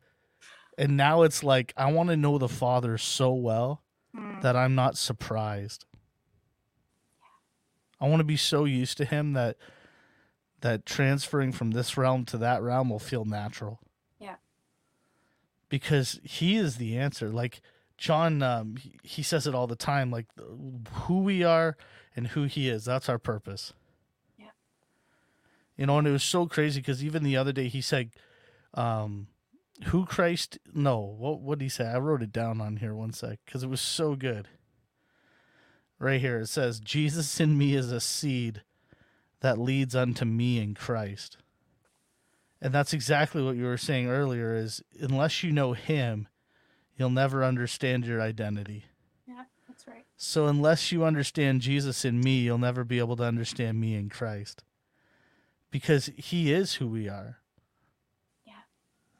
[0.77, 3.83] and now it's like I want to know the Father so well
[4.17, 4.41] mm.
[4.43, 5.85] that I'm not surprised.
[8.01, 9.57] I want to be so used to him that
[10.61, 13.81] that transferring from this realm to that realm will feel natural.
[14.19, 14.37] Yeah.
[15.69, 17.31] Because he is the answer.
[17.31, 17.61] Like
[17.97, 20.27] John um, he, says it all the time like
[21.05, 21.77] who we are
[22.15, 22.85] and who he is.
[22.85, 23.73] That's our purpose.
[24.39, 24.51] Yeah.
[25.77, 28.11] You know, and it was so crazy because even the other day he said
[28.75, 29.27] um
[29.87, 30.59] who Christ?
[30.75, 31.87] No, what what did he say?
[31.87, 34.49] I wrote it down on here one sec because it was so good.
[35.99, 38.63] Right here it says, "Jesus in me is a seed
[39.41, 41.39] that leads unto me in Christ."
[42.63, 44.55] And that's exactly what you were saying earlier.
[44.55, 46.29] Is unless you know Him,
[46.97, 48.85] you'll never understand your identity.
[49.27, 50.05] Yeah, that's right.
[50.17, 54.09] So unless you understand Jesus in me, you'll never be able to understand me in
[54.11, 54.63] Christ.
[55.71, 57.39] Because He is who we are.
[58.45, 58.65] Yeah,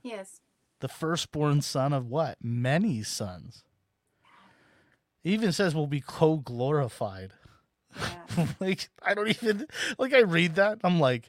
[0.03, 0.41] He is
[0.81, 2.39] the firstborn son of what?
[2.43, 3.65] Many sons.
[5.23, 7.35] It even says we'll be co glorified.
[7.99, 8.47] Yeah.
[8.61, 9.67] like I don't even
[9.99, 10.79] like I read that.
[10.85, 11.29] I'm like,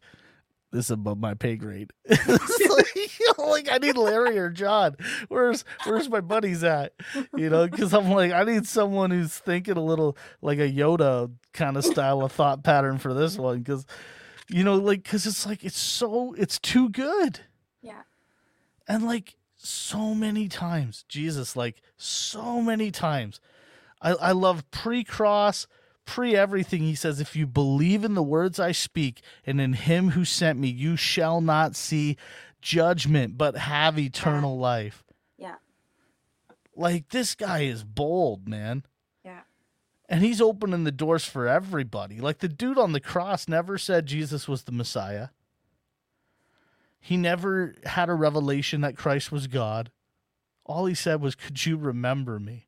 [0.72, 1.92] this is above my pay grade.
[2.10, 4.96] like, like, I need Larry or John.
[5.28, 6.94] Where's where's my buddies at?
[7.36, 11.32] You know, because I'm like I need someone who's thinking a little like a Yoda
[11.54, 13.60] kind of style of thought pattern for this one.
[13.60, 13.86] Because
[14.50, 17.42] you know, like because it's like it's so it's too good.
[17.82, 18.02] Yeah.
[18.88, 21.06] And like so many times.
[21.08, 23.40] Jesus, like so many times.
[24.02, 25.68] I, I love pre cross,
[26.06, 26.82] pre everything.
[26.82, 30.60] He says, If you believe in the words I speak and in him who sent
[30.60, 32.18] me, you shall not see
[32.62, 34.62] judgment, but have eternal yeah.
[34.62, 35.04] life.
[35.38, 35.56] Yeah.
[36.76, 38.84] Like this guy is bold, man.
[39.24, 39.42] Yeah.
[40.08, 42.20] And he's opening the doors for everybody.
[42.20, 45.30] Like the dude on the cross never said Jesus was the Messiah.
[47.00, 49.92] He never had a revelation that Christ was God.
[50.66, 52.68] All he said was, Could you remember me?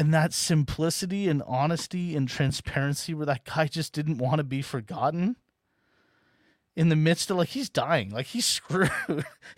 [0.00, 4.62] And that simplicity and honesty and transparency where that guy just didn't want to be
[4.62, 5.36] forgotten
[6.74, 8.90] in the midst of like he's dying like he's screwed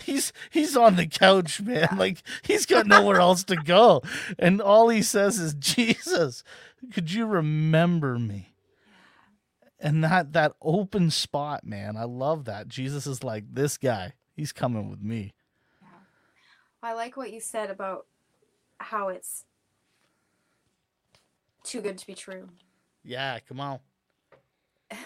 [0.03, 4.03] he's he's on the couch man like he's got nowhere else to go
[4.39, 6.43] and all he says is jesus
[6.93, 8.53] could you remember me
[9.83, 12.69] and that that open spot, man, I love that.
[12.69, 14.13] Jesus is like this guy.
[14.35, 15.35] He's coming with me.
[15.83, 15.89] Yeah.
[16.83, 18.07] I like what you said about
[18.79, 19.45] how it's
[21.65, 22.49] too good to be true.
[23.05, 23.81] Yeah, come on.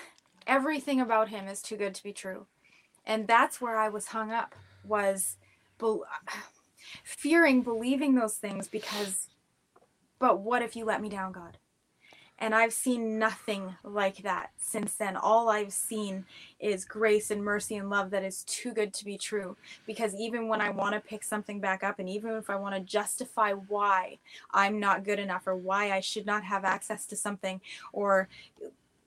[0.47, 2.47] Everything about him is too good to be true.
[3.05, 4.55] And that's where I was hung up
[4.85, 5.37] was
[5.79, 6.01] be-
[7.05, 9.29] fearing believing those things because
[10.19, 11.59] but what if you let me down, God?
[12.39, 15.17] And I've seen nothing like that since then.
[15.17, 16.27] All I've seen
[16.61, 19.57] is grace and mercy and love that is too good to be true.
[19.87, 22.75] Because even when I want to pick something back up, and even if I want
[22.75, 24.19] to justify why
[24.51, 27.61] I'm not good enough or why I should not have access to something,
[27.93, 28.29] or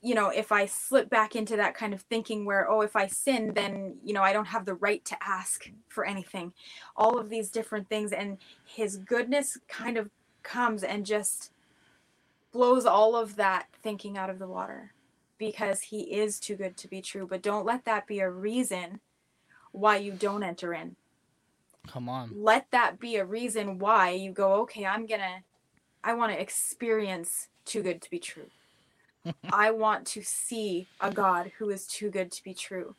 [0.01, 3.07] you know, if I slip back into that kind of thinking where, oh, if I
[3.07, 6.53] sin, then, you know, I don't have the right to ask for anything,
[6.95, 8.13] all of these different things.
[8.13, 10.09] And his goodness kind of
[10.41, 11.51] comes and just
[12.51, 14.93] blows all of that thinking out of the water
[15.37, 17.25] because he is too good to be true.
[17.27, 18.99] But don't let that be a reason
[19.71, 20.95] why you don't enter in.
[21.87, 22.31] Come on.
[22.35, 25.43] Let that be a reason why you go, okay, I'm going to,
[26.03, 28.47] I want to experience too good to be true.
[29.51, 32.95] I want to see a God who is too good to be true.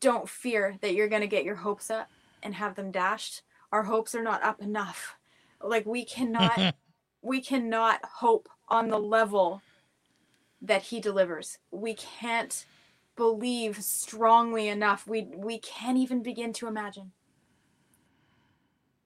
[0.00, 2.08] Don't fear that you're going to get your hopes up
[2.42, 3.42] and have them dashed.
[3.72, 5.16] Our hopes are not up enough.
[5.60, 6.74] Like we cannot
[7.22, 9.62] we cannot hope on the level
[10.62, 11.58] that he delivers.
[11.70, 12.64] We can't
[13.16, 15.06] believe strongly enough.
[15.06, 17.12] We we can't even begin to imagine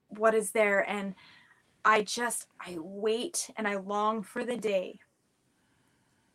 [0.09, 1.15] what is there and
[1.85, 4.99] I just I wait and I long for the day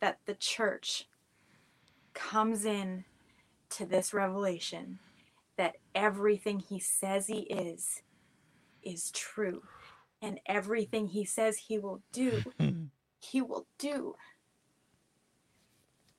[0.01, 1.07] that the church
[2.13, 3.05] comes in
[3.71, 4.99] to this revelation
[5.57, 8.01] that everything he says he is
[8.83, 9.61] is true
[10.21, 12.43] and everything he says he will do,
[13.19, 14.15] he will do.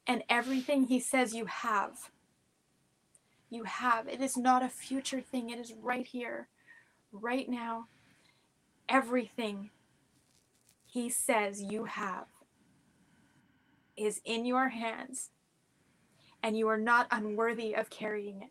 [0.07, 2.11] And everything he says you have,
[3.51, 4.09] you have.
[4.09, 6.49] It is not a future thing, it is right here,
[7.13, 7.87] right now,
[8.89, 9.71] everything
[10.87, 12.27] He says you have
[13.97, 15.31] is in your hands,
[16.43, 18.51] and you are not unworthy of carrying it.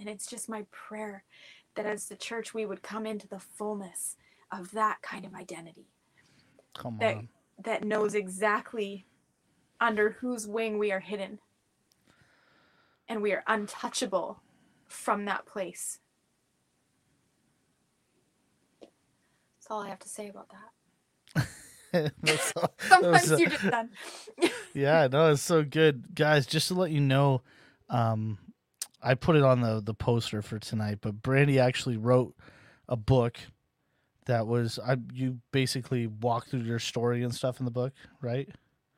[0.00, 1.24] And it's just my prayer
[1.78, 4.16] that as the church, we would come into the fullness
[4.50, 5.86] of that kind of identity.
[6.76, 7.28] Come that, on.
[7.62, 9.06] That knows exactly
[9.80, 11.38] under whose wing we are hidden.
[13.08, 14.42] And we are untouchable
[14.88, 16.00] from that place.
[18.80, 21.46] That's all I have to say about that.
[22.22, 23.90] That's all- Sometimes was, you're just done.
[24.74, 26.44] yeah, no, it's so good, guys.
[26.44, 27.42] Just to let you know,
[27.88, 28.38] um,
[29.02, 30.98] I put it on the the poster for tonight.
[31.00, 32.34] But Brandie actually wrote
[32.88, 33.38] a book
[34.26, 38.48] that was I you basically walk through your story and stuff in the book, right?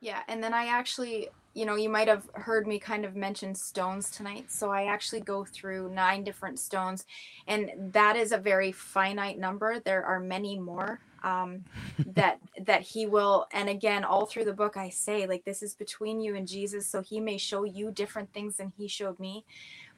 [0.01, 3.53] Yeah, and then I actually, you know, you might have heard me kind of mention
[3.53, 4.51] stones tonight.
[4.51, 7.05] So I actually go through nine different stones,
[7.47, 9.79] and that is a very finite number.
[9.79, 11.65] There are many more um,
[12.15, 13.45] that that he will.
[13.53, 16.87] And again, all through the book, I say like this is between you and Jesus,
[16.87, 19.45] so he may show you different things than he showed me,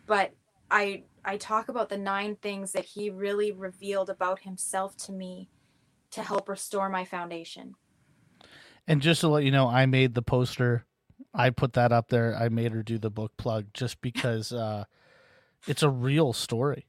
[0.06, 0.34] but
[0.70, 5.50] I I talk about the nine things that he really revealed about himself to me
[6.12, 7.76] to help restore my foundation.
[8.88, 10.86] And just to let you know, I made the poster.
[11.34, 12.36] I put that up there.
[12.36, 14.84] I made her do the book plug just because uh,
[15.68, 16.88] it's a real story.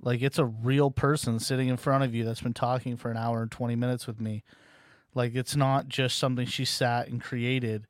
[0.00, 3.16] Like it's a real person sitting in front of you that's been talking for an
[3.16, 4.44] hour and 20 minutes with me.
[5.14, 7.86] Like it's not just something she sat and created.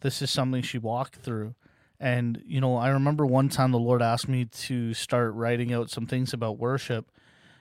[0.00, 1.54] This is something she walked through.
[2.02, 5.88] And, you know, I remember one time the Lord asked me to start writing out
[5.88, 7.12] some things about worship.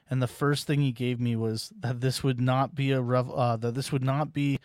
[0.09, 3.29] And the first thing he gave me was that this would not be a rev-
[3.29, 4.59] uh, that this would not be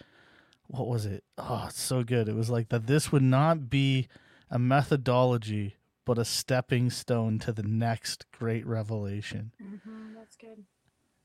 [0.68, 1.24] what was it?
[1.36, 2.26] Oh, it's so good.
[2.26, 4.08] It was like that this would not be
[4.50, 5.76] a methodology,
[6.06, 9.52] but a stepping stone to the next great revelation.
[9.62, 10.64] Mm-hmm, that's good.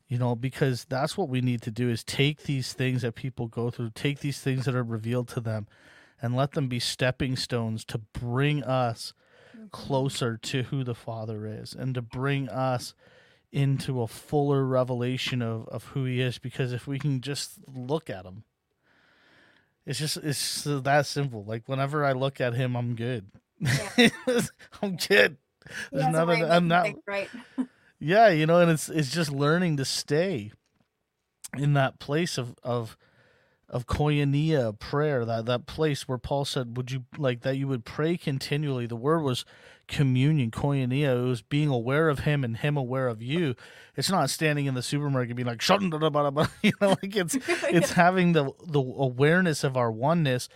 [0.09, 3.47] You know, because that's what we need to do is take these things that people
[3.47, 5.67] go through, take these things that are revealed to them,
[6.21, 9.13] and let them be stepping stones to bring us
[9.71, 12.93] closer to who the Father is and to bring us
[13.51, 16.37] into a fuller revelation of, of who he is.
[16.37, 18.43] Because if we can just look at him,
[19.85, 21.43] it's just it's that simple.
[21.43, 23.29] Like whenever I look at him, I'm good.
[23.59, 24.09] Yeah.
[24.81, 25.37] I'm good.
[25.91, 26.43] There's has nothing.
[26.43, 26.87] of I'm not.
[27.05, 27.29] right.
[27.99, 30.51] Yeah, you know, and it's it's just learning to stay
[31.57, 32.97] in that place of of
[33.71, 37.55] of koinonia prayer, that that place where Paul said, "Would you like that?
[37.55, 39.45] You would pray continually." The word was
[39.87, 41.23] communion, koinonia.
[41.23, 43.55] It was being aware of Him and Him aware of you.
[43.95, 45.81] It's not standing in the supermarket being like, "Shut
[46.61, 50.49] you know, like it's it's having the the awareness of our oneness,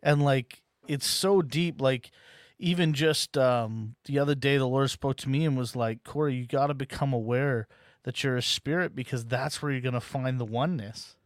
[0.00, 2.12] and like it's so deep, like
[2.60, 6.34] even just um, the other day, the Lord spoke to me and was like, Corey,
[6.34, 7.66] you got to become aware
[8.04, 11.16] that you're a spirit because that's where you're going to find the oneness.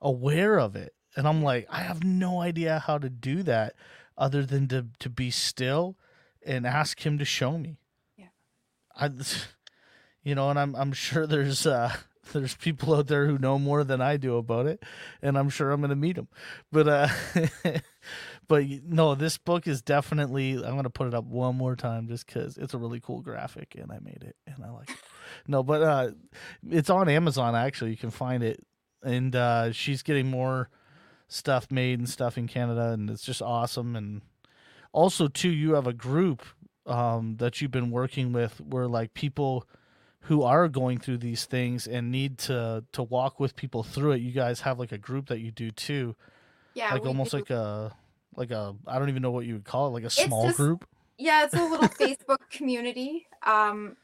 [0.00, 0.94] Aware of it.
[1.16, 3.74] And I'm like, I have no idea how to do that
[4.18, 5.96] other than to, to be still
[6.44, 7.78] and ask Him to show me.
[8.16, 8.26] Yeah.
[8.94, 9.10] I,
[10.22, 11.94] you know, and I'm, I'm sure there's, uh,
[12.32, 14.82] there's people out there who know more than I do about it,
[15.22, 16.28] and I'm sure I'm going to meet them.
[16.72, 17.08] But uh,
[18.48, 20.54] but no, this book is definitely.
[20.54, 23.20] I'm going to put it up one more time just because it's a really cool
[23.20, 24.96] graphic, and I made it, and I like it.
[25.46, 26.10] No, but uh,
[26.68, 27.90] it's on Amazon actually.
[27.90, 28.64] You can find it,
[29.02, 30.68] and uh, she's getting more
[31.28, 33.96] stuff made and stuff in Canada, and it's just awesome.
[33.96, 34.22] And
[34.92, 36.42] also, too, you have a group
[36.86, 39.66] um, that you've been working with where like people
[40.20, 44.20] who are going through these things and need to to walk with people through it.
[44.20, 46.16] You guys have like a group that you do too,
[46.74, 47.36] Yeah, like almost do.
[47.38, 47.94] like a
[48.34, 50.56] like a I don't even know what you would call it, like a small just-
[50.56, 50.84] group.
[51.18, 53.26] yeah, it's a little Facebook community.
[53.44, 53.96] Um,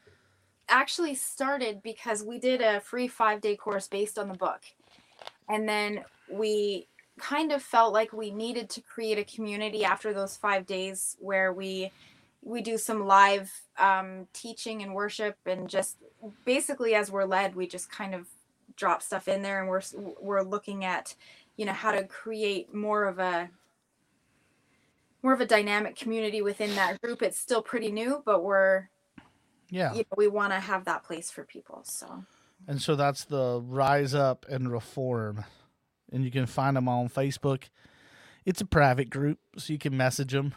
[0.69, 4.61] actually started because we did a free five day course based on the book,
[5.49, 6.87] and then we
[7.19, 11.53] kind of felt like we needed to create a community after those five days where
[11.53, 11.91] we
[12.41, 15.97] we do some live um, teaching and worship and just
[16.45, 18.27] basically as we're led we just kind of
[18.75, 19.81] drop stuff in there and we're
[20.19, 21.15] we're looking at
[21.55, 23.49] you know how to create more of a
[25.21, 27.21] more of a dynamic community within that group.
[27.21, 28.89] It's still pretty new but we're
[29.69, 32.25] Yeah, you know we want to have that place for people so
[32.67, 35.43] and so that's the Rise Up and Reform,
[36.11, 37.63] and you can find them on Facebook.
[38.45, 40.53] It's a private group, so you can message them,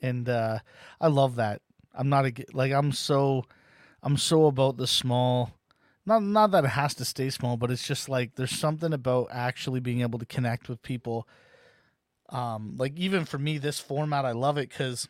[0.00, 0.58] and uh,
[1.00, 1.62] I love that.
[1.94, 3.44] I'm not a like I'm so
[4.02, 5.52] I'm so about the small.
[6.04, 9.28] Not not that it has to stay small, but it's just like there's something about
[9.30, 11.28] actually being able to connect with people.
[12.28, 15.08] Um, like even for me, this format I love it because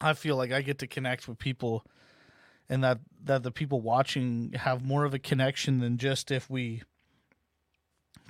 [0.00, 1.84] I feel like I get to connect with people
[2.70, 6.82] and that that the people watching have more of a connection than just if we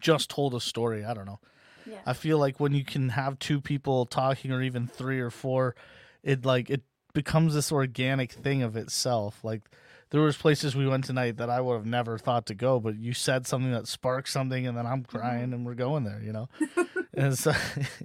[0.01, 1.05] just told a story.
[1.05, 1.39] I don't know.
[1.87, 1.99] Yeah.
[2.07, 5.77] I feel like when you can have two people talking or even three or four,
[6.23, 9.45] it like it becomes this organic thing of itself.
[9.45, 9.63] Like
[10.11, 12.97] there was places we went tonight that I would have never thought to go, but
[12.97, 15.19] you said something that sparked something, and then I'm mm-hmm.
[15.19, 16.49] crying, and we're going there, you know.
[17.15, 17.53] and so,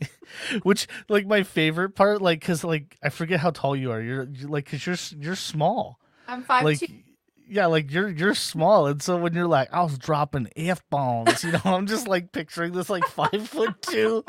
[0.64, 4.02] which like my favorite part, like because like I forget how tall you are.
[4.02, 6.00] You're, you're like because you're you're small.
[6.28, 6.88] I'm five like two.
[7.48, 11.44] yeah, like you're you're small, and so when you're like I was dropping f bombs,
[11.44, 14.24] you know, I'm just like picturing this like five foot two,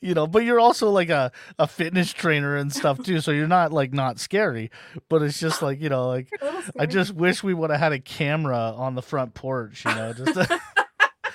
[0.00, 3.46] you know, but you're also like a a fitness trainer and stuff too, so you're
[3.46, 4.70] not like not scary,
[5.08, 7.70] but it's just like you know like You're a little I just wish we would
[7.70, 10.60] have had a camera on the front porch, you know, just to,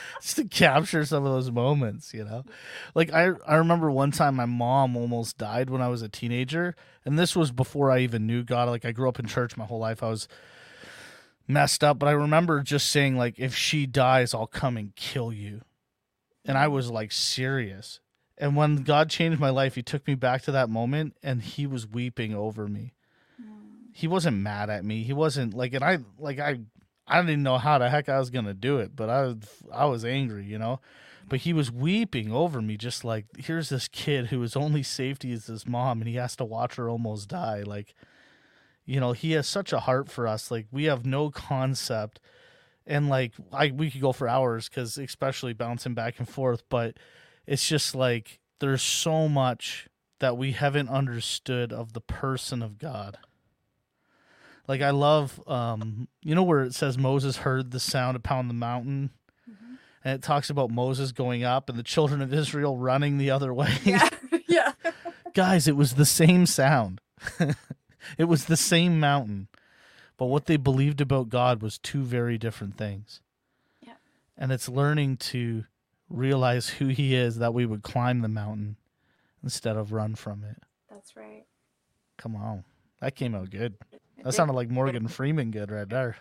[0.21, 2.43] just to capture some of those moments, you know.
[2.93, 6.75] Like I I remember one time my mom almost died when I was a teenager,
[7.03, 8.69] and this was before I even knew God.
[8.69, 10.03] Like I grew up in church my whole life.
[10.03, 10.27] I was
[11.47, 15.31] messed up, but I remember just saying like if she dies, I'll come and kill
[15.31, 15.61] you.
[16.43, 17.99] And I was like serious.
[18.37, 21.65] And when God changed my life, he took me back to that moment and he
[21.65, 22.93] was weeping over me
[23.41, 23.89] mm.
[23.93, 25.03] he wasn't mad at me.
[25.03, 26.59] He wasn't like, and I like I
[27.07, 29.35] I didn't know how the heck I was gonna do it, but I
[29.71, 30.79] I was angry, you know.
[31.27, 35.31] But he was weeping over me, just like here's this kid who his only safety
[35.31, 37.63] is his mom, and he has to watch her almost die.
[37.63, 37.93] Like,
[38.85, 40.51] you know, he has such a heart for us.
[40.51, 42.19] Like we have no concept,
[42.85, 46.97] and like I we could go for hours because especially bouncing back and forth, but
[47.47, 49.87] it's just like there's so much
[50.19, 53.17] that we haven't understood of the person of God.
[54.67, 58.53] Like I love, um, you know, where it says Moses heard the sound upon the
[58.53, 59.11] mountain,
[59.49, 59.77] Mhm.
[60.03, 63.53] and it talks about Moses going up and the children of Israel running the other
[63.53, 63.77] way.
[63.83, 64.09] Yeah.
[64.47, 64.71] yeah.
[65.33, 66.99] Guys, it was the same sound.
[68.17, 69.47] it was the same mountain,
[70.17, 73.21] but what they believed about God was two very different things.
[73.81, 73.95] Yeah.
[74.37, 75.65] And it's learning to
[76.09, 78.77] realize who He is that we would climb the mountain
[79.43, 80.57] instead of run from it.
[80.89, 81.45] That's right.
[82.17, 82.63] Come on,
[83.01, 83.75] that came out good.
[84.25, 86.17] That sounded like Morgan Freeman good right there.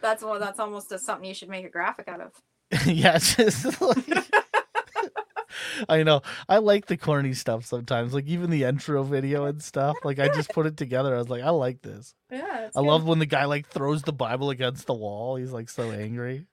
[0.00, 0.38] That's well.
[0.38, 2.32] That's almost a, something you should make a graphic out of.
[2.86, 4.06] yeah, it's just like
[5.88, 6.22] I know.
[6.48, 9.96] I like the corny stuff sometimes, like even the intro video and stuff.
[10.04, 11.14] Like I just put it together.
[11.14, 12.14] I was like, I like this.
[12.30, 12.70] Yeah.
[12.74, 15.36] I love when the guy like throws the Bible against the wall.
[15.36, 16.46] He's like so angry.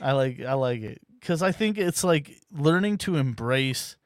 [0.00, 3.96] I like I like it cuz I think it's like learning to embrace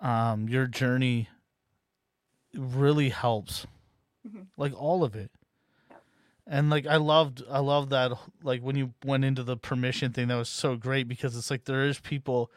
[0.00, 1.28] um your journey
[2.56, 3.66] really helps.
[4.26, 4.46] Mhm.
[4.56, 5.30] Like all of it.
[6.46, 8.12] And like I loved I love that
[8.42, 11.64] like when you went into the permission thing that was so great because it's like
[11.64, 12.50] there is people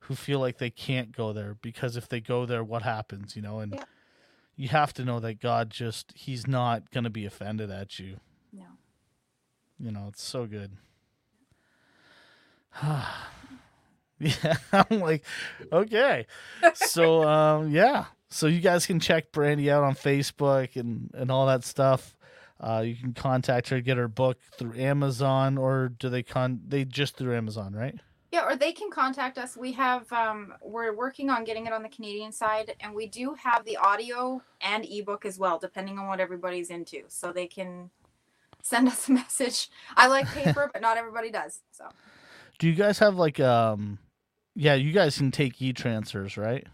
[0.00, 3.42] who feel like they can't go there because if they go there what happens, you
[3.42, 3.60] know?
[3.60, 3.84] And Yeah.
[4.56, 8.18] you have to know that God just he's not going to be offended at you.
[8.52, 8.64] No.
[9.78, 10.72] You know, it's so good.
[14.18, 15.22] yeah, I'm like,
[15.72, 16.26] okay.
[16.74, 18.06] So um yeah.
[18.30, 22.14] So you guys can check Brandie out on Facebook and and all that stuff.
[22.60, 26.60] Uh, you can contact her, get her book through Amazon, or do they con?
[26.66, 27.94] They just through Amazon, right?
[28.32, 29.56] Yeah, or they can contact us.
[29.56, 33.34] We have um we're working on getting it on the Canadian side and we do
[33.34, 37.04] have the audio and ebook as well, depending on what everybody's into.
[37.08, 37.90] So they can
[38.62, 39.70] send us a message.
[39.96, 41.60] I like paper, but not everybody does.
[41.72, 41.88] So
[42.58, 43.98] Do you guys have like um
[44.54, 46.66] yeah, you guys can take e-transfers, right?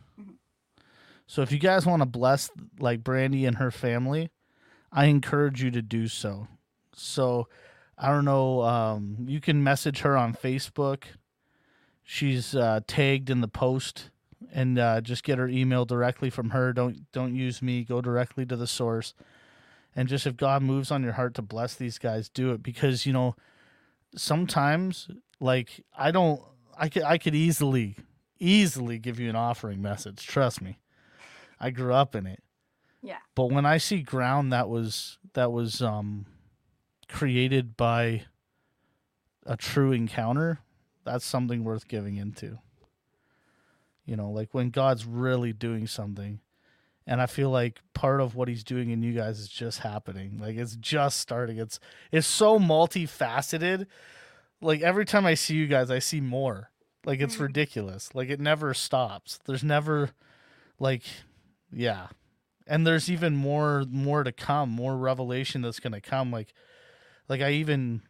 [1.26, 4.30] So if you guys want to bless like Brandie and her family,
[4.92, 6.48] I encourage you to do so.
[6.94, 7.48] So
[7.98, 11.04] I don't know, um you can message her on Facebook.
[12.02, 14.10] She's uh tagged in the post
[14.52, 16.72] and uh just get her email directly from her.
[16.72, 19.14] Don't don't use me, go directly to the source.
[19.96, 23.06] And just if God moves on your heart to bless these guys, do it because
[23.06, 23.34] you know
[24.16, 25.08] sometimes
[25.40, 26.40] like I don't
[26.76, 27.96] I could I could easily
[28.38, 30.78] easily give you an offering message, trust me.
[31.64, 32.42] I grew up in it.
[33.02, 33.18] Yeah.
[33.34, 36.26] But when I see ground that was that was um
[37.08, 38.24] created by
[39.46, 40.60] a true encounter,
[41.04, 42.58] that's something worth giving into.
[44.06, 46.40] You know, like when God's really doing something.
[47.06, 50.38] And I feel like part of what he's doing in you guys is just happening.
[50.38, 51.58] Like it's just starting.
[51.58, 51.78] It's
[52.10, 53.86] it's so multifaceted.
[54.62, 56.70] Like every time I see you guys, I see more.
[57.04, 57.40] Like it's Mhm.
[57.40, 58.14] ridiculous.
[58.14, 59.38] Like it never stops.
[59.44, 60.10] There's never
[60.78, 61.02] like
[61.74, 62.08] yeah.
[62.66, 66.54] And there's even more more to come, more revelation that's going to come like
[67.28, 68.02] like I even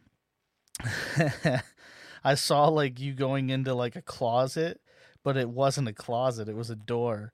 [2.23, 4.81] I saw like you going into like a closet,
[5.23, 7.33] but it wasn't a closet, it was a door.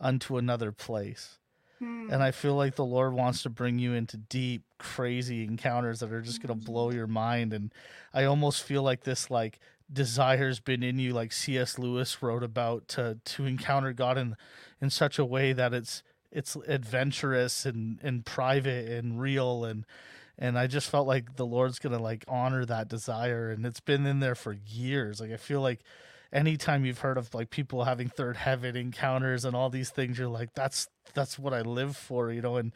[0.00, 1.38] unto another place.
[1.78, 2.08] Hmm.
[2.10, 6.12] And I feel like the Lord wants to bring you into deep, crazy encounters that
[6.12, 7.52] are just going to blow your mind.
[7.52, 7.72] And
[8.14, 9.60] I almost feel like this, like,
[9.92, 11.78] desire's been in you, like C.S.
[11.78, 14.36] Lewis wrote about, to to encounter God in
[14.80, 16.02] in such a way that it's
[16.32, 19.84] it's adventurous and and private and real and
[20.38, 24.06] and I just felt like the Lord's gonna like honor that desire, and it's been
[24.06, 25.20] in there for years.
[25.20, 25.80] Like I feel like
[26.32, 30.28] anytime you've heard of like people having third heaven encounters and all these things, you're
[30.28, 32.56] like, that's that's what I live for, you know.
[32.56, 32.72] And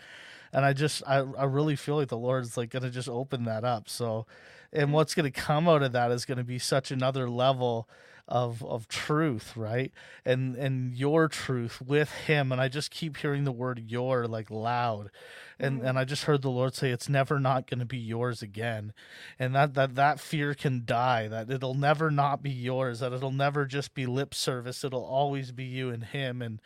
[0.52, 3.64] and I just I I really feel like the Lord's like gonna just open that
[3.64, 3.88] up.
[3.88, 4.26] So,
[4.74, 7.88] and what's gonna come out of that is gonna be such another level
[8.26, 9.92] of of truth right?
[10.24, 14.50] And and your truth with him and i just keep hearing the word your like
[14.50, 15.10] loud.
[15.58, 15.88] And Mhm.
[15.90, 18.92] and i just heard the lord say it's never not going to be yours again.
[19.38, 23.30] And that that that fear can die that it'll never not be yours that it'll
[23.32, 26.60] never just be lip service it'll always be you and him and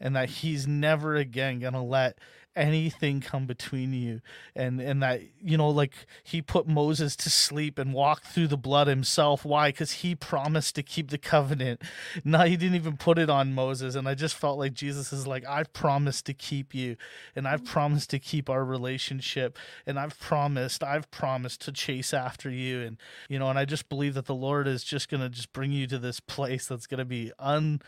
[0.00, 2.18] and that he's never again going to let
[2.56, 4.20] anything come between you.
[4.54, 8.56] And and that you know like he put Moses to sleep and walked through the
[8.56, 9.44] blood himself.
[9.44, 9.72] Why?
[9.72, 11.82] Cuz he promised to keep the covenant.
[12.24, 13.94] Now he didn't even put it on Moses.
[13.94, 16.96] And I just felt like Jesus is like I've promised to keep you
[17.34, 17.72] and I've mm-hmm.
[17.72, 22.82] promised to keep our relationship and I've promised I've promised to chase after you.
[22.82, 22.96] And
[23.28, 25.86] you know and I just believe that the Lord is just to just bring you
[25.86, 27.80] to this place that's to be un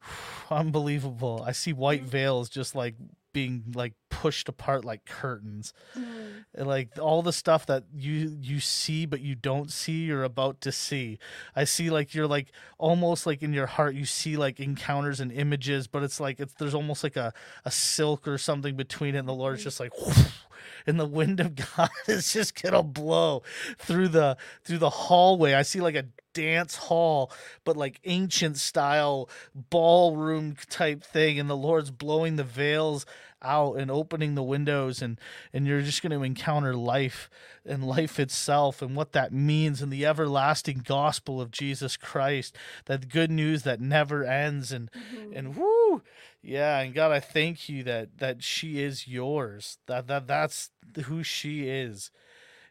[0.50, 1.42] unbelievable.
[1.46, 2.94] I see white veils just like
[3.36, 5.74] being like pushed apart like curtains.
[5.94, 6.38] Mm-hmm.
[6.54, 10.62] And, like all the stuff that you you see but you don't see you're about
[10.62, 11.18] to see.
[11.54, 15.30] I see like you're like almost like in your heart you see like encounters and
[15.30, 17.34] images but it's like it's there's almost like a
[17.66, 19.66] a silk or something between it and the Lord's mm-hmm.
[19.66, 19.92] just like
[20.86, 23.42] and the wind of God is just gonna blow
[23.78, 25.52] through the through the hallway.
[25.52, 26.06] I see like a
[26.36, 27.30] dance hall,
[27.64, 29.28] but like ancient style
[29.70, 33.06] ballroom type thing, and the Lord's blowing the veils
[33.42, 35.20] out and opening the windows and
[35.52, 37.28] and you're just going to encounter life
[37.66, 42.56] and life itself and what that means and the everlasting gospel of Jesus Christ
[42.86, 45.36] that good news that never ends and Mhm.
[45.36, 46.02] and whoo
[46.42, 50.70] yeah and god i thank you that that she is yours that that that's
[51.04, 52.10] who she is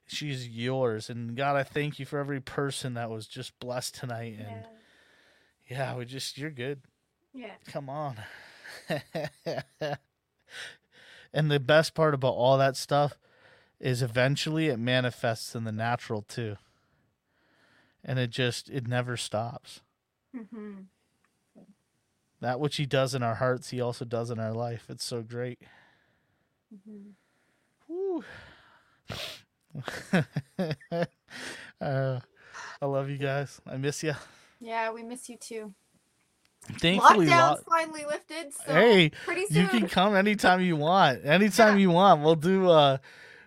[0.08, 1.10] she's yours.
[1.10, 4.38] And god i thank you for every person that was just blessed tonight.
[4.40, 4.66] And
[5.70, 5.78] yeah.
[5.78, 6.82] yeah we just you're good.
[7.34, 7.54] Yeah.
[7.68, 8.18] come on.
[11.34, 13.20] And the best part about all that stuff
[13.78, 16.56] is eventually it manifests in the natural too.
[18.06, 19.82] And it just it never stops.
[20.34, 20.84] Hmm
[22.46, 24.86] that which he does in our hearts he also does in our life.
[24.90, 25.60] It's so great.
[26.74, 27.10] Mm-hmm.
[27.88, 28.24] Woo.
[31.82, 32.20] uh,
[32.82, 33.62] I love you guys.
[33.68, 34.14] I miss you.
[34.60, 35.74] Yeah, we miss you too.
[36.80, 39.64] Thankfully, Lockdown's lo- finally lifted, so hey, pretty soon.
[39.64, 41.24] you can come anytime you want.
[41.24, 41.82] Anytime Yeah.
[41.82, 42.22] you want.
[42.24, 42.70] We'll do.
[42.70, 42.98] Uh,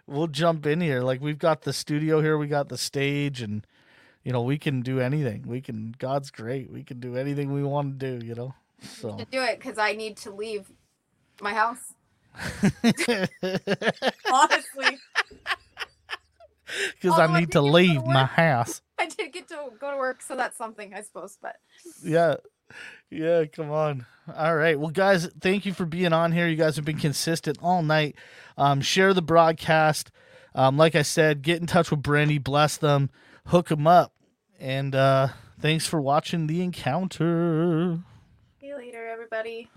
[0.07, 1.01] we'll jump in here.
[1.03, 2.39] Like we've got the studio here.
[2.39, 3.67] We got the stage, and
[4.23, 5.43] you know we can do anything.
[5.47, 5.95] We can.
[5.99, 6.71] God's great.
[6.71, 8.25] We can do anything we want to do.
[8.25, 8.55] You know.
[8.81, 9.17] So.
[9.17, 10.71] to do it because I need to leave
[11.41, 11.95] my house.
[14.33, 14.99] Honestly,
[17.05, 18.82] I Although I need did to get to leave my house.
[18.99, 21.39] I did get to go to work, so that's something, I suppose.
[21.40, 21.57] But
[22.03, 22.36] Yeah.
[23.11, 24.07] Yeah, come on.
[24.36, 24.78] All right.
[24.78, 26.47] Well, guys, thank you for being on here.
[26.47, 28.16] You guys have been consistent all night.
[28.59, 30.11] Um, share the broadcast.
[30.55, 33.11] Um, like I said, get in touch with Brandie, bless them,
[33.47, 34.12] hook them up.
[34.59, 35.28] And uh,
[35.61, 38.01] thanks for watching the encounter.
[38.61, 39.70] see you later, everybody.